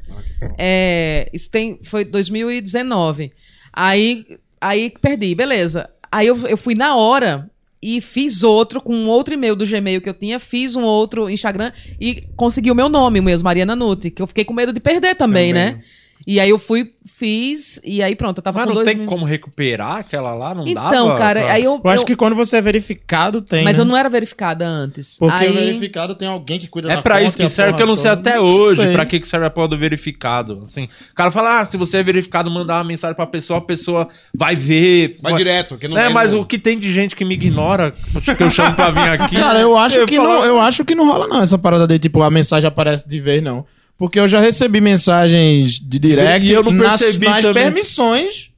[0.58, 3.32] É, isso tem, foi 2019.
[3.72, 4.26] Aí,
[4.60, 5.88] aí perdi, beleza.
[6.10, 7.50] Aí eu, eu fui na hora
[7.82, 11.28] e fiz outro com um outro e-mail do Gmail que eu tinha, fiz um outro
[11.28, 14.80] Instagram e consegui o meu nome mesmo, Mariana Nutti, que eu fiquei com medo de
[14.80, 15.80] perder também, né?
[16.26, 18.96] E aí eu fui, fiz, e aí pronto, eu tava Mas com não dois tem
[18.96, 19.06] mil.
[19.06, 20.52] como recuperar aquela lá?
[20.52, 20.88] Não dava?
[20.88, 21.80] Então, cara, pra- aí eu.
[21.84, 23.62] Eu acho eu- que quando você é verificado, tem.
[23.62, 23.82] Mas né?
[23.82, 25.16] eu não era verificada antes.
[25.18, 25.50] Porque aí...
[25.50, 27.86] o verificado tem alguém que cuida É da pra conta isso que serve, que eu
[27.86, 28.92] não sei até hoje sei.
[28.92, 30.62] pra que que serve a porra do verificado.
[30.64, 33.62] Assim, o cara fala, ah, se você é verificado, mandar uma mensagem pra pessoa, a
[33.62, 35.18] pessoa vai ver.
[35.22, 37.34] Vai direto, que não é, vai mas no- o que tem de gente que me
[37.34, 37.94] ignora,
[38.36, 39.36] que eu chamo pra vir aqui.
[39.36, 41.98] Cara, eu acho, que falo- não, eu acho que não rola não essa parada de,
[42.00, 43.64] tipo, a mensagem aparece de vez, não.
[43.98, 47.62] Porque eu já recebi mensagens de direct E eu não nas, percebi nas também.
[47.64, 48.50] permissões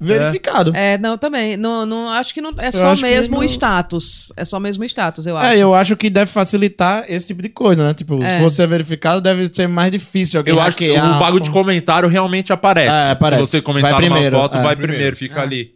[0.00, 0.72] verificado.
[0.74, 1.56] É, não, também.
[1.56, 2.52] Não, não, acho que não.
[2.58, 4.32] É só mesmo o não- status.
[4.36, 5.54] É só mesmo o status, eu acho.
[5.54, 7.94] É, eu acho que deve facilitar esse tipo de coisa, né?
[7.94, 8.36] Tipo, É.
[8.38, 11.50] se você é verificado, deve ser mais difícil alguém Eu acho que o bagulho de
[11.50, 12.92] comentário realmente aparece.
[12.94, 13.44] É, aparece.
[13.44, 14.62] Se você comentar Vai primeiro, foto, é.
[14.62, 14.92] vai Primeiro.
[14.94, 15.72] primeiro, fica ali.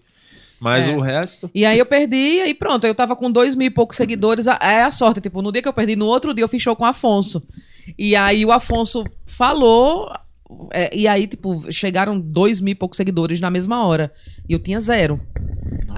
[0.59, 0.97] Mas É.
[0.97, 1.51] o resto.
[1.55, 4.49] E aí eu perdi, e aí pronto, eu tava com dois mil e poucos seguidores.
[4.49, 6.63] a- É a sorte, tipo, no dia que eu perdi, no outro dia eu fiz
[6.63, 7.43] show com o Afonso.
[7.99, 10.09] E aí o Afonso falou.
[10.73, 14.13] é, e aí, tipo, chegaram dois mil e poucos seguidores na mesma hora.
[14.49, 15.21] E eu tinha zero.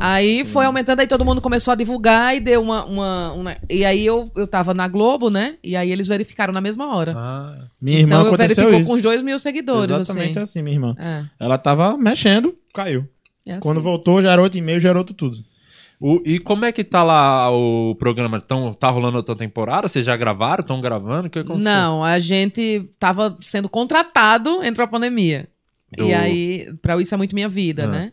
[0.01, 2.84] Aí foi aumentando, aí todo mundo começou a divulgar e deu uma.
[2.84, 5.57] uma, uma- e aí eu, eu tava na Globo, né?
[5.62, 7.14] E aí eles verificaram na mesma hora.
[7.16, 8.89] Ah, Minha irmã então eu aconteceu verificou isso.
[8.91, 10.59] com os dois mil seguidores, Exatamente assim.
[10.59, 10.95] assim, minha irmã.
[10.99, 13.07] É, Ela tava mexendo, caiu.
[13.45, 13.61] é assim.
[13.61, 15.36] Quando voltou, já era outro e-mail, já era outro tudo.
[16.01, 18.41] O- e como é que tá lá o programa?
[18.41, 19.89] Tão, tá rolando outra temporada?
[19.89, 20.61] Vocês já gravaram?
[20.63, 21.27] Estão gravando?
[21.29, 21.65] O que aconteceu?
[21.73, 25.49] Não, a gente tava sendo contratado entre a pandemia.
[25.97, 27.89] Do- E aí, pra Isso é Muito Minha Vida, Ah.
[27.89, 28.13] né?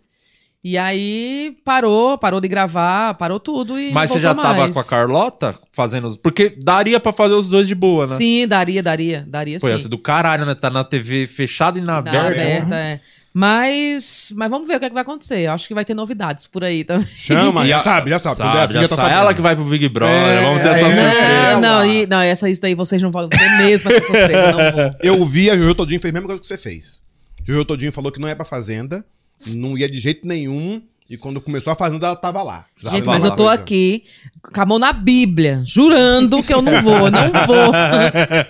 [0.68, 4.74] E aí parou, parou de gravar, parou tudo e Mas você já tava mais.
[4.74, 6.18] com a Carlota fazendo.
[6.18, 8.16] Porque daria pra fazer os dois de boa, né?
[8.16, 9.90] Sim, daria, daria, daria Pô, ia ser sim.
[9.90, 10.56] do caralho, né?
[10.56, 12.28] Tá na TV fechada e na Na aberta.
[12.30, 13.00] aberta, é.
[13.38, 15.40] Mas, mas vamos ver o que, é que vai acontecer.
[15.40, 17.06] Eu acho que vai ter novidades por aí também.
[17.18, 18.38] Chama, já sabe, já sabe.
[18.38, 19.12] Sabe, é já já tá sabe.
[19.12, 20.16] Ela que vai pro Big Brother.
[20.16, 21.02] É, Vamos ter essa é, surpresa.
[21.02, 21.54] é.
[21.56, 24.72] Não, não, e, não, essa isso daí vocês não vão ter mesmo essa surpresa, não
[24.72, 24.92] vou.
[25.04, 27.04] Eu vi, a Jojo Todinho fez a mesma coisa que você fez.
[27.46, 29.06] Jojo Todinho falou que não ia pra fazenda,
[29.46, 32.66] não ia de jeito nenhum, e quando começou a fazenda, ela tava lá.
[32.76, 34.03] Gente, Tava mas lá, eu tô aqui
[34.53, 37.74] com a mão na Bíblia, jurando que eu não vou, não vou.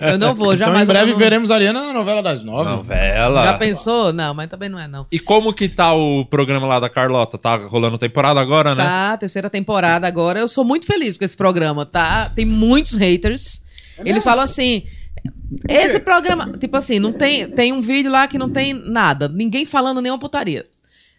[0.00, 0.88] Eu não vou, Então, jamais.
[0.88, 2.70] em breve não- veremos a Ariana na novela das nove.
[2.70, 3.44] Novela.
[3.44, 4.12] Já pensou?
[4.12, 5.06] Não, mas também não é, não.
[5.10, 7.36] E como que tá o programa lá da Carlota?
[7.38, 8.82] Tá rolando temporada agora, né?
[8.84, 10.38] Tá, terceira temporada agora.
[10.38, 12.30] Eu sou muito feliz com esse programa, tá?
[12.34, 13.60] Tem muitos haters.
[14.04, 14.84] Eles falam assim.
[15.68, 19.64] Esse programa, tipo assim, não tem, tem um vídeo lá que não tem nada, ninguém
[19.66, 20.66] falando nenhuma putaria.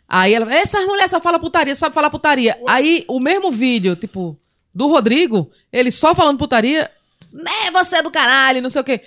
[0.08, 2.58] Aí ela, essas mulheres só falam putaria, sabe falar putaria.
[2.68, 4.38] Aí o mesmo vídeo, tipo,
[4.74, 6.90] do Rodrigo, ele só falando putaria,
[7.34, 9.02] né, você é do caralho, não sei o quê.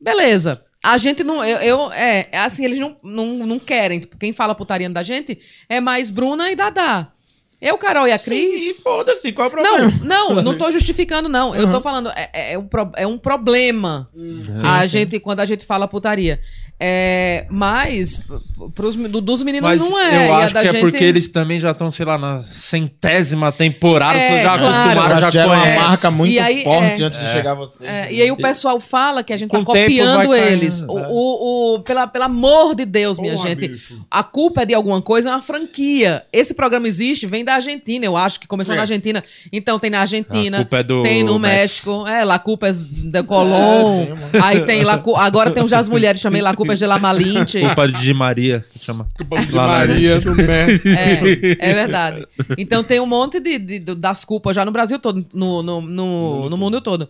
[0.00, 0.62] Beleza.
[0.82, 1.44] A gente não.
[1.44, 4.00] Eu, eu- é, é assim, eles não, não, não querem.
[4.00, 5.38] Tipo, quem fala putaria da gente
[5.68, 7.08] é mais Bruna e Dadá.
[7.60, 8.62] Eu, Carol e a Cris.
[8.62, 9.92] Sim, foda-se, qual é o problema?
[10.02, 11.54] Não, não, não tô justificando, não.
[11.54, 14.08] Eu tô falando, é, é, é um, pro- é um problema.
[14.62, 16.38] a gente, quando a gente fala putaria.
[16.78, 18.20] É, mas
[18.74, 20.28] pros, do- dos meninos Mas não é.
[20.28, 23.50] eu acho da que é gente- porque eles também já estão, sei lá, na centésima
[23.50, 24.66] temporada, É, já claro.
[24.66, 27.06] Acostumaram, já que era uma marca muito aí, forte é.
[27.06, 27.82] antes de chegar a você.
[27.86, 30.82] É, e aí o pessoal fala que a gente Com tá copiando vai caindo, eles.
[30.82, 30.86] é.
[30.86, 33.72] O, o, o- pela, pelo amor de Deus, minha gente.
[34.10, 36.24] A culpa é de alguma coisa, é uma franquia.
[36.30, 39.24] Esse programa existe, vem da Argentina, eu acho que começou na Argentina.
[39.50, 41.56] Então tem na Argentina, culpa é do tem no Messi.
[41.86, 42.72] México, é, La Culpa é
[43.04, 44.08] da Colón.
[44.42, 46.84] aí tem La Cu- agora tem o Já as Mulheres, chamei La Culpa é de
[46.86, 47.60] La Malinche.
[47.60, 49.06] Culpa de Maria, que chama.
[49.52, 50.88] Lá na Maria do Messi.
[50.94, 52.26] É, é verdade.
[52.58, 55.80] Então tem um monte de, de- de- das culpas já no Brasil todo, no, no,
[55.80, 57.08] no, no mundo todo.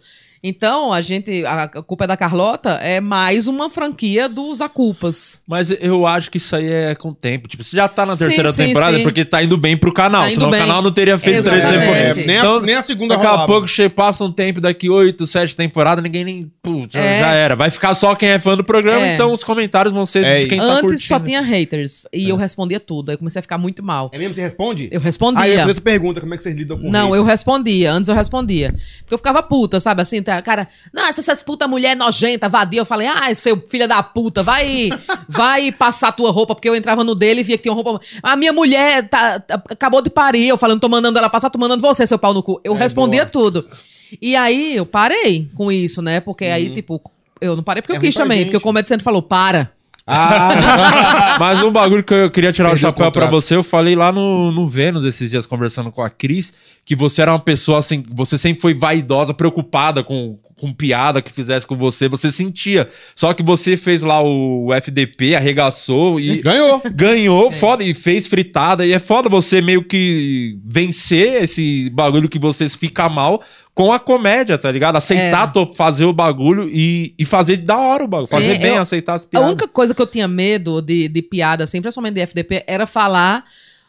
[0.49, 1.45] Então, a gente.
[1.45, 5.41] A, a culpa é da Carlota é mais uma franquia dos Aculpas.
[5.47, 7.49] Mas eu acho que isso aí é com o tempo.
[7.49, 9.03] Tipo, você já tá na terceira sim, temporada sim.
[9.03, 10.23] porque tá indo bem pro canal.
[10.23, 10.61] Tá senão bem.
[10.61, 11.87] o canal não teria feito três Exatamente.
[11.89, 12.19] temporadas.
[12.25, 13.47] É, nem, a, nem a segunda Daqui a rolava.
[13.53, 16.53] pouco che- passa um tempo, daqui oito, sete temporadas, ninguém nem.
[16.63, 17.21] Putz, já- É.
[17.21, 17.57] já era.
[17.57, 19.15] Vai ficar só quem é fã do programa, É.
[19.15, 21.01] então os comentários vão ser É, de quem tá Antes curtindo.
[21.09, 22.07] só tinha haters.
[22.13, 23.11] E eu respondia tudo.
[23.11, 24.11] Aí eu comecei a ficar muito mal.
[24.13, 24.89] É mesmo que você responde?
[24.93, 25.43] Eu respondia.
[25.43, 27.17] Aí eu fazer essa pergunta, como é que vocês lidam com Não, hate?
[27.17, 27.93] eu respondia.
[27.93, 28.75] Antes eu respondia.
[29.01, 30.03] Porque eu ficava puta, sabe?
[30.03, 32.81] Assim, tá, cara, nossa, essas puta mulher nojenta, vadia.
[32.81, 34.91] Eu falei, ah, seu filho da puta, vai,
[35.29, 36.55] vai passar tua roupa.
[36.55, 38.01] Porque eu entrava no dele e via que tinha uma roupa.
[38.23, 40.49] A minha mulher tá, tá- acabou de parir.
[40.49, 42.61] Eu falei, não tô mandando ela passar, tô mandando você, seu pau no cu.
[42.65, 43.67] Eu respondia tudo.
[44.23, 46.21] E aí eu parei com isso, né?
[46.21, 47.01] Porque aí, tipo,
[47.41, 48.39] eu não parei porque É eu quis também.
[48.39, 48.47] gente.
[48.47, 49.71] Porque o Comedy Centro falou, para.
[50.07, 53.31] Ah, Mas um bagulho que eu queria tirar o Perdeu o chapéu pra contrato.
[53.43, 56.53] você, eu falei lá no, no Vênus esses dias conversando com a Cris,
[56.85, 61.31] que você era uma pessoa assim, você sempre foi vaidosa, preocupada com, com piada que
[61.31, 62.89] fizesse com você, você sentia.
[63.15, 66.81] Só que você fez lá o FDP, arregaçou e ganhou.
[66.95, 68.87] ganhou, foda, e fez fritada.
[68.87, 73.43] E é foda você meio que vencer esse bagulho que você fica mal
[73.75, 74.97] com a comédia, tá ligado?
[74.97, 78.29] Aceitar to- fazer o bagulho e, e fazer da hora o bagulho.
[78.29, 79.51] Sim, fazer bem, eu- aceitar as A piadas.
[79.51, 83.45] única coisa que eu tinha medo de, de piada, assim, principalmente de FDP, era falar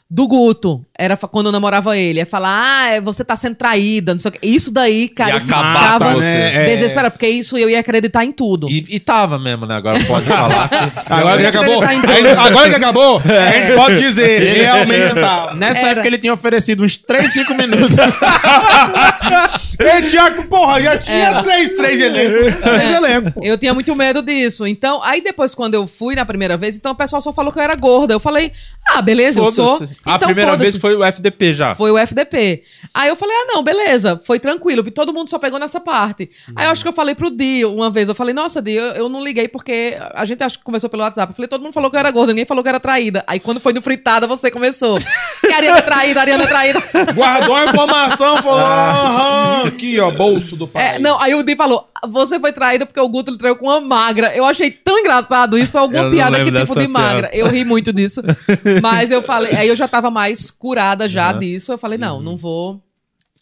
[0.09, 0.85] do Guto.
[0.97, 2.19] Era quando eu namorava ele.
[2.19, 4.39] É falar, ah, é, você tá sendo traída, não sei o quê.
[4.41, 6.23] Isso daí, cara, eu ficava.
[6.23, 6.65] É, é.
[6.65, 8.69] desesperado, porque isso eu ia acreditar em tudo.
[8.69, 9.75] E, e tava mesmo, né?
[9.75, 10.69] Agora pode falar.
[10.69, 11.81] que- Agora que Eu acabou.
[11.81, 12.39] tudo.
[12.39, 14.53] agora que acabou, a gente pode dizer.
[14.57, 15.53] Realmente tá.
[15.55, 15.89] Nessa Era.
[15.91, 17.95] época ele tinha oferecido uns 3, 5 minutos.
[19.79, 21.43] Ei, Tiago, porra, já tinha Era.
[21.43, 22.55] três, três elencos.
[22.61, 23.41] Três elencos, pô.
[23.43, 24.65] Eu tinha muito medo disso.
[24.65, 27.59] Então, aí depois, quando eu fui na primeira vez, então o pessoal só falou que
[27.59, 28.13] eu era gorda.
[28.13, 28.51] Eu falei,
[28.87, 29.79] ah, beleza, eu sou.
[30.01, 31.75] Então, a primeira vez foi o FDP já.
[31.75, 32.63] Foi o FDP.
[32.93, 36.29] Aí eu falei, ah, não, beleza, foi tranquilo, porque todo mundo só pegou nessa parte.
[36.55, 38.85] Aí eu acho que eu falei pro Di uma vez, eu falei, nossa, Di, eu,
[38.93, 41.31] eu não liguei porque a gente acho que conversou pelo WhatsApp.
[41.31, 43.23] Eu falei, todo mundo falou que eu era gorda, ninguém falou que eu era traída.
[43.27, 44.97] Aí quando foi no fritada, você começou.
[45.41, 46.83] Que a Ariana é traída, a Ariana é traída.
[47.13, 50.95] Guardou a informação, falou, aham, aqui, ó, bolso do pai.
[50.95, 53.65] É, não, aí o Di falou, você foi traída porque o Guto ele traiu com
[53.65, 54.35] uma magra.
[54.35, 57.29] Eu achei tão engraçado isso, foi alguma piada que tipo de magra.
[57.29, 57.35] piada.
[57.35, 58.21] Eu ri muito disso.
[58.81, 61.71] Mas eu falei, aí eu já tava mais curada já disso.
[61.71, 62.05] Eu falei, Uhum.
[62.05, 62.81] não, não vou,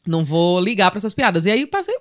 [0.06, 1.46] não vou ligar pra essas piadas.
[1.46, 1.96] E aí passei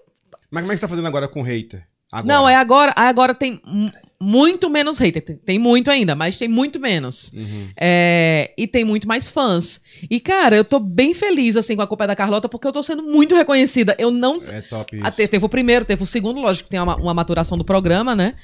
[0.51, 1.86] Mas como é que você tá fazendo agora com hater?
[2.12, 2.26] Agora.
[2.34, 2.92] Não, é agora.
[2.95, 3.90] Agora tem mu-
[4.20, 5.22] muito menos hater.
[5.22, 7.32] Tem, tem muito ainda, mas tem muito menos.
[7.34, 7.68] Uhum.
[7.76, 9.80] É, e tem muito mais fãs.
[10.09, 12.82] E, cara, eu tô bem feliz, assim, com a culpa da Carlota, porque eu tô
[12.82, 13.97] sendo muito reconhecida.
[13.99, 14.40] Eu não.
[14.45, 15.16] É top Ah, isso.
[15.16, 18.14] te- teve o primeiro, teve o segundo, lógico que tem uma, uma maturação do programa,
[18.14, 18.34] né?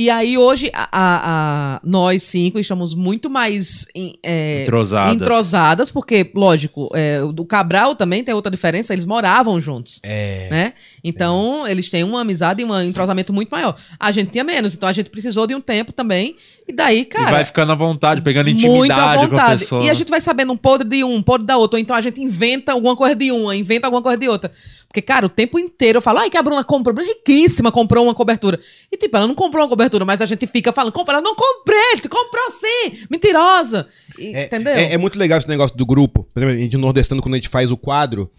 [0.00, 3.84] E aí, hoje, a, a- nós cinco estamos muito mais
[4.22, 5.12] é, Entrosadas.
[5.16, 10.48] entrosadas, porque, lógico, é, o Cabral também tem outra diferença, eles moravam juntos É.
[10.52, 10.72] né?
[11.02, 13.74] Então, eles têm uma amizade e um entrosamento muito maior.
[13.98, 16.36] A gente tinha menos, então a gente precisou de um tempo também.
[16.68, 17.30] E daí, e cara.
[17.32, 19.60] vai ficando à vontade, pegando muito à intimidade com a vontade.
[19.62, 19.82] pessoa.
[19.84, 21.76] E a gente vai sabendo um podre de um, um podre da outra.
[21.76, 24.52] Ou então a gente inventa alguma coisa de uma, inventa alguma coisa de outra.
[24.86, 26.98] Porque, cara, o tempo inteiro eu falo, ai, que a Bruna comprou.
[27.00, 28.60] É riquíssima, comprou uma cobertura.
[28.92, 31.34] E, tipo, ela não comprou uma cobertura, mas a gente fica falando, compra, ela não
[31.34, 33.86] comprei, tu comprou sim, mentirosa.
[34.18, 34.74] E- É, entendeu?
[34.74, 36.28] É, é muito legal esse negócio do grupo.
[36.32, 38.30] Por exemplo, a gente nordestando, quando a gente faz o quadro,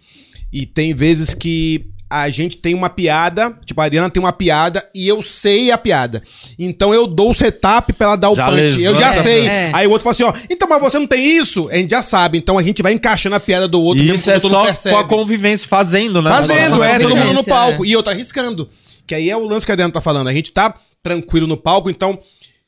[0.52, 4.84] e tem vezes que a gente tem uma piada, tipo, a Ariana tem uma piada
[4.92, 6.20] e eu sei a piada.
[6.58, 8.82] Então eu dou o setup pra ela dar o Já punch.
[8.82, 9.14] Eu levanta.
[9.14, 9.46] já sei.
[9.46, 9.70] É.
[9.72, 11.68] Aí o outro fala assim, ó, então, mas você não tem isso?
[11.70, 12.36] A gente já sabe.
[12.36, 14.02] Então a gente vai encaixando a piada do outro.
[14.02, 14.92] E mesmo isso é só percebe.
[14.96, 16.30] com a convivência, fazendo, né?
[16.30, 17.84] Fazendo, é, todo mundo no palco.
[17.84, 17.88] é.
[17.88, 18.68] E eu tá arriscando.
[19.06, 20.26] Que aí é o lance que a Adriana tá falando.
[20.26, 22.18] A gente tá tranquilo no palco, então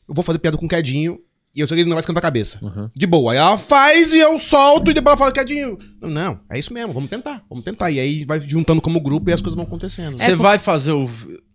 [0.08, 1.18] eu vou fazer piada com o Quedinho.
[1.54, 2.58] E eu sei que ele não vai esquentar a cabeça.
[2.96, 3.30] De boa.
[3.32, 5.76] Aí ela faz e eu solto e depois ela fala, quietinho.
[6.00, 7.90] Não, é isso mesmo, vamos tentar, vamos tentar.
[7.90, 10.16] E aí vai juntando como grupo e as coisas vão acontecendo.
[10.16, 11.06] Você É, por- vai fazer o,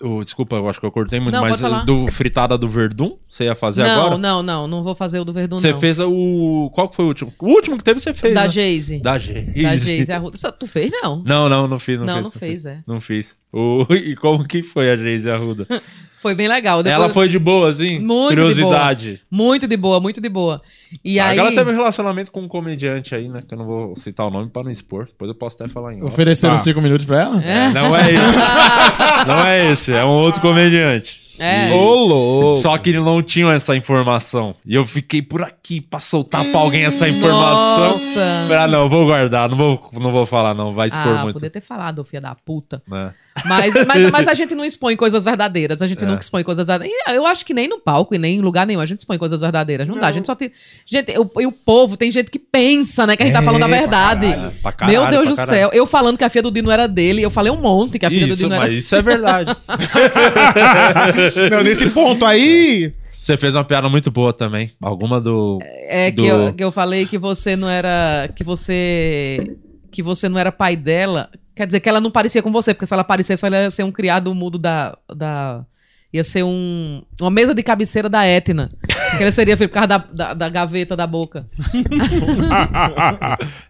[0.04, 3.18] o- Desculpa, eu acho que eu cortei muito, Não, mas do fritada do Verdun?
[3.28, 4.18] Você ia fazer não, agora?
[4.20, 5.80] não, não, não vou fazer o do Verdun, Você não.
[5.80, 6.70] fez o.
[6.76, 7.34] Qual que foi o último?
[7.40, 8.36] O último que teve, você fez.
[8.36, 8.50] Da né?
[8.50, 9.00] Geise.
[9.00, 9.64] Da Geise.
[9.64, 10.38] Da Geise Arruda.
[10.38, 11.24] Só- Tu fez, não?
[11.26, 12.00] Não, não, não fiz.
[12.00, 12.84] Não, Não, fiz, não fez, é.
[12.86, 13.36] Não fiz.
[13.52, 15.66] O- E como que foi a Geise Arruda?
[16.20, 16.82] Foi bem legal.
[16.82, 18.00] Depois- Ela foi de boa, assim?
[18.00, 19.04] Muito Curiosidade.
[19.06, 19.20] de boa.
[19.32, 20.60] Muito de boa, muito de boa.
[21.04, 21.38] E Sabe aí...
[21.38, 23.44] Ela teve um relacionamento com um comediante aí, né?
[23.48, 25.06] Que eu não vou citar o nome pra não expor.
[25.06, 26.04] Depois eu posso até falar em.
[26.04, 26.62] Ofereceram Tá.
[26.62, 27.44] cinco minutos pra ela?
[27.44, 27.70] É.
[27.70, 28.40] Não é esse.
[29.28, 31.28] não é esse, é um outro comediante.
[31.40, 31.72] É.
[31.72, 32.62] Ô, louco.
[32.64, 34.56] Só que não tinham essa informação.
[34.66, 37.92] E eu fiquei por aqui pra soltar pra alguém essa informação.
[37.92, 38.44] Nossa.
[38.48, 41.36] Falei, ah, não, vou guardar, não vou, não vou falar, não, vai expor Ah, muito.
[41.36, 42.82] poder ter falado, filha da puta.
[42.90, 43.14] né?
[43.46, 45.82] Mas, mas, mas a gente não expõe coisas verdadeiras.
[45.82, 46.08] A gente É.
[46.08, 46.98] nunca expõe coisas verdadeiras.
[47.08, 49.18] E Eu acho que nem no palco e nem em lugar nenhum a gente expõe
[49.18, 49.88] coisas verdadeiras.
[49.88, 50.08] Não, dá.
[50.08, 50.52] A gente só tem.
[50.86, 53.16] Gente, o, e o povo, tem gente que pensa, né?
[53.16, 54.30] Que a gente tá É, falando a pra verdade.
[54.32, 55.58] caralho, pra caralho, Meu Deus pra do caralho.
[55.58, 55.70] céu.
[55.74, 57.22] Eu falando que a filha do Dino era dele.
[57.22, 58.74] Eu falei um monte que a filha do Isso, Dino mas era.
[58.74, 59.56] isso é verdade.
[61.52, 62.94] Não, nesse ponto aí.
[63.22, 64.72] Você fez uma piada muito boa também.
[64.82, 65.60] Alguma do.
[65.62, 68.30] É que, do- eu, que eu falei que você não era.
[68.36, 69.58] Que você.
[69.92, 71.30] Que você não era pai dela.
[71.58, 73.82] Quer dizer, que ela não parecia com você, porque se ela parecesse, ela ia ser
[73.82, 74.96] um criado mudo da.
[75.14, 75.66] da
[76.14, 78.70] ia ser um, uma mesa de cabeceira da Etna.
[79.18, 81.48] Que ela seria por causa da, da, da gaveta da boca.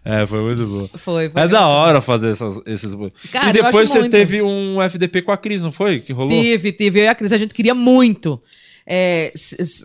[0.04, 0.88] É, foi muito boa.
[0.96, 1.28] Foi.
[1.30, 2.94] foi É da hora fazer essas, esses.
[3.30, 4.10] Cara, e depois você muito.
[4.10, 6.00] teve um FDP com a Cris, não foi?
[6.00, 6.30] Que rolou?
[6.30, 7.00] Tive, tive.
[7.00, 8.40] Eu e a Cris, a gente queria muito
[8.86, 9.32] é,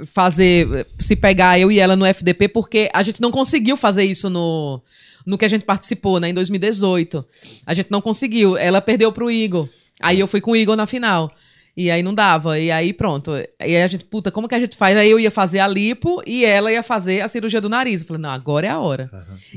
[0.08, 4.30] fazer, se pegar eu e ela no FDP, porque a gente não conseguiu fazer isso
[4.30, 4.82] no,
[5.26, 7.26] no que a gente participou, né, em 2018.
[7.66, 8.58] A gente não conseguiu.
[8.58, 9.68] Ela perdeu pro Igor.
[10.02, 11.32] Aí eu fui com o Igor na final.
[11.76, 12.60] E aí não dava.
[12.60, 13.32] E aí pronto.
[13.36, 14.96] E aí a gente, puta, como que a gente faz?
[14.96, 18.02] Aí eu ia fazer a lipo e ela ia fazer a cirurgia do nariz.
[18.02, 19.10] Eu falei, não, agora é a hora.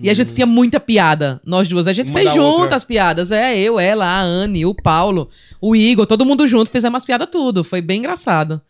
[0.02, 1.86] E a gente tinha muita piada, nós duas.
[1.86, 2.76] A gente Uma fez junto outra.
[2.76, 3.30] as piadas.
[3.30, 5.28] É, eu, ela, a Anne, o Paulo,
[5.60, 7.62] o Igor, todo mundo junto, fizemos as piadas tudo.
[7.62, 8.62] Foi bem engraçado.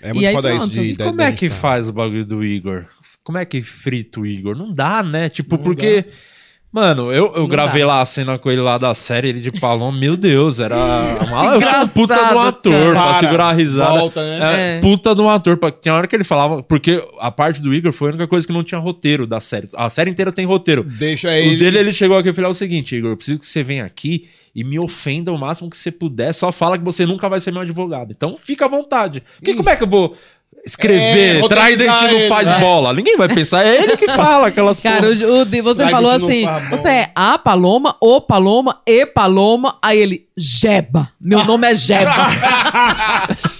[0.00, 0.72] É E muito aí, foda isso pronto.
[0.72, 0.80] de.
[0.90, 1.54] E da- como é que tá.
[1.56, 2.86] faz o bagulho do Igor?
[3.24, 4.56] Como é que frita o Igor?
[4.56, 5.28] Não dá, né?
[5.28, 6.04] Tipo, porque.
[6.72, 7.88] Mano, eu, eu gravei dá.
[7.88, 10.74] lá a cena com ele lá da série, ele de Paloma, meu Deus, era.
[11.28, 12.92] Uma, eu sou um puta de um ator, cara.
[12.92, 13.98] pra Para, segurar a risada.
[13.98, 14.38] volta, né?
[14.40, 14.80] É, É.
[14.80, 15.58] Puta de um ator.
[15.58, 16.62] pra- Tinha hora que ele falava.
[16.62, 19.68] Porque a parte do Igor foi a única coisa que não tinha roteiro da série.
[19.76, 20.82] A série inteira tem roteiro.
[20.82, 21.56] Deixa O ele.
[21.56, 24.28] dele, ele chegou aqui e falou o seguinte, Igor, eu preciso que você venha aqui
[24.54, 27.50] e me ofenda o máximo que você puder, só fala que você nunca vai ser
[27.52, 28.12] meu advogado.
[28.12, 29.22] Então, fica à vontade.
[29.36, 30.16] Porque como é que eu vou
[30.64, 32.58] escrever, É, traz e a gente não faz né?
[32.60, 32.92] bola?
[32.92, 35.26] Ninguém vai pensar, é ele que fala aquelas Cara, porra.
[35.26, 39.76] o, o você a falou assim: você é a Paloma, o Paloma, e Paloma.
[39.82, 41.08] Aí ele, Jeba.
[41.20, 42.12] Meu nome é Jeba.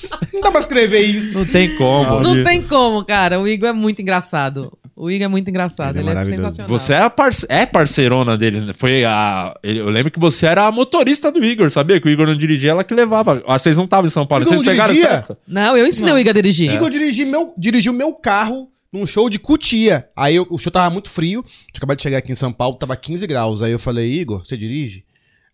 [0.42, 1.38] Não dá pra escrever isso.
[1.38, 2.20] Não tem como.
[2.20, 3.38] Não tem como, cara.
[3.40, 4.76] O Igor é muito engraçado.
[4.96, 5.96] O Igor é muito engraçado.
[5.96, 6.68] Ele é Ele é, sensacional.
[6.68, 8.72] Você é, a parce- é parceirona dele, né?
[8.74, 9.54] Foi a.
[9.62, 12.00] Eu lembro que você era a motorista do Igor, sabia?
[12.00, 13.42] Que o Igor não dirigia, ela que levava.
[13.46, 15.26] Ah, Vocês não estavam em São Paulo, Igor vocês não pegaram dirigia?
[15.46, 16.72] Não, eu ensinei o Igor a dirigir.
[16.72, 20.08] Igor dirigi meu, dirigiu meu carro num show de Cutia.
[20.16, 21.42] Aí eu- o show tava muito frio.
[21.42, 23.62] Tinha acabado de chegar aqui em São Paulo, tava 15 graus.
[23.62, 25.04] Aí eu falei, Igor, você dirige?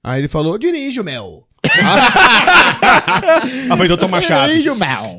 [0.03, 1.45] Aí ele falou, eu dirijo, meu.
[1.65, 1.71] Aí
[3.65, 4.63] eu falei, então toma chave.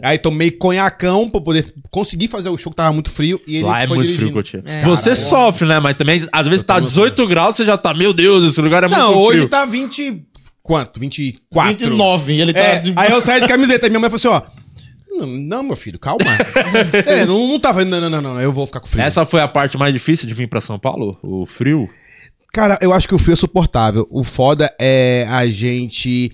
[0.01, 3.39] Aí tomei conhacão pra poder conseguir fazer o show que tava muito frio.
[3.47, 4.31] E ele Lá é foi muito dirigindo.
[4.31, 4.63] frio, Coutinho.
[4.65, 4.83] É.
[4.85, 5.79] Você sofre, né?
[5.79, 8.87] Mas também, às vezes tá 18 graus, você já tá, meu Deus, esse lugar é
[8.87, 9.49] muito Não, hoje frio.
[9.49, 10.23] tá 20...
[10.61, 10.99] Quanto?
[10.99, 11.87] 24?
[11.87, 12.93] 29, ele tá É, de...
[12.95, 14.59] aí eu saí de camiseta e minha mãe falou assim, ó...
[15.11, 16.23] Não, não, meu filho, calma.
[17.05, 17.83] é, não, não tava...
[17.83, 19.03] Não, não, não, não, eu vou ficar com frio.
[19.03, 21.11] Essa foi a parte mais difícil de vir pra São Paulo?
[21.23, 21.89] O frio?
[22.53, 24.07] Cara, eu acho que o frio é suportável.
[24.11, 26.31] O foda é a gente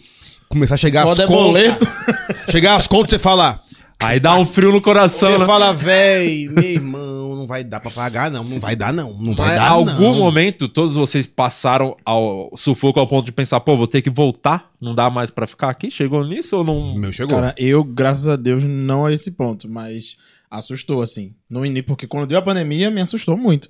[0.47, 1.87] começar a chegar Foda às é boleto.
[2.49, 3.59] Chegar às contas e você fala...
[3.99, 5.45] Aí dá um frio no coração, Você né?
[5.45, 8.43] fala, véi, meu irmão, não vai dar pra pagar, não.
[8.43, 9.13] Não vai dar, não.
[9.13, 10.15] Não vai Mas dar, algum não.
[10.15, 14.69] momento, todos vocês passaram ao sufoco ao ponto de pensar, pô, vou ter que voltar,
[14.81, 15.89] não dá mais pra ficar aqui?
[15.89, 16.77] Chegou nisso ou não?
[16.77, 17.35] O meu chegou.
[17.35, 20.17] Cara, eu, graças a Deus, não a esse ponto, mas
[20.51, 21.33] assustou, assim.
[21.49, 23.69] No início, porque quando deu a pandemia, me assustou muito.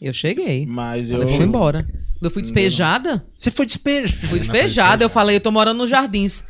[0.00, 0.66] Eu cheguei.
[0.66, 1.22] Mas eu.
[1.22, 1.86] Eu fui embora.
[2.20, 4.26] Eu fui despejada, Você foi despejado.
[4.26, 5.04] fui despejada.
[5.04, 6.44] Eu falei, eu tô morando nos jardins.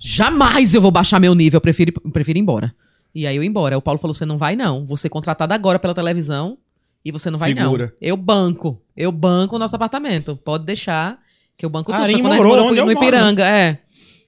[0.00, 2.74] Jamais eu vou baixar meu nível, eu prefiro, eu prefiro ir embora.
[3.14, 3.74] E aí eu ia embora.
[3.74, 4.84] Aí o Paulo falou: você não vai, não.
[4.86, 6.58] Você é contratada agora pela televisão
[7.04, 7.86] e você não vai, Segura.
[7.86, 7.92] não.
[8.00, 8.82] Eu banco.
[8.96, 10.36] Eu banco o nosso apartamento.
[10.36, 11.18] Pode deixar
[11.56, 12.02] que eu banco tudo.
[12.02, 12.92] Arim Foi quando a gente morou pro, no moro.
[12.92, 13.78] Ipiranga, é.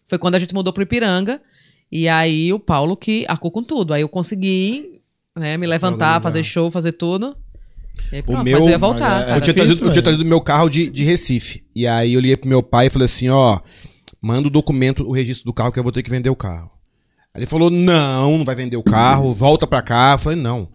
[0.06, 1.40] Foi quando a gente mudou pro Ipiranga.
[1.90, 3.92] E aí o Paulo que arcou com tudo.
[3.92, 5.02] Aí eu consegui
[5.36, 7.36] né, me levantar, fazer show, fazer tudo.
[8.12, 9.20] E aí, pronto, meu- mas eu ia voltar.
[9.22, 9.36] é- cara.
[9.36, 11.64] eu, tinha trazido, eu tinha trazido meu carro de, de Recife.
[11.74, 13.60] E aí eu liguei pro meu pai e falei assim, ó,
[14.20, 16.70] manda o documento, o registro do carro que eu vou ter que vender o carro.
[17.34, 20.12] Aí ele falou, não, não vai vender o carro, volta pra cá.
[20.14, 20.68] Eu falei, não.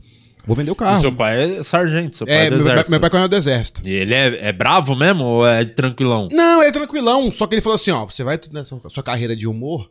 [0.46, 1.00] Vou vender o E carro.
[1.02, 2.92] seu pai é sargento, seu pai É, é do meu, pai- exército.
[2.92, 3.82] meu pai é coronel do exército.
[3.88, 6.28] E ele é, é bravo mesmo ou é tranquilão?
[6.32, 7.32] Não, ele é tranquilão.
[7.32, 9.90] Só que ele falou assim: ó, você vai nessa sua carreira de humor?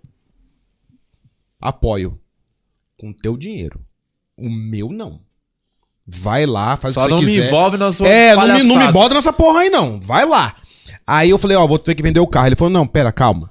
[1.60, 2.18] Apoio.
[2.98, 3.80] Com teu dinheiro.
[4.36, 5.20] O meu não.
[6.06, 7.46] Vai lá, faz Só o que não você me quiser.
[7.46, 10.00] envolve na sua É, não me, não me bota nessa porra aí não.
[10.00, 10.56] Vai lá.
[11.06, 12.48] Aí eu falei, ó, vou ter que vender o carro.
[12.48, 13.50] Ele falou, não, pera, calma.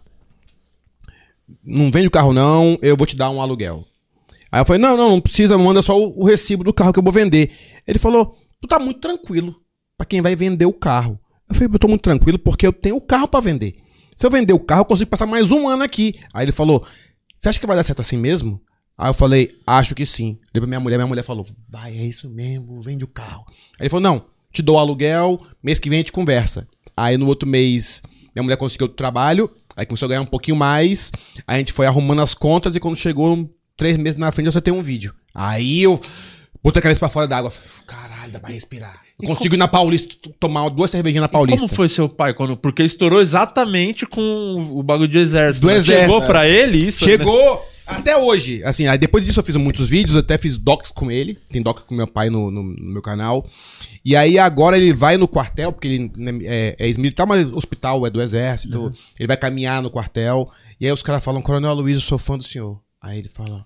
[1.63, 3.85] Não vende o carro não, eu vou te dar um aluguel.
[4.51, 6.99] Aí eu falei, não, não, não precisa, manda só o, o recibo do carro que
[6.99, 7.51] eu vou vender.
[7.87, 9.55] Ele falou, tu tá muito tranquilo
[9.97, 11.19] pra quem vai vender o carro.
[11.49, 13.75] Eu falei, eu tô muito tranquilo porque eu tenho o carro pra vender.
[14.15, 16.19] Se eu vender o carro, eu consigo passar mais um ano aqui.
[16.33, 16.85] Aí ele falou,
[17.39, 18.61] você acha que vai dar certo assim mesmo?
[19.01, 20.37] Aí eu falei, acho que sim.
[20.53, 23.43] Liguei pra minha mulher, minha mulher falou, vai, é isso mesmo, vende o carro.
[23.79, 26.67] Aí ele falou, não, te dou o aluguel, mês que vem a gente conversa.
[26.95, 28.03] Aí no outro mês,
[28.35, 31.11] minha mulher conseguiu outro trabalho, aí começou a ganhar um pouquinho mais,
[31.47, 34.61] a gente foi arrumando as contas e quando chegou três meses na frente, eu só
[34.61, 35.15] tenho um vídeo.
[35.33, 35.99] Aí eu
[36.63, 37.49] botei a cabeça pra fora d'água.
[37.49, 39.01] falei, Caralho, dá pra respirar.
[39.19, 41.59] Eu consigo ir na Paulista, tomar duas cervejinhas na Paulista.
[41.59, 42.35] Como foi seu pai?
[42.35, 44.21] Quando, porque estourou exatamente com
[44.71, 45.65] o bagulho de exército.
[45.65, 45.77] Do né?
[45.77, 47.03] exército, Chegou pra ele isso?
[47.57, 47.71] né?
[47.97, 48.63] Até hoje.
[48.63, 51.37] Assim, aí depois disso eu fiz muitos vídeos, eu até fiz docs com ele.
[51.51, 53.45] Tem docs com meu pai no, no- no meu canal.
[54.03, 58.05] E aí agora ele vai no quartel, porque ele né, é, é ex-militar, mas hospital
[58.05, 58.91] é do exército.
[59.19, 60.49] Ele vai caminhar no quartel.
[60.79, 62.79] E aí os caras falam, Coronel Luiz, eu sou fã do senhor.
[63.01, 63.65] Aí ele fala.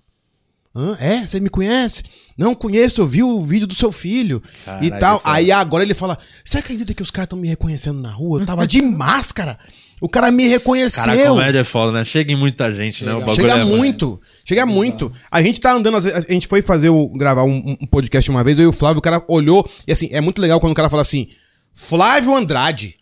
[0.76, 0.98] Hã?
[1.00, 1.26] É?
[1.26, 2.04] Você me conhece?
[2.38, 5.20] Não conheço, eu vi o vídeo do seu filho e Caralho, tal.
[5.22, 5.36] cara.
[5.38, 8.42] Aí agora ele fala: Você acredita que os caras estão me reconhecendo na rua?
[8.42, 9.58] Eu tava de máscara.
[10.06, 11.04] O cara me reconheceu.
[11.04, 12.04] Cara, comédia é foda, né?
[12.04, 13.12] Chega em muita gente, né?
[13.14, 15.12] O bagulho Chega é- muito, chega muito.
[15.32, 18.60] A gente tá andando, a gente foi fazer o, gravar um, um podcast uma vez,
[18.60, 20.92] eu e o Flávio, o cara olhou, e assim, é muito legal quando o cara
[20.92, 21.30] fala assim,
[21.74, 22.98] Flávio Andrade.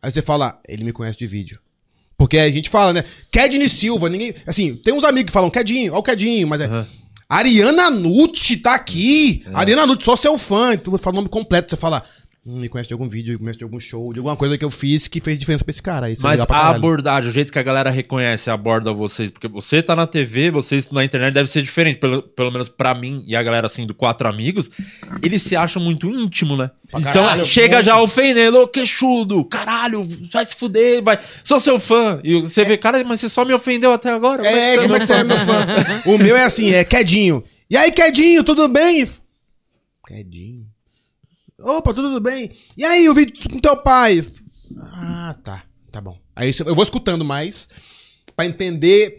[0.00, 1.58] Aí você fala, ele me conhece de vídeo.
[2.16, 3.02] Porque a gente fala, né?
[3.32, 4.32] Kedney Silva, ninguém.
[4.46, 6.86] Assim, tem uns amigos que falam Kedinho, ó o Kedinho, mas é.
[7.28, 9.44] Ariana Nucci tá aqui.
[9.52, 10.76] Ariana Nucci, sou seu fã.
[10.76, 12.04] Tu fala o nome completo, você fala.
[12.48, 14.64] Hum, me conhece de algum vídeo, me conhece de algum show, de alguma coisa que
[14.64, 16.10] eu fiz que fez diferença pra esse cara.
[16.10, 19.82] É Mas pra a abordagem, o jeito que a galera reconhece, aborda vocês, porque você
[19.82, 23.36] tá na TV, vocês na internet deve ser diferente, pelo, pelo menos pra mim e
[23.36, 24.70] a galera assim do Quatro Amigos,
[25.22, 26.70] eles se acham muito íntimo, né?
[26.88, 27.84] então caralho, chega muito.
[27.84, 32.18] já ofendendo, ô queixudo, caralho, vai se fuder, vai, sou seu fã.
[32.24, 34.46] E você vê, cara, mas você só me ofendeu até agora.
[34.46, 35.66] É, como é que você é meu fã?
[36.06, 37.44] o meu é assim, é Quedinho.
[37.68, 39.06] E aí, Quedinho, tudo bem?
[40.06, 40.67] Quedinho.
[41.60, 42.52] Opa, tudo bem?
[42.76, 44.24] E aí, o vídeo com teu pai?
[44.80, 45.64] Ah, tá.
[45.90, 46.16] Tá bom.
[46.36, 47.68] Aí eu vou escutando mais
[48.36, 49.16] pra entender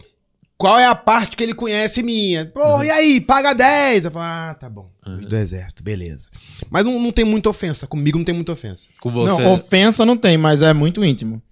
[0.56, 2.46] qual é a parte que ele conhece minha.
[2.46, 4.06] Pô, e aí, paga 10.
[4.06, 4.90] Eu falo, ah, tá bom.
[5.06, 6.28] Vídeo Do exército, beleza.
[6.70, 7.86] Mas não, não tem muita ofensa.
[7.86, 8.88] Comigo não tem muita ofensa.
[9.00, 9.42] Com você.
[9.42, 11.42] Não, ofensa não tem, mas é muito íntimo.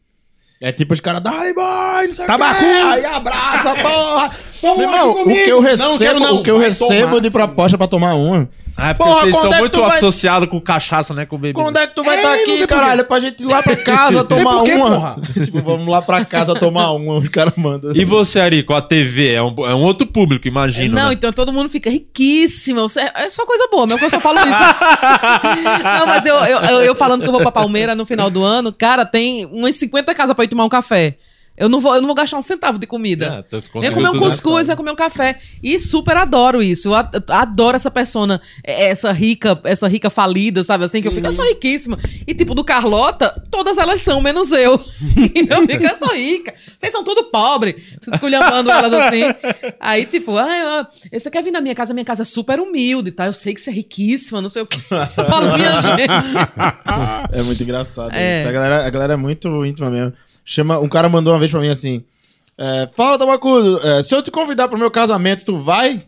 [0.61, 2.65] É tipo os caras, dale boy, não sei Tabacu!
[2.65, 4.37] o aí abraça, porra.
[4.61, 6.41] Toma Meu irmão, o que eu Não, recebo, quero não.
[6.41, 7.33] o que eu Vai recebo tomar, de sim.
[7.33, 8.49] proposta pra tomar uma.
[8.81, 11.27] Ah, é porque Porra, vocês são é muito vai- associados com cachaça, né?
[11.27, 11.61] Com bebida.
[11.61, 12.75] Quando é que tu vai É, estar aqui, sei por quê.
[12.75, 13.05] caralho?
[13.05, 14.91] Pra gente ir lá pra casa tomar quê, uma.
[14.91, 15.17] porra.
[15.45, 17.91] tipo, vamos lá pra casa tomar uma, os caras mandam.
[17.93, 19.33] E você, Ari, com a TV?
[19.33, 20.95] É um, é um outro público, imagino.
[20.95, 21.15] Não, né?
[21.15, 22.89] então todo mundo fica riquíssimo.
[22.89, 24.49] Você- É só coisa boa, mesmo que eu só falo isso.
[25.83, 28.45] não, mas eu, eu, eu- eu falando que eu vou pra Palmeira no final do
[28.45, 31.17] ano, cara, tem umas 50 casas pra ir tomar um café.
[31.59, 33.45] Eu não vou, eu não vou gastar um centavo de comida.
[33.49, 35.39] Tu Vem conseguiu comer um cuscuz, nessa- vai comer um café.
[35.63, 36.89] E super adoro isso.
[36.89, 41.03] Eu ad- adoro essa persona, é, essa rica, essa rica falida, sabe assim?
[41.03, 41.99] Que eu fico, eu sou riquíssima.
[42.27, 44.79] E tipo, do Carlota, todas elas são, menos eu.
[45.35, 46.55] E eu fico, eu sou rica.
[46.57, 47.73] Vocês são tudo pobre.
[48.01, 49.23] Vocês esculhambando elas assim.
[49.81, 51.93] Aí, tipo, ah, eu- você quer vir na minha casa?
[51.93, 53.27] Minha casa é super humilde, tá?
[53.27, 54.79] Eu sei que você é riquíssima, não sei o quê.
[55.17, 56.33] Eu falo, minha gente.
[57.33, 58.13] É muito engraçado.
[58.13, 58.41] É.
[58.41, 58.49] isso.
[58.49, 60.13] A, galera, a galera é muito íntima mesmo.
[60.51, 62.03] Chama, um cara mandou uma vez pra mim assim:
[62.57, 66.05] é, Fala, Tabacudo, é, se eu te convidar pro meu casamento, tu vai?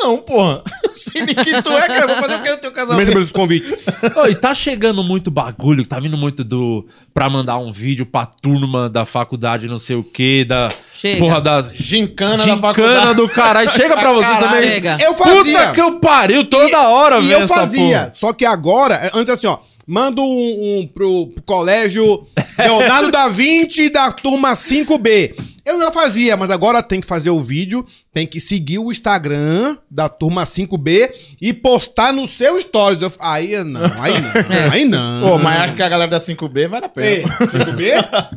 [0.00, 0.62] Não, porra.
[0.94, 2.06] Sei nem quem tu é, cara.
[2.06, 3.12] Vou fazer o que no teu Mesmo casamento?
[3.12, 3.70] pelos convites.
[4.16, 6.86] Ô, e tá chegando muito bagulho, tá vindo muito do.
[7.12, 10.68] pra mandar um vídeo pra turma da faculdade, não sei o quê, da.
[10.94, 11.18] Chega.
[11.18, 11.70] Porra das.
[11.74, 13.14] Gincana, da Gincana faculdade.
[13.16, 13.70] do caralho.
[13.72, 14.54] Chega pra vocês Caralho.
[14.56, 14.70] também.
[14.70, 14.96] Chega.
[15.00, 15.42] Eu fazia.
[15.58, 17.42] Puta que eu pariu toda hora, E velho.
[17.42, 17.98] eu fazia.
[17.98, 18.12] porra.
[18.14, 19.58] Só que agora, é, antes assim, ó.
[19.88, 22.26] Manda um, um pro, pro colégio
[22.58, 25.34] Leonardo da Vinci da turma 5B.
[25.64, 29.76] Eu já fazia, mas agora tem que fazer o vídeo, tem que seguir o Instagram
[29.90, 31.10] da turma 5B
[31.40, 33.00] e postar no seu stories.
[33.02, 34.30] Eu- aí não, aí não,
[34.72, 35.20] aí não.
[35.28, 37.38] Pô, mas acho que a galera da 5B vai dar Ei, pena.
[37.38, 38.28] 5B?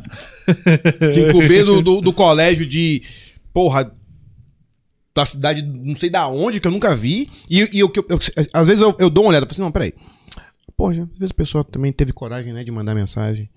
[1.00, 3.02] 5B do, do, do colégio de.
[3.52, 3.92] Porra.
[5.14, 7.28] Da cidade, não sei da onde, que eu nunca vi.
[7.48, 8.18] E, e eu, que eu- eu-
[8.54, 9.92] às vezes eu, eu dou uma olhada, falo assim, não, peraí.
[10.82, 13.48] Porra, às vezes a pessoa também teve coragem, né, de mandar mensagem.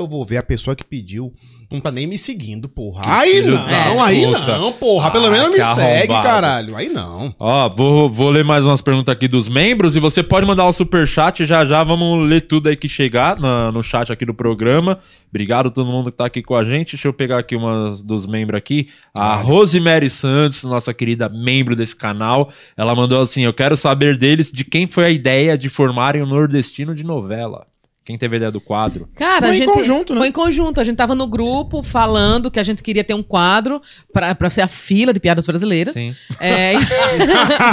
[0.00, 1.32] Eu vou ver a pessoa que pediu.
[1.70, 3.02] Não tá nem me seguindo, porra.
[3.06, 4.58] Aí não, da aí puta.
[4.58, 5.08] não, porra.
[5.12, 6.22] Pelo Ah, menos me que segue, arrombado.
[6.26, 6.74] caralho.
[6.74, 7.30] Aí não.
[7.38, 10.72] Ó, vou, vou ler mais umas perguntas aqui dos membros e você pode mandar o
[10.72, 11.84] superchat já já.
[11.84, 14.98] Vamos ler tudo aí que chegar na- no chat aqui do programa.
[15.28, 16.96] Obrigado a todo mundo que tá aqui com a gente.
[16.96, 18.88] Deixa eu pegar aqui umas dos membros aqui.
[19.14, 24.50] A Rosemary Santos, nossa querida membro desse canal, ela mandou assim: Eu quero saber deles
[24.50, 27.64] de quem foi a ideia de formarem o nordestino de novela.
[28.04, 29.08] Quem teve a ideia do quadro?
[29.14, 29.72] Cara, Foi a em gente.
[29.72, 30.20] conjunto, né?
[30.20, 30.80] Foi em conjunto.
[30.80, 33.80] A gente tava no grupo falando que a gente queria ter um quadro
[34.12, 35.94] pra, pra ser a fila de piadas brasileiras.
[35.94, 36.14] Sim.
[36.40, 36.72] É...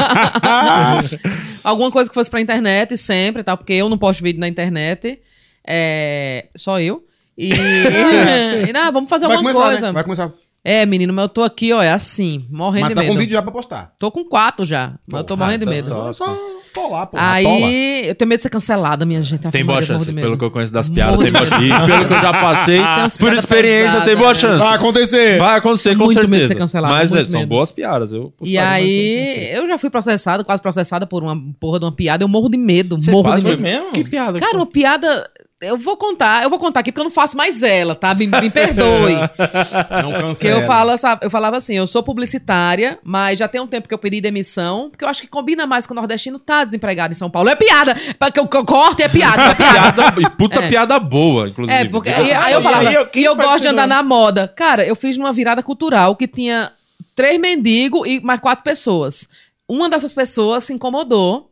[1.63, 5.19] Alguma coisa que fosse pra internet sempre, tal, porque eu não posto vídeo na internet.
[5.65, 6.47] É...
[6.55, 7.03] Só eu.
[7.37, 7.51] E.
[8.67, 9.87] e não, vamos fazer Vai alguma começar, coisa.
[9.87, 9.93] né?
[9.93, 10.31] Vai começar.
[10.63, 13.13] É, menino, mas eu tô aqui, ó, é assim, morrendo Mas de tá medo.
[13.13, 13.93] com vídeo já pra postar.
[13.97, 15.93] Tô com quatro já, mas eu tô morrendo de medo.
[15.93, 16.37] Eu só
[16.73, 17.23] tô lá, porra.
[17.23, 17.33] tola.
[17.35, 19.47] Aí, eu tenho medo de ser cancelada, minha gente.
[19.49, 21.87] Tem boa chance, pelo que eu conheço das piadas, tem boa chance.
[21.87, 22.79] Pelo que eu já passei,
[23.19, 24.39] por experiência, tem boa né?
[24.39, 24.63] chance.
[24.65, 25.37] Vai acontecer.
[25.39, 26.53] Vai acontecer, com Muito medo de certeza.
[26.53, 28.11] ser cancelado, Mas é, são boas piadas.
[28.11, 32.23] Eu E aí, eu já fui processada, quase processada por uma porra de uma piada.
[32.23, 33.79] Eu morro de medo, Você morro quase de foi medo.
[33.85, 33.91] mesmo?
[33.93, 34.39] Que piada?
[34.39, 35.29] Cara, uma piada.
[35.59, 38.13] Eu vou contar, eu vou contar aqui porque eu não faço mais ela, tá?
[38.13, 39.15] Me, me perdoe.
[40.03, 40.59] Não cancela.
[40.59, 43.97] eu, falo, eu falava assim, eu sou publicitária, mas já tem um tempo que eu
[43.97, 47.27] pedi demissão, porque eu acho que combina mais com o nordestino tá desempregado em São
[47.27, 47.49] Paulo.
[47.49, 47.95] É piada!
[47.95, 50.21] Que eu, que eu corte é piada, é piada.
[50.21, 50.69] e puta É.
[50.69, 51.75] piada boa, inclusive.
[51.75, 54.47] É, porque aí, eu falava, e eu gosto de andar na moda.
[54.55, 56.71] Cara, eu fiz numa virada cultural que tinha
[57.15, 59.27] três mendigos e mais quatro pessoas.
[59.67, 61.46] Uma dessas pessoas se incomodou.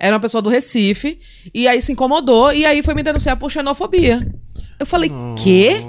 [0.00, 1.18] Era uma pessoa do Recife.
[1.54, 2.52] E aí se incomodou.
[2.52, 4.26] E aí foi me denunciar por xenofobia.
[4.78, 5.82] Eu falei, quê?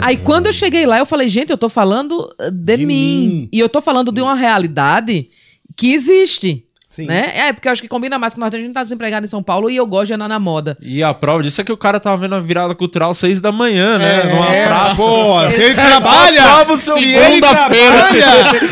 [0.00, 3.26] Aí quando eu cheguei lá, eu falei, gente, eu tô falando eh, de, De mim.
[3.28, 3.48] mim.
[3.52, 5.28] E eu tô falando de uma realidade
[5.76, 6.64] que existe.
[7.00, 7.06] Sim.
[7.06, 7.32] Né?
[7.34, 8.52] É, porque eu acho que combina mais com nós.
[8.54, 10.76] A gente tá desempregado em São Paulo e eu gosto de andar na moda.
[10.80, 13.50] E a prova disso é que o cara tava vendo a virada cultural seis da
[13.52, 14.20] manhã, né?
[14.20, 14.96] É, numa praça.
[14.96, 17.74] Pô, se ele trabalha, prova o seu se ele trabalha,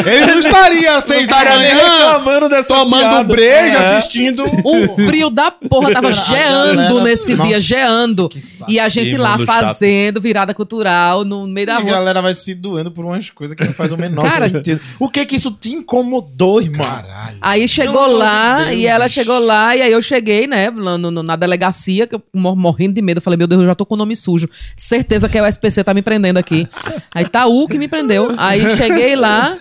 [0.07, 3.25] ele não estaria às seis da manhã reclamando dessa tomando piada.
[3.25, 3.97] breja, É.
[3.97, 4.43] assistindo.
[4.65, 8.29] Um frio da porra, tava geando galera- nesse dia, Nossa, geando.
[8.29, 8.71] que saco.
[8.71, 9.47] E a gente Que lá chato.
[9.47, 11.91] fazendo virada cultural no meio E da a rua.
[11.91, 14.81] galera vai se doendo por umas coisas que não faz o menor Cara- sentido.
[14.99, 16.87] O que que isso te incomodou, irmão?
[16.87, 17.37] Caralho.
[17.41, 20.99] Aí chegou amor lá, Deus, e ela chegou lá, e aí eu cheguei, né, no-
[20.99, 23.19] no- na delegacia, que eu mor- morrendo de medo.
[23.19, 24.49] Eu falei, meu Deus, eu já tô com o nome sujo.
[24.77, 26.69] Certeza que é o SPC tá me prendendo aqui.
[27.15, 28.29] Aí tá o que me prendeu.
[28.37, 29.59] Aí cheguei lá,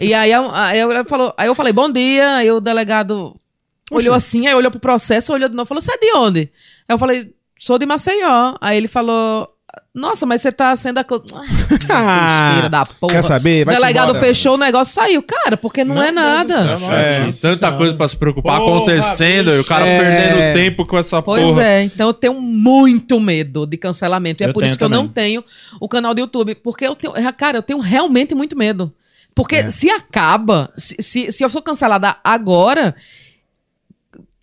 [0.00, 2.36] e aí, aí, eu, falou, aí eu falei, bom dia.
[2.36, 3.34] Aí o delegado
[3.90, 6.40] olhou assim, aí olhou pro processo, olhou de novo, falou, você é de onde?
[6.88, 8.54] Aí eu falei, sou de Maceió.
[8.60, 9.48] Aí ele falou,
[9.96, 10.98] nossa, mas você tá sendo...
[10.98, 11.20] Acu...
[11.88, 13.14] Ah, da porra.
[13.14, 13.62] Quer saber?
[13.62, 14.20] O Vai-te delegado embora.
[14.26, 15.22] fechou o negócio, saiu.
[15.22, 16.78] Cara, porque não, é nada.
[16.92, 19.98] É, tanta coisa pra se preocupar Porra, acontecendo e o cara bicho.
[19.98, 20.52] perdendo É.
[20.52, 21.64] tempo com essa Pois porra.
[21.64, 24.42] é, então eu tenho muito medo de cancelamento.
[24.42, 25.02] E é Eu por isso que eu também.
[25.04, 25.44] não tenho
[25.80, 26.54] o canal do YouTube.
[26.56, 27.12] Porque eu tenho.
[27.34, 28.92] Cara, eu tenho realmente muito medo.
[29.34, 32.94] Porque se acaba, se, se, se eu sou cancelada agora.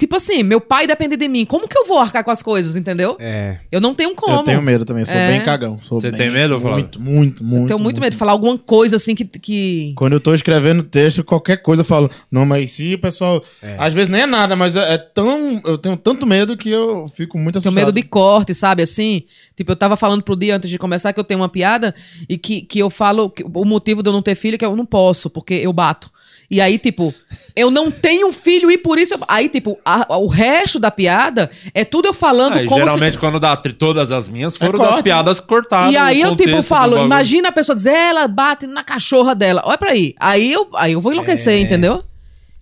[0.04, 1.46] Tipo assim, meu pai depende de mim.
[1.46, 3.16] Como que eu vou arcar com as coisas, entendeu?
[3.22, 3.60] É.
[3.72, 4.40] Eu não tenho como.
[4.40, 5.30] Eu tenho medo também, sou É.
[5.32, 5.80] bem cagão.
[5.82, 6.80] Sou Você bem- tem medo, Flávio?
[6.82, 7.62] Muito, muito, muito.
[7.64, 9.24] Eu tenho muito medo de falar alguma coisa assim que.
[9.24, 9.94] que...
[9.96, 13.42] Quando eu tô escrevendo texto, qualquer coisa eu falo, não, mas se o pessoal.
[13.78, 15.62] Às vezes nem é nada, mas é, é tão.
[15.64, 17.86] Eu tenho tanto medo que eu fico muito Tenho assustado.
[17.86, 18.84] medo de corte, sabe?
[18.84, 19.24] Assim,
[19.56, 21.96] tipo, eu tava falando pro dia antes de começar que eu tenho uma piada
[22.28, 24.66] e que, que eu falo que o motivo de eu não ter filho é que
[24.66, 26.12] eu não posso, porque eu bato.
[26.54, 27.14] E aí, tipo,
[27.56, 29.14] eu não tenho filho e por isso.
[29.16, 33.14] eu- Aí, tipo, a- o resto da piada é tudo eu falando Ah, como geralmente,
[33.14, 33.20] se.
[33.20, 35.94] quando dá todas as minhas foram corte, das piadas cortadas.
[35.94, 39.62] E aí eu, tipo, falo, imagina a pessoa dizer, ela bate na cachorra dela.
[39.66, 40.14] Olha pra aí.
[40.20, 42.04] Aí eu, aí eu vou enlouquecer, entendeu?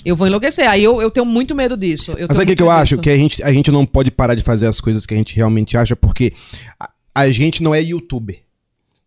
[0.04, 0.68] Eu vou enlouquecer.
[0.68, 2.14] Aí eu, eu tenho muito medo disso.
[2.14, 2.98] Eu Mas sabe o que, que eu acho?
[2.98, 5.36] Que a gente, a gente não pode parar de fazer as coisas que a gente
[5.36, 6.34] realmente acha, porque
[6.80, 8.40] a, a gente não é youtuber.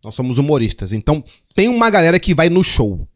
[0.03, 0.93] Nós somos humoristas.
[0.93, 3.07] Então, tem uma galera que vai no show.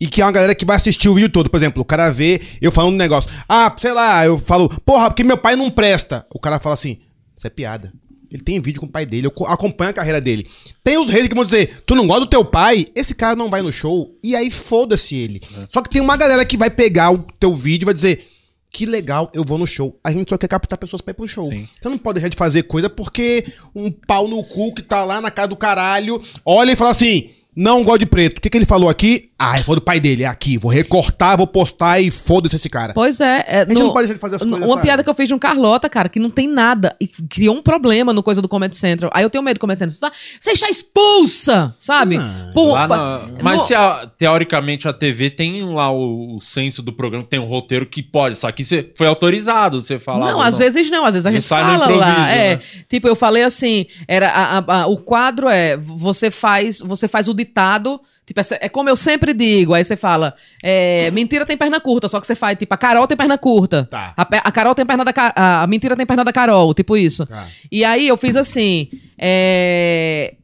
[0.00, 1.48] E que é uma galera que vai assistir o vídeo todo.
[1.50, 3.30] Por exemplo, o cara vê eu falando um negócio.
[3.48, 6.26] Ah, sei lá, eu falo, porra, porque meu pai não presta.
[6.32, 6.98] O cara fala assim,
[7.36, 7.92] isso é piada.
[8.30, 10.46] Ele tem vídeo com o pai dele, eu co- acompanho a carreira dele.
[10.84, 12.86] Tem os reis que vão dizer, tu não gosta do teu pai?
[12.94, 14.14] Esse cara não vai no show.
[14.22, 15.40] E aí foda-se ele.
[15.70, 18.28] Só que tem uma galera que vai pegar o teu vídeo e vai dizer,
[18.70, 19.98] que legal, eu vou no show.
[20.04, 21.48] A gente só quer captar pessoas pra ir pro show.
[21.48, 21.66] Sim.
[21.80, 25.22] Você não pode deixar de fazer coisa porque um pau no cu que tá lá
[25.22, 28.36] na casa do caralho olha e fala assim: não gosto de preto.
[28.36, 29.27] O que, que ele falou aqui?
[29.38, 30.58] Ah, foi do pai dele, é aqui.
[30.58, 32.92] Vou recortar, vou postar e foda-se esse cara.
[32.92, 33.44] Pois é.
[33.46, 34.86] é A gente no- não pode deixar de fazer as no- coisas, Uma sabe?
[34.86, 36.96] piada que eu fiz de um Carlota, cara, que não tem nada.
[37.00, 39.10] E criou um problema no coisa do Comedy Central.
[39.14, 40.10] Aí eu tenho medo do Comedy Central.
[40.40, 42.16] Você está expulsa, sabe?
[42.52, 46.40] Por- Lá pa- na- Mas no- se a- teoricamente a TV tem lá o, o
[46.40, 50.32] senso do programa, tem um roteiro que pode, só que você foi autorizado, você falar.
[50.32, 52.30] Não, às vezes não, às vezes a Não gente sai no fala lá.
[52.30, 52.62] É, né?
[52.88, 57.28] tipo, eu falei assim, era a- a- a- o quadro é você faz, você faz
[57.28, 61.56] o ditado, tipo, é, é como eu sempre digo, aí você fala, é, mentira tem
[61.56, 63.86] perna curta, só que você faz, tipo, a Carol tem perna curta.
[63.90, 64.14] Tá.
[64.16, 67.26] A, a Carol tem perna da a, a mentira tem perna da Carol, tipo isso.
[67.26, 67.46] Tá.
[67.70, 68.88] E aí eu fiz assim,
[69.18, 70.34] é,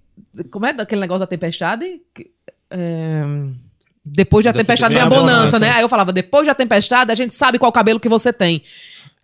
[0.51, 2.01] como é aquele negócio da tempestade?
[2.15, 2.31] Que-
[2.70, 3.23] é,
[4.05, 5.70] depois da tempestade vem a bonança, né?
[5.70, 8.62] Aí eu falava, depois da tempestade, a gente sabe qual cabelo que você tem.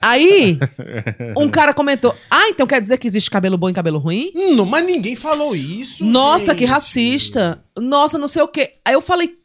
[0.00, 0.58] Aí,
[1.36, 4.32] um cara comentou: Ah, então quer dizer que existe cabelo bom e cabelo ruim?
[4.34, 6.02] Hum, Não, mas ninguém falou isso.
[6.02, 6.70] Nossa, que gente.
[6.70, 7.62] racista.
[7.78, 8.72] Nossa, não sei o quê.
[8.82, 9.36] Aí eu falei.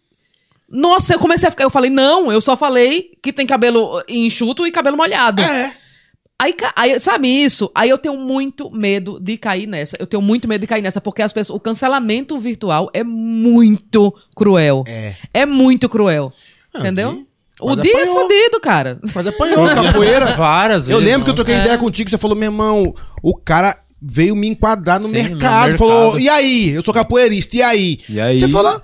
[0.75, 1.63] Nossa, eu comecei a ficar.
[1.63, 5.41] Eu falei, não, eu só falei que tem cabelo enxuto e cabelo molhado.
[5.41, 5.73] É.
[6.37, 7.71] Aí, aí, sabe isso?
[7.73, 9.95] Aí eu tenho muito medo de cair nessa.
[9.97, 14.13] Eu tenho muito medo de cair nessa, porque as pessoas, o cancelamento virtual é muito
[14.35, 14.83] cruel.
[14.85, 15.13] É.
[15.33, 16.33] É muito cruel.
[16.77, 17.13] entendeu?
[17.13, 17.25] Di,
[17.61, 18.19] O dia é apanhou.
[18.21, 18.99] fodido, cara.
[19.15, 20.25] Mas apanhou capoeira.
[20.35, 21.09] Várias Eu vezes.
[21.11, 21.59] lembro que eu troquei É.
[21.61, 22.93] ideia contigo, você falou, meu irmão,
[23.23, 25.31] o cara veio me enquadrar no Sim, mercado.
[25.31, 25.77] no mercado.
[25.77, 26.71] Falou, e aí?
[26.71, 27.99] Eu sou capoeirista, e aí?
[28.09, 28.37] E aí?
[28.37, 28.81] Você falou,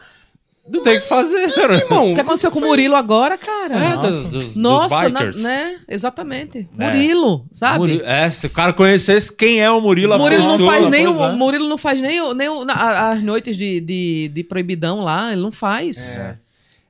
[0.77, 1.76] Não tem o que fazer, né?
[1.76, 3.76] irmão, O que aconteceu com o Murilo agora, cara?
[3.76, 5.80] É, Nossa, dos, dos, Nossa, dos na- né?
[5.88, 6.69] Exatamente.
[6.77, 6.85] É.
[6.85, 7.80] Murilo, sabe?
[7.80, 11.23] Murilo- é, se o cara conhecesse quem é o Murilo, Murilo não faz nem o,
[11.23, 11.31] é.
[11.34, 15.31] Murilo não faz nem, o- nem o- na- as noites de, de, de proibidão lá,
[15.31, 16.19] ele não faz.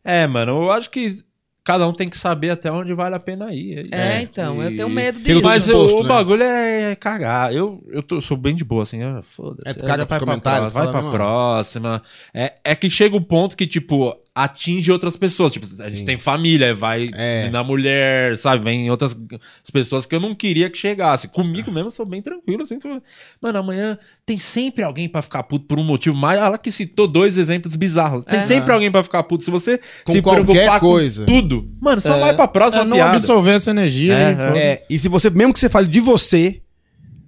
[0.04, 1.16] É, mano, eu acho que
[1.64, 3.88] cada um tem que saber até onde vale a pena ir.
[3.92, 5.42] É, então, eu tenho medo disso.
[5.44, 6.10] Mas o, o né?
[6.10, 7.54] bagulho é cagar.
[7.54, 9.00] Eu, eu tô- sou bem de boa, assim.
[9.24, 9.70] Foda-se.
[9.70, 11.12] É, tu É, caga vai pra comentários, próxima, vai pra não.
[11.12, 12.02] próxima.
[12.34, 15.52] É, é que chega um ponto que, tipo, atinge outras pessoas.
[15.52, 16.06] Tipo, a gente Sim.
[16.06, 17.50] tem família, vai É.
[17.50, 18.64] na mulher, sabe?
[18.64, 19.14] Vem outras
[19.64, 21.28] as pessoas que eu não queria que chegasse.
[21.28, 22.78] Comigo mesmo eu sou bem tranquilo, assim.
[22.78, 23.02] tipo,
[23.42, 26.40] Mano, amanhã tem sempre alguém pra ficar puto por um motivo mais.
[26.40, 28.24] Ela que citou dois exemplos bizarros.
[28.24, 28.44] Tem É.
[28.44, 29.44] sempre alguém pra ficar puto.
[29.44, 31.26] Se você Com se qualquer preocupar coisa.
[31.26, 33.18] com tudo, mano, só vai pra próxima é não piada.
[33.18, 34.14] absorver essa energia.
[34.14, 34.72] É, e é.
[34.74, 36.62] É, e se você, mesmo que você fale de você,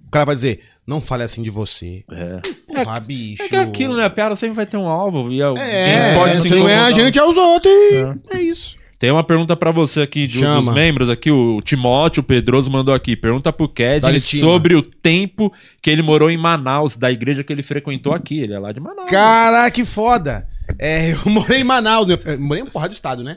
[0.06, 2.02] o cara vai dizer, não fale assim de você.
[2.10, 2.40] É.
[2.82, 3.42] Porra, bicho.
[3.42, 4.04] É que é aquilo, né?
[4.04, 6.76] A piada sempre vai ter um alvo e alguém É, pode pode se não é
[6.76, 8.76] a gente, é os outros e é, isso.
[8.98, 10.62] Tem uma pergunta pra você aqui de um Chama.
[10.62, 13.14] dos membros aqui, o Timóteo Pedroso mandou aqui.
[13.14, 14.40] Pergunta pro Ked Dá-lhe Tima.
[14.40, 15.52] sobre o tempo
[15.82, 18.38] que ele morou em Manaus, da igreja que ele frequentou aqui.
[18.40, 19.10] Ele é lá de Manaus.
[19.10, 20.48] Caraca, que foda.
[20.78, 23.36] É, eu morei em Manaus, eu morei em porra de estado, né?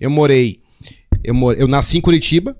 [0.00, 0.60] Eu morei,
[1.24, 2.56] eu morei, eu nasci em Curitiba,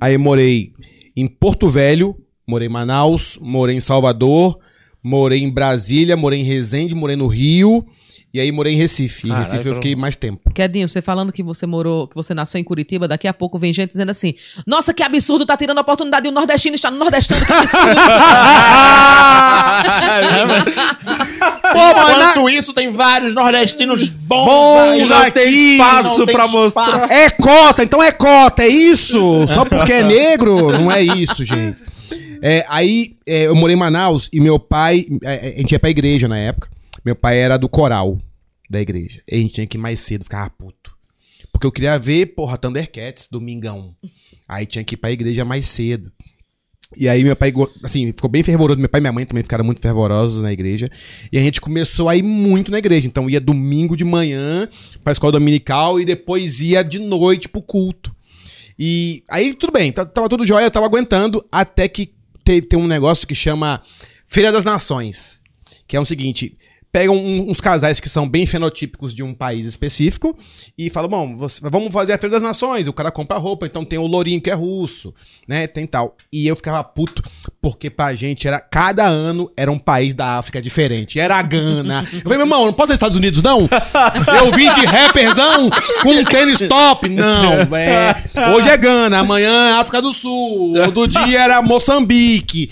[0.00, 0.72] aí eu morei
[1.16, 2.16] em Porto Velho,
[2.46, 4.58] morei em Manaus, morei em Salvador,
[5.02, 7.84] morei em Brasília, morei em Resende, morei no Rio,
[8.32, 9.28] e aí morei em Recife.
[9.28, 10.50] Em Recife eu fiquei mais tempo.
[10.54, 13.74] Quedinho, você falando que você morou, que você nasceu em Curitiba, daqui a pouco vem
[13.74, 14.34] gente dizendo assim:
[14.66, 17.94] Nossa, que absurdo, tá tirando a oportunidade de um nordestino estar no nordestino, que absurdo.
[21.72, 24.46] Pô, enquanto isso, tem vários nordestinos bons.
[24.46, 25.08] Bons aí.
[25.08, 26.58] não tem aqui, espaço não tem pra espaço.
[26.58, 27.10] mostrar.
[27.10, 29.46] É cota, então é cota, é isso?
[29.48, 30.72] Só porque é negro?
[30.72, 31.91] Não é isso, gente.
[32.44, 35.06] É, aí é, eu morei em Manaus e meu pai.
[35.22, 36.68] é, é, a gente ia pra igreja na época.
[37.04, 38.20] Meu pai era do coral
[38.68, 39.22] da igreja.
[39.30, 40.92] E a gente tinha que ir mais cedo, ficava puto.
[41.52, 43.94] Porque eu queria ver, porra, Thundercats, domingão.
[44.48, 46.10] Aí tinha que ir pra igreja mais cedo.
[46.96, 47.52] E aí meu pai,
[47.84, 48.80] assim, ficou bem fervoroso.
[48.80, 50.90] Meu pai e minha mãe também ficaram muito fervorosos na igreja.
[51.30, 53.06] E a gente começou a ir muito na igreja.
[53.06, 54.68] Então ia domingo de manhã
[55.04, 58.14] pra escola dominical e depois ia de noite pro culto.
[58.76, 62.14] E aí tudo bem, tava tudo jóia, tava aguentando, até que
[62.44, 63.82] te- tem um negócio que chama
[64.26, 65.40] Feira das Nações.
[65.86, 66.56] Que é o seguinte:
[66.92, 70.38] pegam um- uns casais que são bem fenotípicos de um país específico
[70.76, 72.86] e falam: bom, você- vamos fazer a Feira das Nações.
[72.86, 75.14] O cara compra roupa, então tem o Lourinho que é russo,
[75.48, 75.66] né?
[75.66, 76.16] Tem tal.
[76.30, 77.22] E eu ficava puto,
[77.62, 78.60] porque pra gente era.
[78.60, 81.18] Cada ano era um país da África diferente.
[81.18, 82.04] Era a Gana.
[82.12, 83.68] Eu falei, meu irmão, não posso ser Estados Unidos, não?
[84.38, 85.70] Eu vim de rapperzão
[86.02, 87.08] com um tênis top.
[87.08, 88.22] Não, é.
[88.54, 90.74] Hoje é Gana, amanhã é África do Sul.
[90.78, 92.70] Outro dia era Moçambique.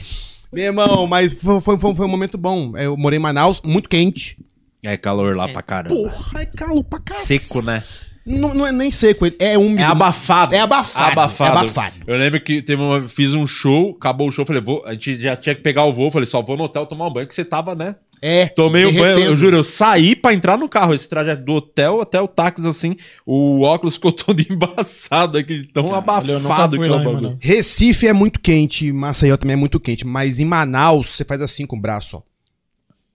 [0.52, 2.76] Meu irmão, mas foi, foi, foi- um momento bom.
[2.76, 4.36] Eu morei em Manaus, muito quente.
[4.82, 5.94] É calor lá pra caramba.
[5.94, 7.44] Porra, é calor pra cacete.
[7.44, 7.84] Seco, né?
[8.24, 9.80] Não, não é nem seco, é úmido.
[9.80, 10.54] É abafado.
[10.54, 11.12] É abafado.
[11.12, 11.50] Abafado.
[11.50, 11.94] É abafado.
[12.06, 15.20] Eu lembro que teve uma, fiz um show, acabou o show, falei, vou, a gente
[15.20, 17.34] já tinha que pegar o voo, falei, só vou no hotel tomar um banho, que
[17.34, 17.96] você tava, né?
[18.22, 18.46] É.
[18.48, 22.02] Tomei o banho, eu juro, eu saí pra entrar no carro, esse trajeto do hotel
[22.02, 22.94] até o táxi, assim,
[23.24, 27.36] o óculos ficou todo embaçado, aquele tão nunca abafado que é lá.
[27.40, 31.64] Recife é muito quente, Maceió também é muito quente, mas em Manaus você faz assim
[31.64, 32.29] com o braço, ó.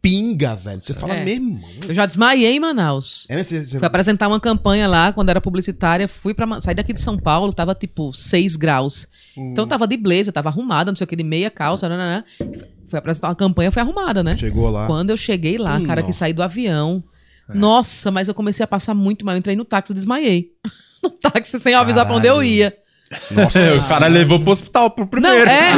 [0.09, 0.79] Pinga, velho.
[0.79, 1.25] Você fala, É.
[1.25, 1.59] meu irmão.
[1.87, 3.25] Eu já desmaiei em Manaus.
[3.27, 3.43] É, né?
[3.43, 7.01] Você- você- Fui apresentar uma campanha lá, quando era publicitária, fui para sair daqui de
[7.01, 9.07] São Paulo, tava tipo 6 graus.
[9.37, 9.49] Hum.
[9.51, 12.23] Então tava de blazer, tava arrumada, não sei o que, de meia calça, né, né,
[12.39, 12.51] né.
[12.87, 14.37] Fui apresentar uma campanha, fui arrumada, né?
[14.37, 14.85] Chegou lá.
[14.85, 16.19] Quando eu cheguei lá, cara, que Nossa.
[16.19, 17.03] saí do avião.
[17.53, 19.35] Nossa, mas eu comecei a passar muito mal.
[19.35, 20.51] Eu entrei no táxi e desmaiei.
[21.03, 22.49] no táxi sem avisar pra onde eu Caralho.
[22.49, 22.75] ia.
[23.31, 23.59] Nossa.
[23.75, 25.47] o cara levou pro hospital pro Não, primeiro.
[25.49, 25.71] é,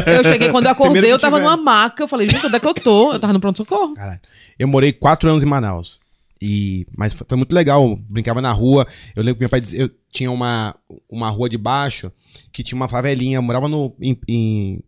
[0.00, 0.12] então.
[0.14, 1.48] Eu cheguei, quando eu acordei, Primeiro que eu tava tiver.
[1.50, 2.02] numa maca.
[2.02, 3.12] Eu falei, gente, onde é que eu tô?
[3.12, 3.94] Eu tava no pronto-socorro.
[3.94, 4.20] Caralho.
[4.58, 6.00] Eu morei quatro anos em Manaus.
[6.40, 7.82] E, mas foi muito legal.
[7.84, 8.86] Eu brincava na rua.
[9.14, 9.80] Eu lembro que meu pai dizia.
[9.82, 10.74] Eu tinha uma,
[11.10, 12.10] uma rua de baixo
[12.52, 13.36] que tinha uma favelinha.
[13.38, 13.94] Eu morava no.
[14.00, 14.80] em- em-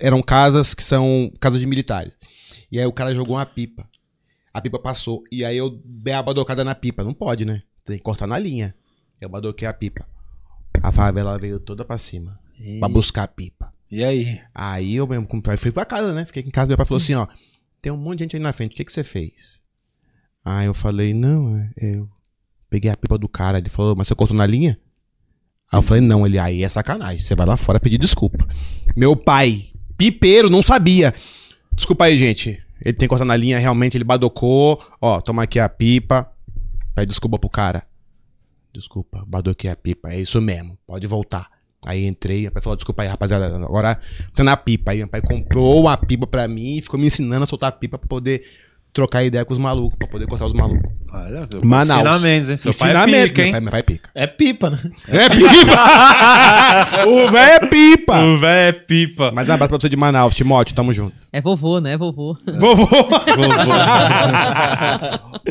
[0.00, 2.14] eram casas que são casas de militares.
[2.70, 3.84] E aí o cara jogou uma pipa.
[4.54, 5.24] A pipa passou.
[5.32, 7.02] E aí eu dei a badocada na pipa.
[7.02, 7.62] Não pode, né?
[7.84, 8.74] Tem que cortar na linha.
[9.20, 10.06] Eu badoquei a pipa.
[10.82, 12.38] A favela veio toda pra cima.
[12.78, 13.72] Pra buscar a pipa.
[13.90, 14.40] E aí?
[14.54, 16.24] Aí eu mesmo como fui pra casa, né?
[16.24, 17.26] Fiquei em casa, meu pai falou assim, ó,
[17.82, 19.60] tem um monte de gente aí na frente, o que que você fez?
[20.44, 22.08] Aí eu falei, não, é, eu
[22.68, 24.78] peguei a pipa do cara, ele falou, mas você cortou na linha?
[25.72, 28.46] Aí eu falei, não, ele, aí é sacanagem, você vai lá fora pedir desculpa.
[28.96, 29.58] Meu pai,
[29.96, 31.12] pipeiro, não sabia.
[31.74, 35.58] Desculpa aí, gente, ele tem que cortar na linha, realmente ele badocou, ó, toma aqui
[35.58, 36.30] a pipa,
[36.94, 37.84] pede desculpa pro cara.
[38.72, 41.50] Desculpa, badoquei a pipa, é isso mesmo, pode voltar.
[41.84, 43.98] Aí entrei, meu pai falou, desculpa aí, rapaziada, agora
[44.30, 44.92] você na pipa.
[44.92, 47.72] Aí meu pai comprou uma pipa pra mim e ficou me ensinando a soltar a
[47.72, 48.44] pipa pra poder
[48.92, 50.90] trocar ideia com os malucos, pra poder cortar os malucos.
[51.12, 52.00] Olha, Manaus.
[52.00, 52.56] Ensinamentos, hein?
[52.56, 53.52] Seu pai é Ensinamento, pica, hein?
[53.52, 54.10] Meu pai, meu pai é pica.
[54.14, 54.78] É pipa, né?
[55.08, 55.72] É pipa!
[57.08, 58.18] o velho é pipa!
[58.20, 59.30] O velho é pipa.
[59.34, 61.14] Mas um abraço pra você de Manaus, Timóteo, tamo junto.
[61.32, 61.96] É vovô, né?
[61.96, 62.36] Vovô.
[62.58, 62.88] Vovô!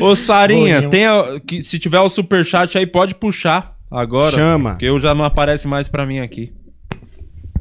[0.00, 4.34] Ô, Sarinha, tem a- que, se tiver o superchat aí, pode puxar agora.
[4.34, 4.70] Chama.
[4.70, 6.52] Porque eu já não aparece mais pra mim aqui.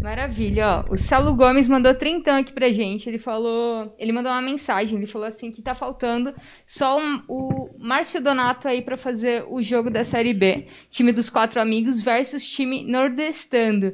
[0.01, 0.93] Maravilha, ó.
[0.93, 3.09] O Celo Gomes mandou trintão aqui pra gente.
[3.09, 3.93] Ele falou.
[3.99, 4.97] Ele mandou uma mensagem.
[4.97, 6.34] Ele falou assim que tá faltando
[6.65, 10.67] só um- o Márcio Donato aí pra fazer o jogo da Série B.
[10.89, 13.93] Time dos quatro amigos versus time nordestando.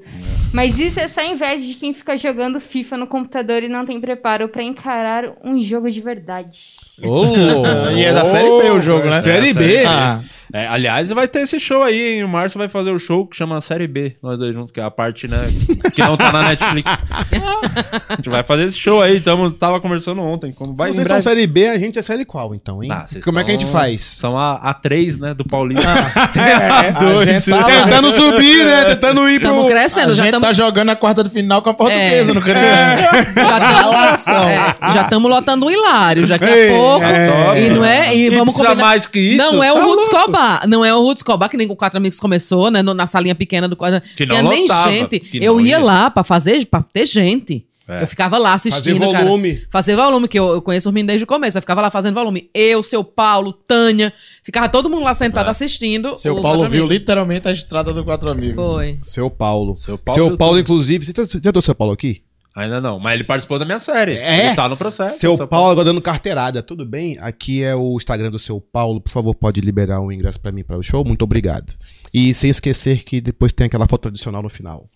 [0.53, 3.99] Mas isso é só inveja de quem fica jogando FIFA no computador e não tem
[3.99, 6.75] preparo pra encarar um jogo de verdade.
[7.95, 9.21] E é da Série B o jogo, né?
[9.21, 9.83] Série É, B.
[9.85, 10.21] Ah,
[10.53, 12.23] É, aliás, vai ter esse show aí, hein?
[12.23, 14.83] O Márcio vai fazer o show que chama Série B, nós dois juntos, que é
[14.83, 15.37] a parte, né,
[15.95, 17.03] que não tá na Netflix.
[18.09, 20.51] a gente vai fazer esse show aí, tamo, tava conversando ontem.
[20.53, 21.23] Como Se vai vocês são breve.
[21.29, 22.89] Série B, a gente é Série qual, então, hein?
[22.91, 24.01] Ah, Como é que a gente são- faz?
[24.01, 25.85] São a, a três, né, do Paulista.
[26.33, 27.45] Tem É, a dois.
[27.45, 27.63] tá lá.
[27.65, 28.85] Tentando subir, né?
[28.85, 29.69] Tentando ir Estamos pro...
[29.71, 32.33] crescendo, a já gente estamos tá jogando a quarta de final com a portuguesa É.
[32.33, 32.97] no Canadá.
[33.35, 37.05] já já estamos lotando um hilário, já que a pouco.
[37.05, 37.65] é.
[37.65, 38.15] E não é.
[38.15, 38.75] E, E vamos combinar.
[38.75, 39.37] mais que isso?
[39.43, 39.99] Não é o Tá Ruth.
[40.01, 40.67] Escobar.
[40.67, 42.81] Não é o Ruth Escobar, que nem o Quatro Amigos começou, né?
[42.81, 44.01] no- na salinha pequena do quadro.
[44.15, 45.19] Que não Tinha nem lotava, gente.
[45.19, 45.79] que Eu ia.
[45.85, 47.65] Lá pra fazer, pra ter gente.
[47.87, 48.01] É.
[48.01, 49.25] Eu ficava lá assistindo, Fazer cara.
[49.25, 49.61] volume.
[49.69, 51.55] Fazer volume, que eu, eu conheço os meninos desde o começo.
[51.55, 52.49] Eu ficava lá fazendo volume.
[52.51, 54.11] Eu, seu Paulo, Tânia.
[54.43, 55.13] Ficava todo mundo lá É.
[55.13, 56.15] sentado assistindo.
[56.15, 58.55] Seu o Paulo viu literalmente a estrada do Quatro Amigos.
[58.55, 58.97] Foi.
[59.03, 59.77] Seu Paulo.
[59.77, 60.61] Seu Seu Paulo Paulo, do YouTube.
[60.63, 61.05] inclusive...
[61.05, 62.23] Você já- você já deu seu Paulo aqui?
[62.55, 64.13] Ainda não, mas ele participou da minha série.
[64.13, 64.47] É?
[64.47, 65.19] Ele tá no processo.
[65.19, 67.17] Seu Paulo agora dando carteirada, tudo bem?
[67.19, 68.99] Aqui é o Instagram do seu Paulo.
[69.01, 71.03] Por favor, pode liberar um ingresso pra mim para o show?
[71.05, 71.73] Muito obrigado.
[72.13, 74.87] E sem esquecer que depois tem aquela foto tradicional no final.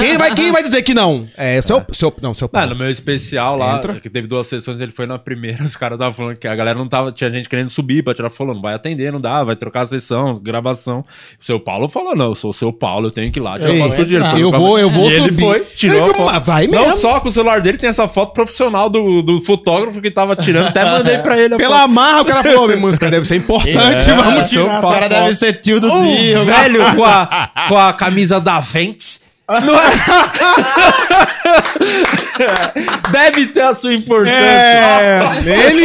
[0.00, 1.28] Quem, vai, quem vai dizer que não?
[1.36, 2.70] É, seu, seu, não, seu Ah, Paulo.
[2.70, 3.94] no meu especial lá, Entra.
[4.00, 6.78] que teve duas sessões, ele foi na primeira, os caras estavam falando que a galera
[6.78, 9.56] não tava, tinha gente querendo subir pra tirar falando, não vai atender, não dá, vai
[9.56, 11.04] trocar a sessão, gravação.
[11.40, 13.58] O seu Paulo falou, não, eu sou o seu Paulo, eu tenho que ir lá
[13.58, 14.38] tirar Ei, foto com o dinheiro.
[14.38, 15.40] eu vou- eu vou e ele subir.
[15.44, 16.96] foi, tirou vai Não mesmo.
[16.98, 20.66] só com o celular dele, tem essa foto profissional do, do fotógrafo que tava tirando,
[20.68, 21.90] até mandei pra ele a Pela foto.
[21.90, 23.76] marra, o cara falou, esse cara deve ser importante,
[24.16, 26.44] vamos seu tirar essa cara deve ser tio do O tio.
[26.44, 29.15] velho com a, com a camisa da Ventes.
[29.48, 29.86] Não é?
[33.12, 34.34] Deve ter a sua importância.
[34.34, 35.84] É, ele,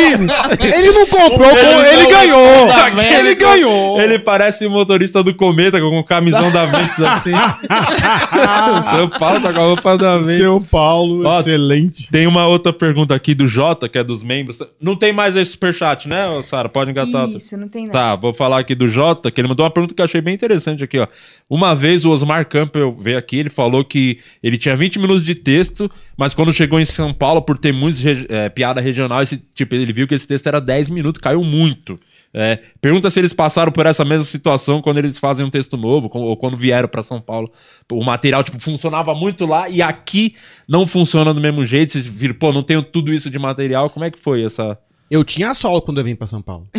[0.76, 2.68] ele não comprou, com- ele ganhou.
[2.68, 3.02] Tá vendo?
[3.14, 4.02] Ele ganhou.
[4.02, 7.32] Ele parece o motorista do Cometa com o camisão da Ventus assim.
[8.96, 10.38] Seu Paulo tá com a roupa da Ventus.
[10.38, 12.10] Seu Paulo, Ó, excelente.
[12.12, 14.60] Tem uma outra pergunta aqui do Jota, que é dos membros.
[14.82, 16.68] Não tem mais esse superchat, né, Sara?
[16.68, 17.22] Pode engatar.
[17.24, 17.38] outra.
[17.38, 17.92] Isso, não tem nada.
[17.98, 20.34] Tá, vou falar aqui do Jota, que ele mandou uma pergunta que eu achei bem
[20.34, 21.08] interessante aqui, ó.
[21.50, 25.36] Uma vez o Osmar Campbell veio aqui, ele falou que ele tinha 20 minutos de
[25.36, 29.76] texto, mas quando chegou em São Paulo, por ter regi- é, piada regional, esse, tipo,
[29.76, 32.00] ele viu que esse texto era 10 minutos, caiu muito.
[32.34, 36.10] É, pergunta se eles passaram por essa mesma situação quando eles fazem um texto novo,
[36.14, 37.52] ou quando vieram pra São Paulo.
[37.92, 40.34] O material, tipo, funcionava muito lá e aqui
[40.68, 41.92] não funciona do mesmo jeito.
[41.92, 43.90] Vocês viram, pô, não tenho tudo isso de material.
[43.90, 44.78] Como é que foi essa.
[45.10, 46.70] Eu tinha solo quando eu vim pra São Paulo.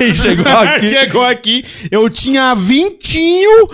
[0.00, 0.88] E chegou aqui.
[0.88, 3.68] Chegou aqui, eu tinha vintinho,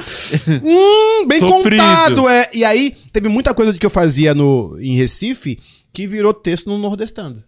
[0.62, 1.82] hum, bem Sofrido.
[1.82, 2.48] contado, é.
[2.55, 5.59] E aí, teve muita coisa que eu fazia no, em Recife
[5.93, 7.43] que virou texto no Nordestando.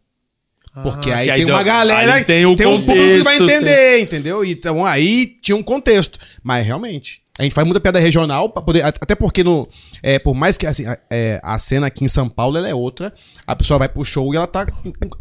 [0.82, 3.38] Porque Ah, aí aí tem deu- uma galera, aí tem o um público que vai
[3.38, 4.44] contexto, entender, entendeu?
[4.44, 6.18] Então aí tinha um contexto.
[6.42, 8.84] Mas realmente, a gente faz muita piada regional para poder.
[8.84, 9.66] Até porque no,
[10.02, 12.74] é, por mais que assim, a, é, a cena aqui em São Paulo ela é
[12.74, 13.10] outra,
[13.46, 14.66] a pessoa vai pro show e ela tá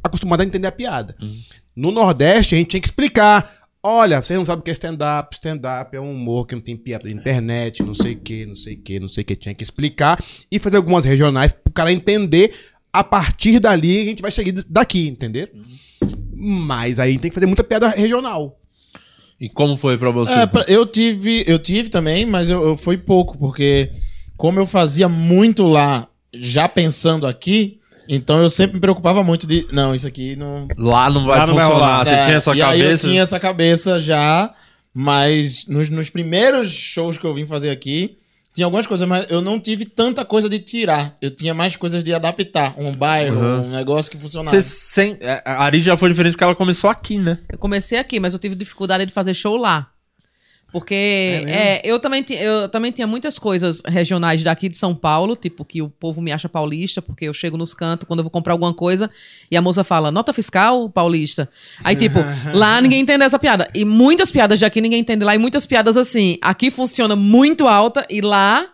[0.04, 1.16] acostumada a entender a piada.
[1.76, 3.68] No Nordeste, a gente tinha que explicar.
[3.84, 5.36] Olha, vocês não sabem o que é stand-up.
[5.36, 8.56] Stand-up é um humor que não tem piada de internet, não sei o que, não
[8.56, 9.36] sei o que, não sei o que.
[9.36, 12.54] Tinha que explicar e fazer algumas regionais pro cara entender.
[12.92, 15.50] A partir dali, a gente vai seguir daqui, entendeu?
[16.34, 18.58] Mas aí tem que fazer muita piada regional.
[19.40, 20.32] E como foi pra você?
[20.32, 23.92] É, eu tive, eu tive também, mas eu, eu foi pouco, porque
[24.38, 29.66] como eu fazia muito lá, já pensando aqui, então eu sempre me preocupava muito de,
[29.72, 31.86] não, isso aqui não Lá não vai Lá não vai funcionar.
[31.98, 32.06] rolar.
[32.06, 33.08] Você É, tinha essa e aí eu cabeça?
[33.10, 34.54] tinha essa cabeça já,
[34.94, 38.18] mas nos, nos primeiros shows que eu vim fazer aqui,
[38.54, 41.18] tinha algumas coisas, mas eu não tive tanta coisa de tirar.
[41.22, 42.74] Eu tinha mais coisas de adaptar.
[42.78, 43.66] Um bairro, Uhum.
[43.66, 44.56] um negócio que funcionava.
[44.56, 45.18] Você sem...
[45.20, 47.40] é, A Ari já foi diferente porque ela começou aqui, né?
[47.52, 49.88] Eu comecei aqui, mas eu tive dificuldade de fazer show lá.
[50.76, 55.64] Porque é, eu, também eu também tinha muitas coisas regionais daqui de São Paulo, tipo
[55.64, 58.52] que o povo me acha paulista, porque eu chego nos cantos quando eu vou comprar
[58.52, 59.10] alguma coisa
[59.50, 61.48] e a moça fala, nota fiscal paulista.
[61.82, 62.20] Aí, tipo,
[62.54, 63.70] lá ninguém entende essa piada.
[63.74, 66.38] E muitas piadas de aqui ninguém entende lá, e muitas piadas assim.
[66.42, 68.68] Aqui funciona muito alta e lá.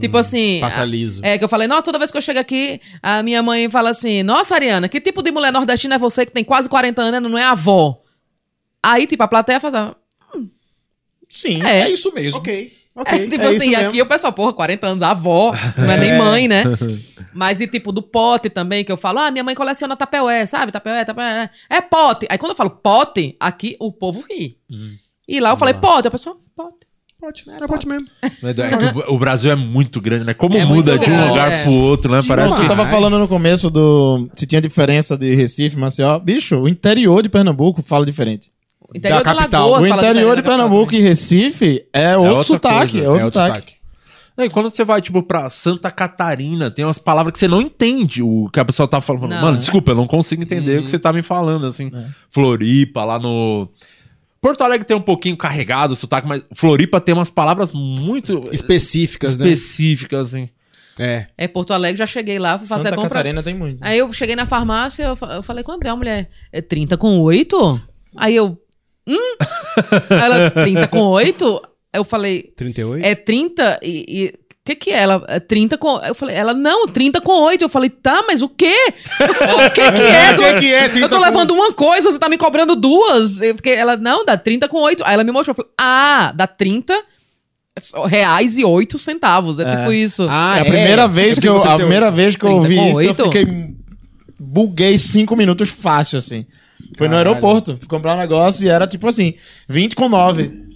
[0.00, 0.60] Tipo assim.
[0.62, 1.20] passa liso.
[1.22, 3.90] É, que eu falei, nossa, toda vez que eu chego aqui, a minha mãe fala
[3.90, 7.28] assim: Nossa, Ariana, que tipo de mulher nordestina é você que tem quase 40 anos
[7.28, 8.00] e não é avó?
[8.82, 9.74] Aí, tipo, a plateia faz.
[9.74, 9.94] a-
[11.28, 11.80] Sim, É.
[11.82, 12.38] é, isso mesmo.
[12.38, 13.18] Ok, ok.
[13.18, 13.88] É, tipo é assim, isso e mesmo.
[13.88, 16.64] aqui o pessoal, porra, 40 anos, avó, não é nem mãe, né?
[17.34, 20.72] Mas e tipo, do pote também, que eu falo, ah, minha mãe coleciona tapeué, sabe?
[20.72, 21.50] Tapeué, tapeué.
[21.68, 22.26] É pote.
[22.30, 24.56] Aí quando eu falo pote, aqui o povo ri.
[25.28, 26.86] E lá eu falei pote, a pessoa, pote.
[27.18, 28.06] Pode, era pode mesmo.
[28.22, 30.34] É que o- Brasil é muito grande, né?
[30.34, 31.62] Como É muda de um lugar é.
[31.64, 32.20] pro outro, né?
[32.28, 34.28] Parece eu tava falando no começo do.
[34.34, 36.18] Se tinha diferença de Recife, Maceió.
[36.18, 38.52] Bicho, o interior de Pernambuco fala diferente.
[38.92, 39.70] O interior Da de capital.
[39.70, 42.92] Lagoas o interior de Pernambuco e Recife é outro sotaque.
[42.92, 43.06] coisa.
[43.06, 43.58] É outro É outro sotaque.
[43.60, 43.76] sotaque.
[44.36, 47.60] Não, E quando você vai, tipo, pra Santa Catarina, tem umas palavras que você não
[47.62, 49.28] entende o que a pessoa tá falando.
[49.30, 49.40] Não.
[49.42, 51.90] Mano, desculpa, eu não consigo entender o que você tá me falando, assim.
[52.30, 53.68] Floripa, lá no.
[54.40, 59.38] Porto Alegre tem um pouquinho carregado o sotaque, mas Floripa tem umas palavras muito Específicas,
[59.38, 59.46] né?
[59.48, 60.48] específicas, assim.
[60.98, 61.26] É.
[61.36, 63.10] É, Porto Alegre, já cheguei lá, fui fazer Santa a compra.
[63.10, 63.82] Catarina tem muito.
[63.82, 66.30] Aí eu cheguei na farmácia, eu, fa- eu falei, quanto é a mulher?
[66.52, 67.80] É 30 com 8?
[68.16, 68.56] Aí eu,
[69.06, 69.36] hum?
[70.10, 71.62] Ela, 30 com 8?
[71.92, 73.04] Eu falei, 38?
[73.04, 74.04] é 30 e...
[74.08, 74.98] e o que que é?
[75.02, 75.96] Ela, é 30 com...
[76.04, 77.62] Eu falei, ela, não, 30 com 8.
[77.62, 78.74] Eu falei, tá, mas o quê?
[79.22, 80.32] o que que é?
[80.34, 80.88] O que que é?
[80.88, 83.40] 30 eu tô com- levando uma coisa, você tá me cobrando duas.
[83.40, 85.04] Eu fiquei, ela, não, dá 30 com 8.
[85.06, 87.00] Aí ela me mostrou, eu falei, ah, dá 30
[88.06, 89.60] reais e 8 centavos.
[89.60, 90.26] É, tipo isso.
[90.28, 92.90] Ah, É a primeira vez que eu, a primeira vez que eu 30 ouvi com
[92.90, 93.24] isso, eu oito?
[93.24, 93.46] fiquei
[94.38, 96.44] buguei cinco minutos fácil assim.
[96.96, 99.34] Foi no aeroporto, fui comprar um negócio e era tipo assim,
[99.68, 100.66] 20 com 9.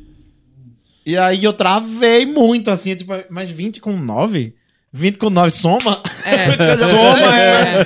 [1.05, 4.55] E aí eu travei muito assim, tipo, mas 20 com 9?
[4.93, 6.03] 20 com 9 soma?
[6.25, 6.77] É.
[6.77, 7.85] Soma, é.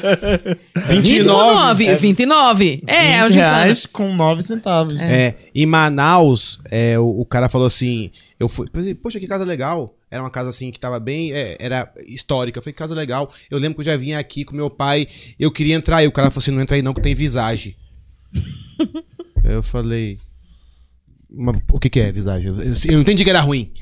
[0.88, 1.84] 29.
[1.84, 1.96] 29.
[1.96, 2.82] 29.
[2.86, 3.56] É, é o 20 gincana.
[3.56, 5.01] reais com 9 centavos.
[5.01, 8.10] É, em Manaus, é, o, o cara falou assim:
[8.40, 9.94] eu fui, pensei, poxa, que casa legal.
[10.10, 12.59] Era uma casa assim que tava bem, é, era histórica.
[12.59, 13.32] Eu falei, que casa legal.
[13.51, 15.09] Eu lembro que eu já vinha aqui com meu pai,
[15.40, 16.06] eu queria entrar aí.
[16.06, 17.76] O cara falou assim: não entra aí não, que tem visagem.
[19.44, 20.18] eu falei,
[21.72, 22.48] o que, que é visagem?
[22.48, 23.72] Eu, eu, eu entendi que era ruim.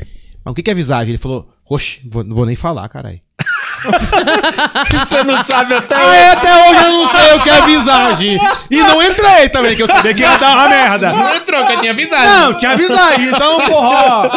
[0.44, 1.10] Mas o que, que é visagem?
[1.10, 3.20] Ele falou, oxe, vou- não vou nem falar, caralho.
[4.90, 8.38] Você não sabe até Ah, é, até hoje eu não sei o que é visagem.
[8.70, 11.12] E não entrei também, que eu sabia que ia dar uma merda.
[11.12, 12.24] Não entrou, que eu tinha avisado.
[12.52, 13.26] Não, tinha visagem.
[13.28, 14.30] Então, porra,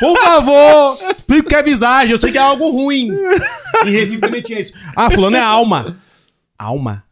[0.00, 2.10] por favor, explica o que é visagem.
[2.12, 3.10] Eu sei que é algo ruim.
[3.84, 4.72] Em Recife também tinha isso.
[4.96, 5.96] Ah, fulano é alma.
[6.58, 7.04] Alma?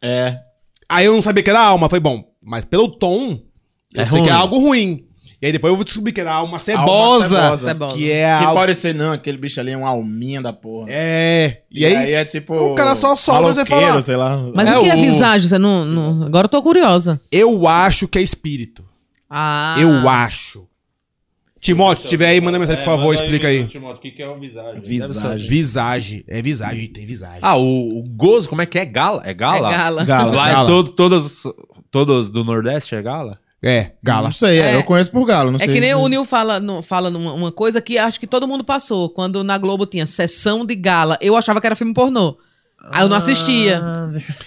[0.00, 0.38] É.
[0.88, 1.88] Aí eu não sabia que era alma.
[1.88, 3.38] Foi bom, mas pelo tom,
[3.94, 5.06] eu É sei que é algo ruim.
[5.40, 7.28] E aí depois eu descobri que era alma cebosa.
[7.28, 7.66] cebosa.
[7.68, 7.96] Cebosa.
[7.96, 8.60] Que é Que algo...
[8.60, 10.86] pode ser, não, aquele bicho ali é uma alminha da porra.
[10.88, 11.62] É.
[11.68, 12.54] E aí, é tipo.
[12.54, 14.00] o cara só solta você falar.
[14.02, 14.38] sei lá.
[14.54, 15.48] Mas É o que é o- visagem?
[15.48, 17.20] Você não, não- Agora eu tô curiosa.
[17.32, 18.84] eu acho que é espírito.
[19.28, 19.74] Ah.
[19.80, 20.64] Eu acho.
[21.62, 23.62] Timóteo, se tiver aí, manda mensagem, por favor, explica aí.
[23.62, 24.82] O que, é o visagem?
[24.82, 25.48] Visagem.
[25.48, 26.24] Visagem.
[26.26, 27.38] É visagem, tem visagem.
[27.40, 28.84] Ah, o, o gozo, como é que é?
[28.84, 29.22] Gala?
[29.24, 29.70] É É gala?
[29.70, 30.04] gala.
[30.04, 30.34] Gala.
[30.34, 30.66] Lá é Gala.
[30.66, 31.44] todo, todas,
[31.88, 33.38] todas do Nordeste é gala?
[33.62, 34.24] É, gala.
[34.24, 34.76] Não sei, é, É.
[34.76, 35.74] eu conheço por galo, não É sei.
[35.74, 38.48] que nem se- o Nil fala, no- fala numa uma coisa que acho que todo
[38.48, 39.08] mundo passou.
[39.08, 42.36] Quando na Globo tinha sessão de gala, eu achava que era filme pornô.
[42.90, 43.80] Aí eu não assistia.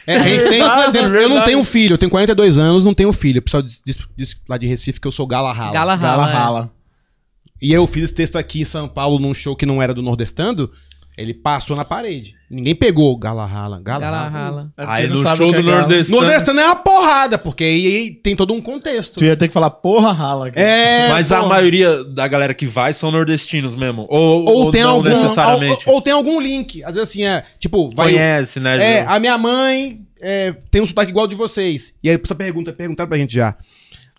[0.06, 0.60] É, a gente tem,
[0.92, 3.40] tem- eu não tenho filho, eu tenho 42 anos, não tenho filho.
[3.40, 5.72] O pessoal diz, diz- diz lá de Recife que eu sou gala rala.
[5.72, 6.30] Gala Gala rala.
[6.30, 6.34] é.
[6.34, 6.75] rala.
[7.62, 10.02] E eu fiz esse texto aqui em São Paulo num show que não era do
[10.02, 10.72] Nordestando.
[11.18, 12.36] Ele passou na parede.
[12.52, 13.80] Ninguém pegou Gala Rala.
[13.82, 14.30] Gala, Gala Rala.
[14.30, 14.74] rala.
[14.78, 15.78] É Aí no show que do é galo.
[15.80, 16.22] Nordestano.
[16.22, 19.20] Nordestano é uma porrada, porque aí tem todo um contexto.
[19.20, 20.52] Tu ia ter que falar porra rala.
[20.52, 20.68] cara.
[20.68, 21.50] É, Mas a porra.
[21.50, 24.06] maioria da galera que vai são nordestinos mesmo.
[24.10, 25.84] Ou, Ou, tem não algum, necessariamente.
[25.88, 26.84] ou, ou tem algum link.
[26.84, 28.12] Às vezes assim, é, tipo, vai.
[28.12, 28.98] Conhece, né?
[28.98, 31.94] É, a minha mãe é, tem um sotaque igual de vocês.
[32.04, 33.56] E aí essa pergunta, perguntaram pra gente já.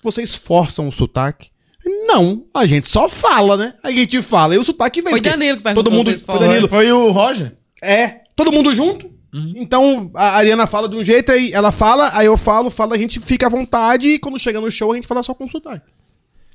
[0.02, 1.50] Vocês forçam o sotaque?
[1.86, 3.74] Não, a gente só fala, né?
[3.82, 5.12] A gente fala e o sotaque vem.
[5.12, 6.38] Foi porque Danilo que perguntou Todo mundo, foi.
[6.38, 6.68] Danilo.
[6.68, 7.52] Foi o Roger.
[7.82, 9.06] É, todo mundo junto.
[9.32, 9.52] Uhum.
[9.56, 12.98] Então, a Ariana fala de um jeito, aí ela fala, aí eu falo, fala, a
[12.98, 15.84] gente fica à vontade e quando chega no show a gente fala só com sotaque.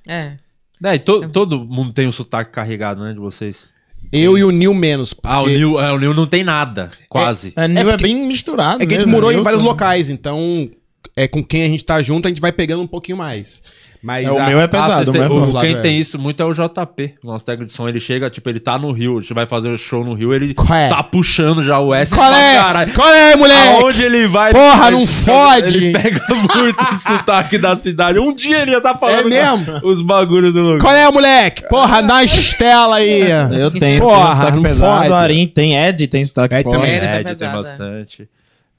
[0.08, 0.38] É.
[0.84, 3.70] É, e to- todo mundo tem o sotaque carregado, né, de vocês.
[4.12, 5.14] Eu e o Nil menos.
[5.24, 7.54] Ah, o porque Nil, é, o Nil não tem nada, quase.
[7.56, 8.82] É, Nil é, porque- bem misturado.
[8.84, 10.68] É que a gente mesmo, morou em vários locais, então
[11.16, 13.62] é com quem a gente tá junto, a gente vai pegando um pouquinho mais.
[14.04, 15.60] Mas É, o a- meu é pesado, o é o- pesado.
[15.60, 15.80] quem é.
[15.80, 17.88] tem isso muito é o JP, nosso técnico de som.
[17.88, 20.34] Ele chega, tipo, ele tá no Rio, a gente vai fazer o show no Rio,
[20.34, 20.90] ele é?
[20.90, 22.56] tá puxando já o S Qual pra é?
[22.56, 22.94] caralho.
[22.96, 23.68] Qual é, moleque?
[23.84, 24.54] Aonde ele vai...
[24.54, 25.78] Porra, ele- não fode!
[25.78, 26.22] Ele pega
[26.56, 28.18] muito o sotaque da cidade.
[28.18, 29.80] Um dia ele já tá falando É mesmo?
[29.84, 30.80] os bagulhos do lugar.
[30.82, 31.68] Qual é, moleque?
[31.70, 33.22] Porra, na estela aí.
[33.52, 35.14] Eu tenho, Porra, tenho sotaque não pesado, fode.
[35.14, 36.76] Arim tem, Ed tem sotaque Ed forte.
[36.76, 36.96] também.
[36.96, 37.52] É, vai tem é.
[37.52, 38.30] bastante.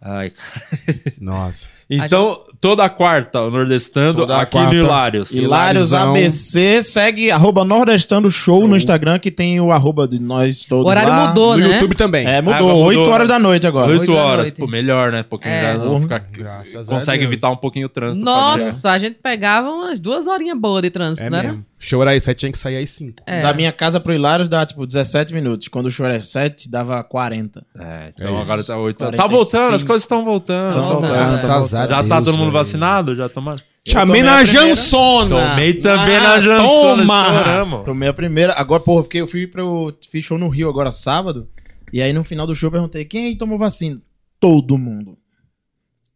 [0.05, 0.83] Ai, cara.
[1.21, 1.69] Nossa.
[1.89, 4.75] Então, toda quarta, o Nordestando, Toda aqui quarta.
[4.75, 5.31] no Hilários.
[5.31, 5.93] Hilários.
[5.95, 10.89] ABC, segue arroba Nordestando Show no Instagram, que tem o arroba de nós todos O
[10.89, 11.29] horário lá.
[11.29, 11.75] mudou, No né?
[11.75, 12.27] YouTube também.
[12.27, 12.61] É, mudou.
[12.69, 13.35] mudou, 8 horas né?
[13.35, 13.91] da noite agora.
[13.91, 14.59] Oito Oito da horas, noite.
[14.61, 15.23] pô, melhor, né?
[15.23, 15.75] Porque É.
[15.75, 16.19] já não fica...
[16.33, 17.31] Graças a Consegue Deus.
[17.33, 18.25] evitar um pouquinho o trânsito.
[18.25, 21.43] Nossa, a gente pegava umas duas horinhas boas de trânsito, É né?
[21.43, 21.65] mesmo.
[21.85, 23.25] Show era às 7, tinha que sair às 5.
[23.27, 23.43] É.
[23.43, 25.67] Da minha casa pro Hilários dá, tipo, 17 minutos.
[25.67, 27.67] Quando o show é 7, dava 40.
[27.77, 29.29] É, então É agora tá 8 Tá 45.
[29.29, 30.75] voltando, as coisas estão voltando.
[30.75, 31.13] Tão voltando.
[31.13, 33.17] Graças a Já Deus, tá todo mundo vacinado?
[33.17, 33.61] Já tomaram?
[33.85, 34.45] Chamei tomei na.
[34.45, 35.51] Jansona.
[35.51, 37.83] Tomei também Ah, na Jansona, Toma.
[37.85, 38.53] Tomei a primeira.
[38.53, 39.93] Agora, porra, porque eu fui pro.
[40.09, 41.49] Fiz show no Rio agora sábado.
[41.93, 44.01] E aí no final do show eu perguntei: quem aí tomou vacina?
[44.39, 45.19] Todo mundo.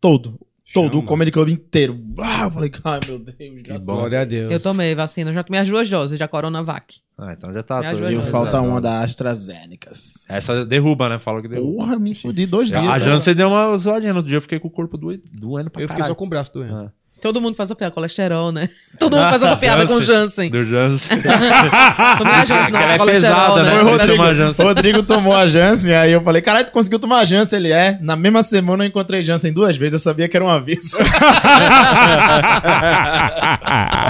[0.00, 0.38] Todo.
[0.74, 0.90] Todo.
[0.90, 1.02] Chama.
[1.02, 1.96] O Comedy Club inteiro.
[2.18, 3.98] Ah, eu falei, ai meu Deus, graças a Deus.
[3.98, 4.50] Glória a Deus.
[4.52, 6.96] Eu tomei vacina, eu já tomei as duas doses da Coronavac.
[7.18, 7.82] Ah, então já tá.
[7.90, 8.10] Tudo-.
[8.10, 9.90] E falta uma da AstraZeneca.
[10.28, 11.18] Essa derruba, né?
[11.18, 11.72] Fala que derruba.
[11.76, 12.80] Porra, me fudi dois dias.
[12.82, 13.00] a cara.
[13.00, 14.12] Janssen deu uma zoadinha.
[14.12, 16.28] No outro dia eu fiquei com o corpo doendo, pra Eu fiquei só com o
[16.28, 16.92] braço doendo.
[17.20, 18.68] Todo mundo faz a piada, colesterol, né?
[19.00, 20.50] Todo mundo faz essa piada com o Jansen.
[20.50, 21.16] Do Janssen.
[22.18, 23.70] Tomei a Jansen, nossa, é colesterol, pesada, né?
[23.74, 23.80] né?
[23.82, 24.22] O Rodrigo.
[24.62, 27.58] Rodrigo tomou a Janssen, aí eu falei, caralho, tu conseguiu tomar a Janssen?
[27.58, 27.98] Ele é.
[28.02, 30.96] Na mesma semana eu encontrei Janssen duas vezes, eu sabia que era um aviso.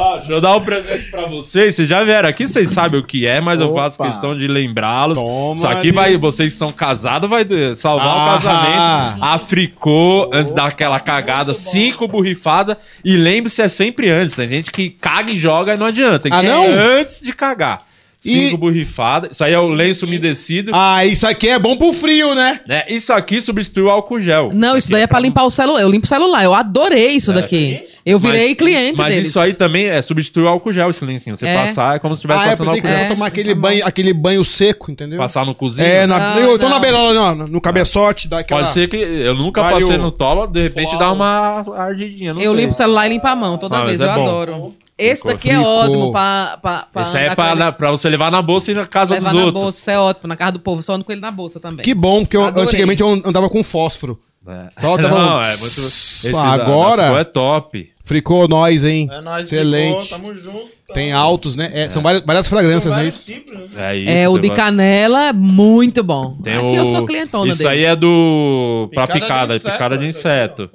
[0.00, 1.74] Ó, deixa eu dar um presente pra vocês.
[1.74, 4.10] Vocês já vieram aqui, vocês sabem o que é, mas eu faço Opa.
[4.10, 5.18] questão de lembrá-los.
[5.18, 5.94] Toma, Isso aqui amigo.
[5.96, 8.38] vai, vocês que são casados, vai salvar o Ah.
[8.38, 9.24] casamento.
[9.24, 12.76] Africou antes daquela cagada, cinco borrifadas.
[13.04, 14.34] E lembre-se, é sempre antes.
[14.34, 16.18] Tem gente que caga e joga e não adianta.
[16.18, 16.66] Tem que Ah, não?
[16.66, 17.85] antes de cagar.
[18.26, 19.30] E- Cinco borrifadas.
[19.32, 20.70] Isso aí é o lenço umedecido.
[20.74, 22.60] Ah, isso aqui é bom pro frio, né?
[22.66, 22.84] né?
[22.88, 24.50] Isso aqui substitui o álcool gel.
[24.52, 25.80] Não, isso daí é pra limpar o celular.
[25.80, 26.44] Eu limpo o celular.
[26.44, 27.80] Eu adorei isso daqui.
[28.04, 29.28] Eu virei Mas- cliente Mas deles.
[29.28, 31.36] isso aí também é substituir o álcool gel, esse lencinho.
[31.36, 31.54] Você É.
[31.54, 33.04] passar é como se estivesse Ah, eu passando que álcool eu gel.
[33.04, 33.08] É.
[33.08, 35.18] tomar aquele banho, aquele banho seco, entendeu?
[35.18, 35.86] Passar no cozinho.
[35.88, 36.70] É, na, Não, eu tô não.
[36.74, 38.60] na beirada, no, no cabeçote, dá aquela...
[38.60, 40.98] Pode ser que eu nunca Vai passei o- no toba, de repente Flau.
[41.00, 42.32] dá uma ardidinha.
[42.34, 42.60] Não Eu sei.
[42.60, 43.98] limpo o celular e limpo a mão toda Ah, vez.
[43.98, 44.22] mas Eu é bom.
[44.22, 44.74] adoro.
[44.98, 45.32] Esse Ficou.
[45.32, 45.66] daqui é Ficou.
[45.84, 48.40] ótimo pra, pra, pra Esse aí é pra, com ele- na- pra você levar na
[48.40, 49.62] bolsa e na casa levar dos na outros.
[49.64, 49.78] bolsa.
[49.78, 50.28] Isso é ótimo.
[50.28, 50.82] Na casa do povo.
[50.82, 51.84] Só ando com ele na bolsa também.
[51.84, 52.64] Que bom, porque eu, Adorei.
[52.64, 54.18] antigamente eu andava com fósforo.
[54.48, 54.68] É.
[54.70, 55.64] Só tava Não, um- é muito...
[55.64, 57.92] Esse da- Agora- Ficou é top.
[58.04, 59.08] Fricou nós, hein?
[59.10, 60.02] É nóis, Excelente.
[60.04, 60.76] ficou, tamo junto.
[60.94, 61.68] Tem altos, né?
[61.74, 63.06] É, São várias, várias fragrâncias, né?
[63.08, 63.32] Isso?
[63.76, 66.36] É, isso, É, o de tem- canela é muito bom.
[66.42, 67.72] tem Aqui o- eu sou clientona Isso deles.
[67.72, 68.88] aí é do...
[68.94, 70.70] Pra Picada de picada, inseto, picada de aqui, inseto.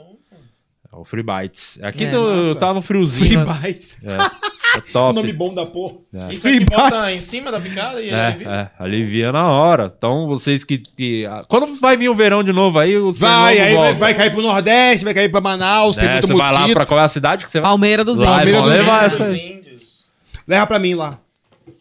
[0.94, 1.80] É o Free Bites.
[1.82, 3.46] Aqui É, do- tá no friozinho.
[3.46, 3.60] Free né?
[3.64, 3.98] Bites.
[4.04, 5.16] É, é top.
[5.16, 5.96] Nome bom da porra.
[6.30, 7.20] Isso Free aqui bota bites.
[7.20, 8.48] em cima da picada e É, alivia?
[8.50, 9.92] é, alivia na hora.
[9.96, 10.78] Então, vocês que.
[10.80, 14.14] que- ah, Quando vai vir o verão de novo aí, os Vai, aí vai, vai
[14.14, 16.76] cair pro Nordeste, vai cair pra Manaus, tem É, muito você vai lá mosquito.
[16.76, 17.70] pra qual é a cidade que você vai?
[17.70, 18.58] Palmeira dos Lá, Índios.
[18.58, 19.14] vão do levar Índios.
[19.14, 19.62] essa aí.
[20.48, 21.20] Leva pra mim lá.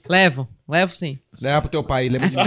[0.09, 0.49] Levo.
[0.69, 1.19] Levo sim.
[1.41, 2.43] Leva pro teu pai, lembra de mim.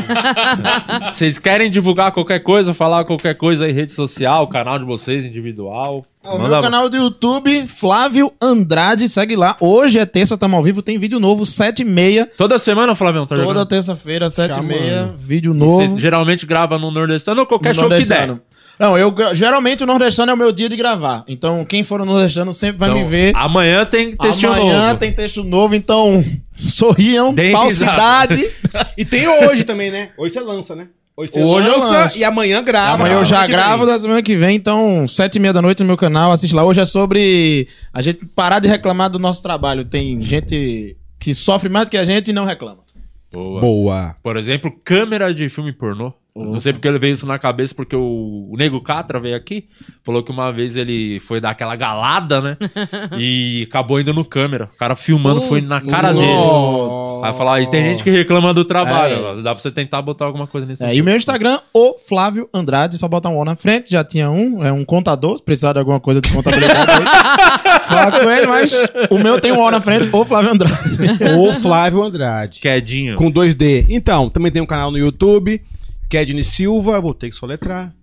[1.12, 6.06] Vocês querem divulgar qualquer coisa, falar qualquer coisa aí, rede social, canal de vocês, individual?
[6.24, 9.58] O meu canal do YouTube, Flávio Andrade, segue lá.
[9.60, 12.30] Hoje é terça, tamo ao vivo, tem vídeo novo, 7 e meia.
[12.38, 16.00] Toda semana, Flavião, tá Toda terça-feira, 7 e meia, vídeo Você novo.
[16.00, 18.40] geralmente grava no Nordestano ou qualquer no show que der.
[18.80, 21.24] Não, eu geralmente o Nordestano é o meu dia de gravar.
[21.28, 23.36] Então, quem for no Nordestano sempre vai Então, me ver.
[23.36, 24.98] Amanhã tem textinho Amanhã novo.
[25.00, 26.24] tem texto novo, então
[26.56, 28.50] sorriam, Deem falsidade.
[28.98, 30.10] E tem hoje também, né?
[30.18, 30.88] Hoje você lança, né?
[31.16, 32.18] Hoje Hoje eu lanço.
[32.18, 32.96] e amanhã grava.
[32.96, 35.86] Amanhã eu já gravo da semana que vem, então, sete e meia da noite no
[35.86, 36.64] meu canal, assiste lá.
[36.64, 39.86] Hoje é sobre a gente parar de reclamar do nosso trabalho.
[39.86, 42.83] Tem gente que sofre mais do que a gente e não reclama.
[43.34, 43.62] Boa.
[43.62, 44.16] Boa.
[44.22, 46.14] Por exemplo, câmera de filme pornô.
[46.36, 49.68] Não sei porque ele veio isso na cabeça, porque o, o Nego Catra veio aqui,
[50.04, 52.58] falou que uma vez ele foi dar aquela galada, né?
[53.20, 54.66] e acabou indo no câmera.
[54.66, 56.26] O cara filmando foi na cara dele.
[56.26, 57.28] Nossa.
[57.28, 59.16] Aí falar, e tem gente que reclama do trabalho.
[59.16, 59.42] É.
[59.44, 60.84] Dá pra você tentar botar alguma coisa nisso.
[60.84, 64.04] É, e o meu Instagram, o Flávio Andrade, só botar um O na frente, já
[64.04, 67.80] tinha um, é um contador, se precisar de alguma coisa de contabilidade aí,
[68.12, 68.74] fala com ele, mas
[69.10, 70.74] o meu tem um O na frente, o Flávio Andrade.
[71.38, 72.60] O Flávio Andrade.
[72.60, 73.16] Quedinho.
[73.16, 73.88] Com 2D.
[73.90, 75.62] Então, também tem um canal no YouTube.
[76.10, 77.94] Kedney Silva, vou ter que soletrar.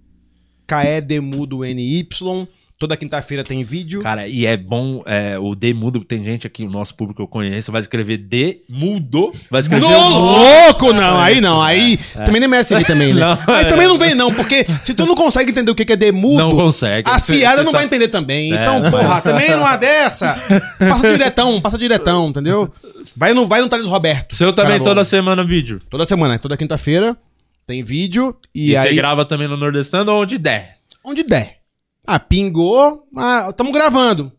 [0.67, 2.49] K-E-D-Mudo N-Y.
[2.81, 4.01] Toda quinta-feira tem vídeo.
[4.01, 7.23] Cara, e é bom, é, o D mudo, tem gente aqui, o nosso público que
[7.23, 11.21] eu conheço, vai escrever D mudo, vai escrever No o louco, não.
[11.21, 11.61] Aí não.
[11.61, 13.21] Aí também nem merece seguir também, né?
[13.21, 13.65] Não, aí é.
[13.67, 14.33] também não vem, não.
[14.33, 17.07] Porque se tu não consegue entender o que é demudo, Não consegue.
[17.11, 18.51] as Você- piadas você não tá- vai entender também.
[18.51, 20.35] É, Então, porra, também numa dessa.
[20.79, 22.73] Passa diretão, passa diretão, entendeu?
[23.15, 24.35] Vai no, vai no Thales Roberto.
[24.35, 25.83] Seu também toda semana vídeo.
[25.91, 27.15] Toda semana, toda quinta-feira
[27.67, 28.35] tem vídeo.
[28.55, 30.77] E, E, aí, você grava também no Nordestando onde der.
[31.05, 31.60] onde der.
[32.07, 33.07] Ah, pingou.
[33.17, 34.33] Ah, tamo gravando.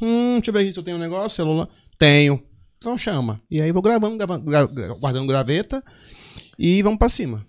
[0.00, 1.68] Hum, deixa eu ver aqui se eu tenho um negócio, celular.
[1.98, 2.42] Tenho.
[2.78, 3.40] Então chama.
[3.50, 5.82] E aí vou gravando, gravando gra- gra- guardando graveta.
[6.58, 7.44] E vamos pra cima.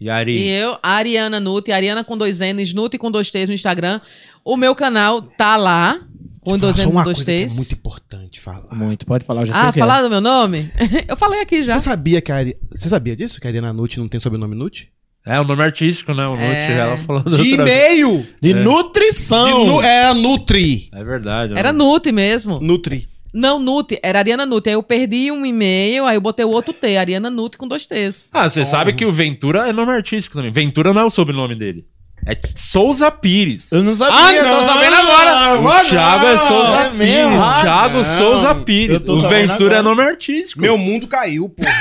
[0.00, 0.36] E Ari.
[0.36, 4.00] E eu, Ariana Nuti, Ariana com dois N's, Nuti com dois T's no Instagram.
[4.44, 5.98] O meu canal tá lá,
[6.40, 7.56] com dois N's e dois é T's.
[7.56, 8.74] muito importante falar.
[8.74, 10.02] Muito, pode falar, eu já sei Ah, que falar é.
[10.02, 10.70] do meu nome?
[11.08, 11.78] eu falei aqui já.
[11.78, 12.56] Você sabia que a Ari...
[12.70, 13.40] Você sabia disso?
[13.40, 14.92] Que a Ariana Nutti não tem sobrenome Nutti?
[15.26, 16.26] É, o nome artístico, né?
[16.26, 16.72] O Nuti, É.
[16.78, 18.26] ela falou De e-mail!
[18.42, 19.66] De De nutrição!
[19.66, 19.80] nu...
[19.82, 20.88] Era Nutri.
[20.92, 21.54] É verdade.
[21.56, 21.78] Era né?
[21.78, 22.60] Nuti mesmo.
[22.60, 23.08] Nutri.
[23.32, 24.68] Não, Nuti, era Ariana Nuti.
[24.68, 27.84] Aí eu perdi um e-mail, aí eu botei o outro T, Ariana Nuti com dois
[27.86, 28.28] T's.
[28.32, 30.52] Ah, você sabe que o Ventura é nome artístico também.
[30.52, 31.84] Ventura não é o sobrenome dele.
[32.26, 33.70] É Souza Pires.
[33.70, 34.62] Eu não sabia, Ah, eu tô não!
[34.62, 35.60] sabendo agora.
[35.60, 37.40] O Thiago é Souza é Pires.
[37.42, 38.04] Ah, Thiago não.
[38.04, 39.02] Souza Pires.
[39.08, 39.76] O Ventura agora.
[39.78, 40.60] é nome artístico.
[40.62, 41.72] Meu mundo caiu, porra.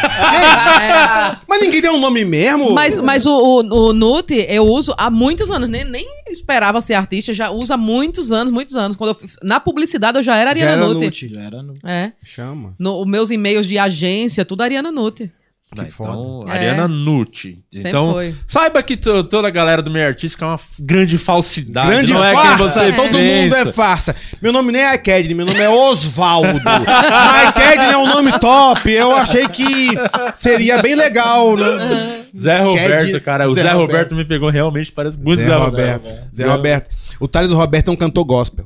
[1.48, 2.72] Mas ninguém tem um nome mesmo?
[2.74, 5.70] Mas, mas o, o, o Nuti eu uso há muitos anos.
[5.70, 8.98] Nem, nem esperava ser artista, já uso há muitos anos, muitos anos.
[8.98, 11.06] Quando eu fiz- na publicidade eu já era Já Ariana era Nuti.
[11.06, 11.30] Nutti.
[11.34, 12.12] Já era É.
[12.24, 12.74] Chama.
[12.78, 15.32] No, os meus e-mails de agência, tudo Ariana Nuti.
[15.76, 16.52] Que então, foda.
[16.52, 16.88] Ariana É.
[16.88, 17.64] Nutti.
[17.72, 18.36] Sempre Então, foi.
[18.48, 21.88] saiba que to- toda a galera do meio artístico é uma grande falsidade.
[21.88, 22.48] Grande não é farsa.
[22.50, 23.42] quem você Todo pensa.
[23.44, 24.16] mundo é farsa.
[24.42, 26.62] Meu nome nem é Kedney, meu nome é Osvaldo.
[26.64, 28.92] Mas Kedney é um nome top.
[28.92, 29.90] Eu achei que
[30.34, 32.24] seria bem legal, né?
[32.36, 33.50] Zé Roberto, Ked- cara.
[33.50, 33.92] O Zé Zé, Roberto.
[33.92, 36.14] Roberto me pegou realmente, parece muito Zé Roberto.
[36.36, 36.96] Zé Roberto.
[37.20, 38.66] O Thales Roberto é um cantor gospel.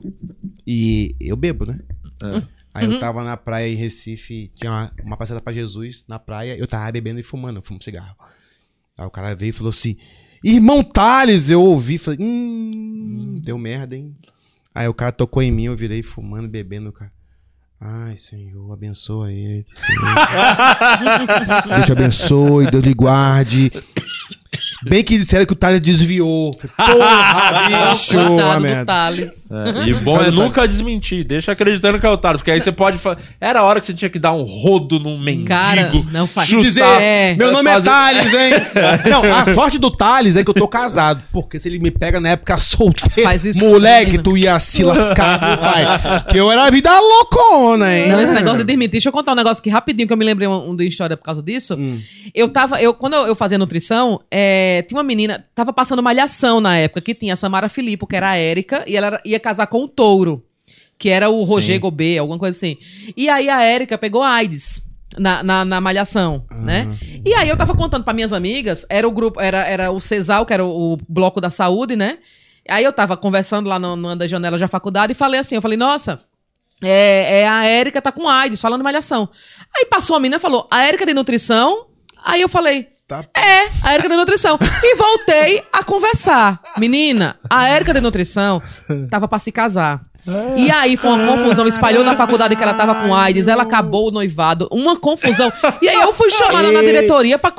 [0.65, 1.77] E eu bebo, né?
[2.77, 6.55] Aí eu tava na praia em Recife, tinha uma, uma passada pra Jesus na praia,
[6.55, 8.15] eu tava bebendo e fumando, eu fumo cigarro.
[8.95, 9.97] Aí o cara veio e falou assim:
[10.43, 14.15] Irmão Thales, eu ouvi, falei, hum, deu merda, hein?
[14.75, 17.11] Aí o cara tocou em mim, eu virei fumando, bebendo, cara.
[17.81, 19.65] Ai, Senhor, abençoa ele.
[19.75, 20.15] Senhor.
[21.67, 23.71] Deus te abençoe, Deus lhe guarde.
[24.83, 26.53] Bem que disseram que o Thales desviou.
[26.53, 28.85] Porra, bicho, uma Coitado do merda.
[28.85, 29.47] Thales.
[29.51, 31.25] É, e bom é nunca desmentir.
[31.25, 32.41] Deixa acreditando que é o Thales.
[32.41, 33.17] Porque aí você pode falar.
[33.41, 35.47] Era a hora que você tinha que dar um rodo num mendigo.
[35.47, 36.61] Cara, não faz- chutar.
[36.63, 37.35] dizer, É.
[37.35, 38.51] meu nome Fazer- é Thales, hein?
[39.09, 41.23] Não, a sorte do Thales é que eu tô casado.
[41.31, 45.39] Porque se ele me pega na época solteiro, Faz isso moleque, tu ia se lascar,
[45.41, 45.85] meu pai.
[46.29, 48.09] Que eu era a vida loucona, hein?
[48.09, 48.91] Não, esse negócio de desmentir.
[48.91, 51.17] Deixa eu contar um negócio aqui rapidinho, que eu me lembrei um, um de história
[51.17, 51.75] por causa disso.
[51.75, 51.99] Hum.
[52.33, 56.59] Eu tava, eu, quando eu, eu fazia nutrição, é, tinha uma menina, tava passando malhação
[56.61, 59.39] na época, que tinha a Samara Filippo, que era a Érica, e ela era- ia
[59.39, 60.43] casar com o Touro,
[60.97, 62.77] que era o Roger Gobet, alguma coisa assim.
[63.15, 64.81] E aí a Érica pegou AIDS.
[65.17, 66.85] Na, na, na malhação, né?
[67.25, 70.45] E aí eu tava contando pra minhas amigas, era o grupo, era, era o CESAL,
[70.45, 72.19] que era o, o bloco da saúde, né?
[72.69, 75.61] Aí eu tava conversando lá no- numa das janelas da faculdade e falei assim, eu
[75.61, 76.19] falei, nossa,
[76.83, 79.27] é, é, a Érica tá com AIDS, falando malhação.
[79.75, 81.87] Aí passou a menina e falou, a Érica de nutrição?
[82.23, 83.23] Aí eu falei, Tá.
[83.37, 84.59] é, a Érica de nutrição.
[84.83, 86.59] E voltei a conversar.
[86.77, 88.61] Menina, a Érica de nutrição
[89.09, 90.01] tava pra se casar.
[90.57, 94.09] E aí foi uma confusão, espalhou na faculdade que ela tava com AIDS, ela acabou
[94.09, 95.51] o noivado, uma confusão.
[95.81, 97.53] E aí eu fui chamada na diretoria pra...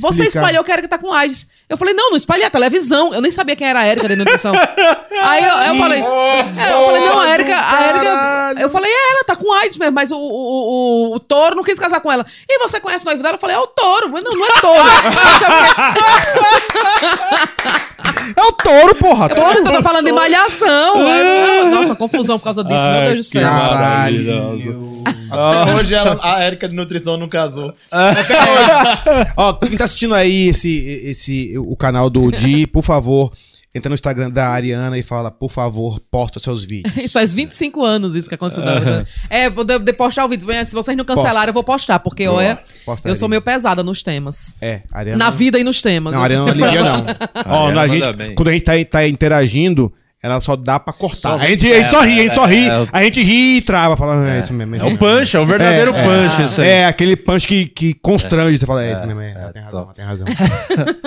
[0.00, 0.40] con- Você Explicar.
[0.40, 1.46] espalhou que a Érica tá com AIDS.
[1.68, 3.14] Eu falei, não, não espalhei a televisão.
[3.14, 4.52] Eu nem sabia quem era a Érica de nutrição.
[5.22, 7.62] Aí eu, eu falei, é, eu falei, não, a Érica, a.
[7.62, 8.60] Caralho.
[8.60, 11.62] Eu falei, é, ela tá com AIDS mesmo, mas o, o, o, o touro não
[11.64, 12.24] quis casar com ela.
[12.48, 13.36] E você conhece o noivo dela?
[13.36, 14.10] Eu falei, é o touro.
[14.10, 14.84] Mas não, não é touro.
[18.36, 19.26] É o touro, porra.
[19.30, 19.64] Eu Touro.
[19.64, 20.94] tava falando de malhação.
[21.06, 23.42] Aí, Nossa, confusão por causa disso, meu Ai, Deus do céu.
[23.48, 25.04] Caralho.
[25.30, 27.72] Até hoje ela- a Érica de nutrição não casou.
[29.36, 33.32] Ó, quem tá assistindo aí esse, esse, o canal do Di, por favor,
[33.74, 36.96] entra no Instagram da Ariana e fala, por favor, posta seus vídeos.
[36.96, 38.64] Isso faz 25 anos isso que aconteceu.
[39.28, 40.48] É, vou de, de postar o vídeo.
[40.64, 44.02] Se vocês não cancelaram, eu vou postar, porque, olha, Posta eu sou meio pesada nos
[44.02, 44.54] temas.
[44.60, 45.24] É, Ariana.
[45.24, 46.14] Na vida e nos temas.
[46.14, 47.06] Não, a Ariana não aliviia, não.
[47.46, 48.34] Ó, a gente, bem.
[48.34, 49.92] quando a gente tá, tá interagindo,
[50.24, 51.34] ela só dá pra cortar.
[51.34, 52.66] A, gente, a gente só é, ri, a gente só é, ri.
[52.66, 53.94] é, a gente ri e trava.
[53.94, 54.74] Fala, é, isso mesmo.
[54.74, 56.68] É o punch, é o verdadeiro punch isso aí.
[56.68, 58.58] É, aquele punch que, que constrange.
[58.58, 60.26] Você fala, é, isso mesmo, é, é, tem razão, tem razão.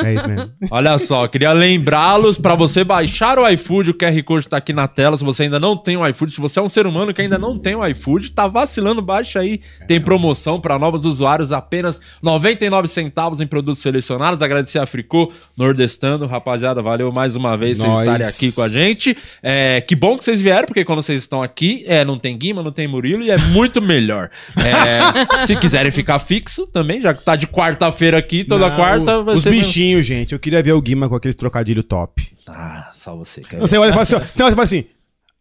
[0.06, 0.52] é isso mesmo.
[0.69, 4.88] Olha só, queria lembrá-los pra você baixar o iFood, o QR Code tá aqui na
[4.88, 5.18] tela.
[5.18, 7.39] Se você ainda não tem o iFood, se você é um ser humano que ainda
[7.39, 9.61] não tem o iFood, tá vacilando, baixa aí.
[9.88, 14.44] Tem promoção pra novos usuários, apenas 99 centavos em produtos selecionados.
[14.44, 16.27] Agradecer a Fricô, Nordestando.
[16.27, 18.02] Rapaziada, valeu mais uma vez vocês Nós.
[18.02, 19.06] estarem aqui com a gente.
[19.43, 22.63] É, que bom que vocês vieram, porque quando vocês estão aqui, é, não tem Guima,
[22.63, 24.29] não tem Murilo e é muito melhor.
[24.57, 29.19] É, se quiserem ficar fixo também, já que tá de quarta-feira aqui, toda Não, quarta
[29.19, 29.51] o- vai Os ser...
[29.51, 30.34] bichinhos, gente.
[30.34, 32.27] Eu queria ver o Guima com aqueles trocadilho top.
[32.47, 33.41] Ah, só você.
[33.59, 34.85] Você olha e fala assim, ó, então você fala assim,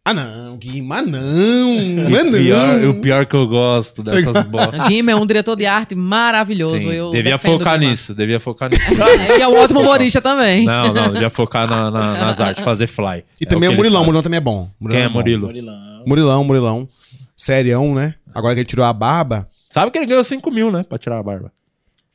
[0.09, 2.89] ah não, Guima, não, mas O pior, não.
[2.89, 4.87] o pior que eu gosto dessas bostas.
[4.87, 6.79] Guima é um diretor de arte maravilhoso.
[6.79, 7.91] Sim, eu devia o focar Guima.
[7.91, 8.81] nisso, devia focar nisso.
[9.29, 10.65] É, e é um ótimo humorista também.
[10.65, 13.23] não, não, devia focar na- na- nas artes, fazer fly.
[13.39, 14.05] E também É o, ele Murilão, o sabe.
[14.07, 14.69] Murilão também é bom.
[14.79, 15.19] Murilão Quem é bom.
[15.19, 15.47] Murilo?
[15.47, 16.03] Murilão.
[16.05, 16.89] Murilão, Murilão.
[17.35, 18.15] Serião, né?
[18.33, 19.47] Agora que ele tirou a barba.
[19.69, 20.83] Sabe que ele ganhou 5 mil, né?
[20.87, 21.51] Pra tirar a barba.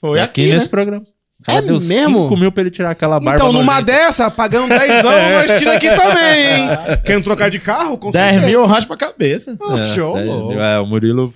[0.01, 0.71] Foi aqui, aqui, nesse né?
[0.71, 1.05] programa.
[1.45, 2.23] Cara É deu mesmo?
[2.25, 3.35] 5 mil pra ele tirar aquela barba.
[3.35, 3.85] então, numa nojenta.
[3.93, 6.69] dessa, pagando 10 anos, nós tira aqui também, hein?
[7.05, 7.99] Querendo trocar de carro?
[7.99, 8.47] Com 10 certeza.
[8.47, 9.57] mil eu raspo a cabeça.
[9.61, 10.49] Oh, É, show, 10 louco.
[10.49, 10.63] mil.
[10.63, 11.35] É, o Murilo.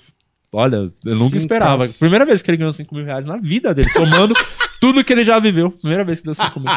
[0.53, 1.79] Olha, eu nunca Sim, esperava.
[1.85, 1.99] calça.
[1.99, 4.33] Primeira vez que ele ganhou 5 mil reais na vida dele, somando
[4.87, 5.73] tudo que ele já viveu.
[5.73, 6.71] Primeira vez que deu 5 mil.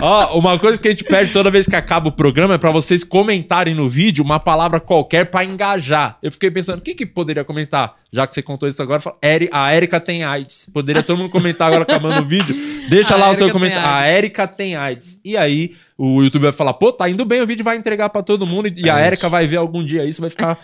[0.00, 2.70] Ó, uma coisa que a gente pede toda vez que acaba o programa é pra
[2.70, 6.16] vocês comentarem no vídeo uma palavra qualquer pra engajar.
[6.22, 7.94] Eu fiquei pensando, o que que poderia comentar?
[8.12, 10.68] Já que você contou isso agora, fala, "Eri- a Érica tem AIDS.
[10.72, 12.54] Poderia todo mundo comentar agora acabando o vídeo.
[12.88, 13.88] Deixa A lá o seu Érica comentário.
[13.88, 15.18] A Érica tem AIDS.
[15.24, 18.22] E aí, o YouTube vai falar, pô, tá indo bem, o vídeo vai entregar pra
[18.22, 20.56] todo mundo e, e a Érica vai ver algum dia isso, vai ficar...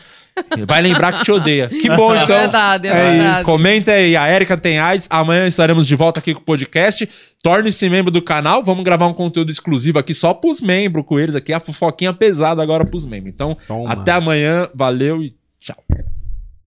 [0.67, 1.69] Vai lembrar que te odeia.
[1.69, 2.39] Que bom, É então.
[2.39, 3.37] verdade, é, É verdade.
[3.37, 3.45] isso.
[3.45, 5.07] Comenta aí, a Érica tem AIDS.
[5.11, 7.09] Amanhã estaremos de volta aqui com o podcast.
[7.43, 8.63] Torne-se membro do canal.
[8.63, 11.53] Vamos gravar um conteúdo exclusivo aqui só pros membros com eles aqui.
[11.53, 13.33] A fofoquinha pesada agora pros membros.
[13.35, 13.93] Então, Toma.
[13.93, 14.69] até amanhã.
[14.75, 15.77] Valeu e tchau.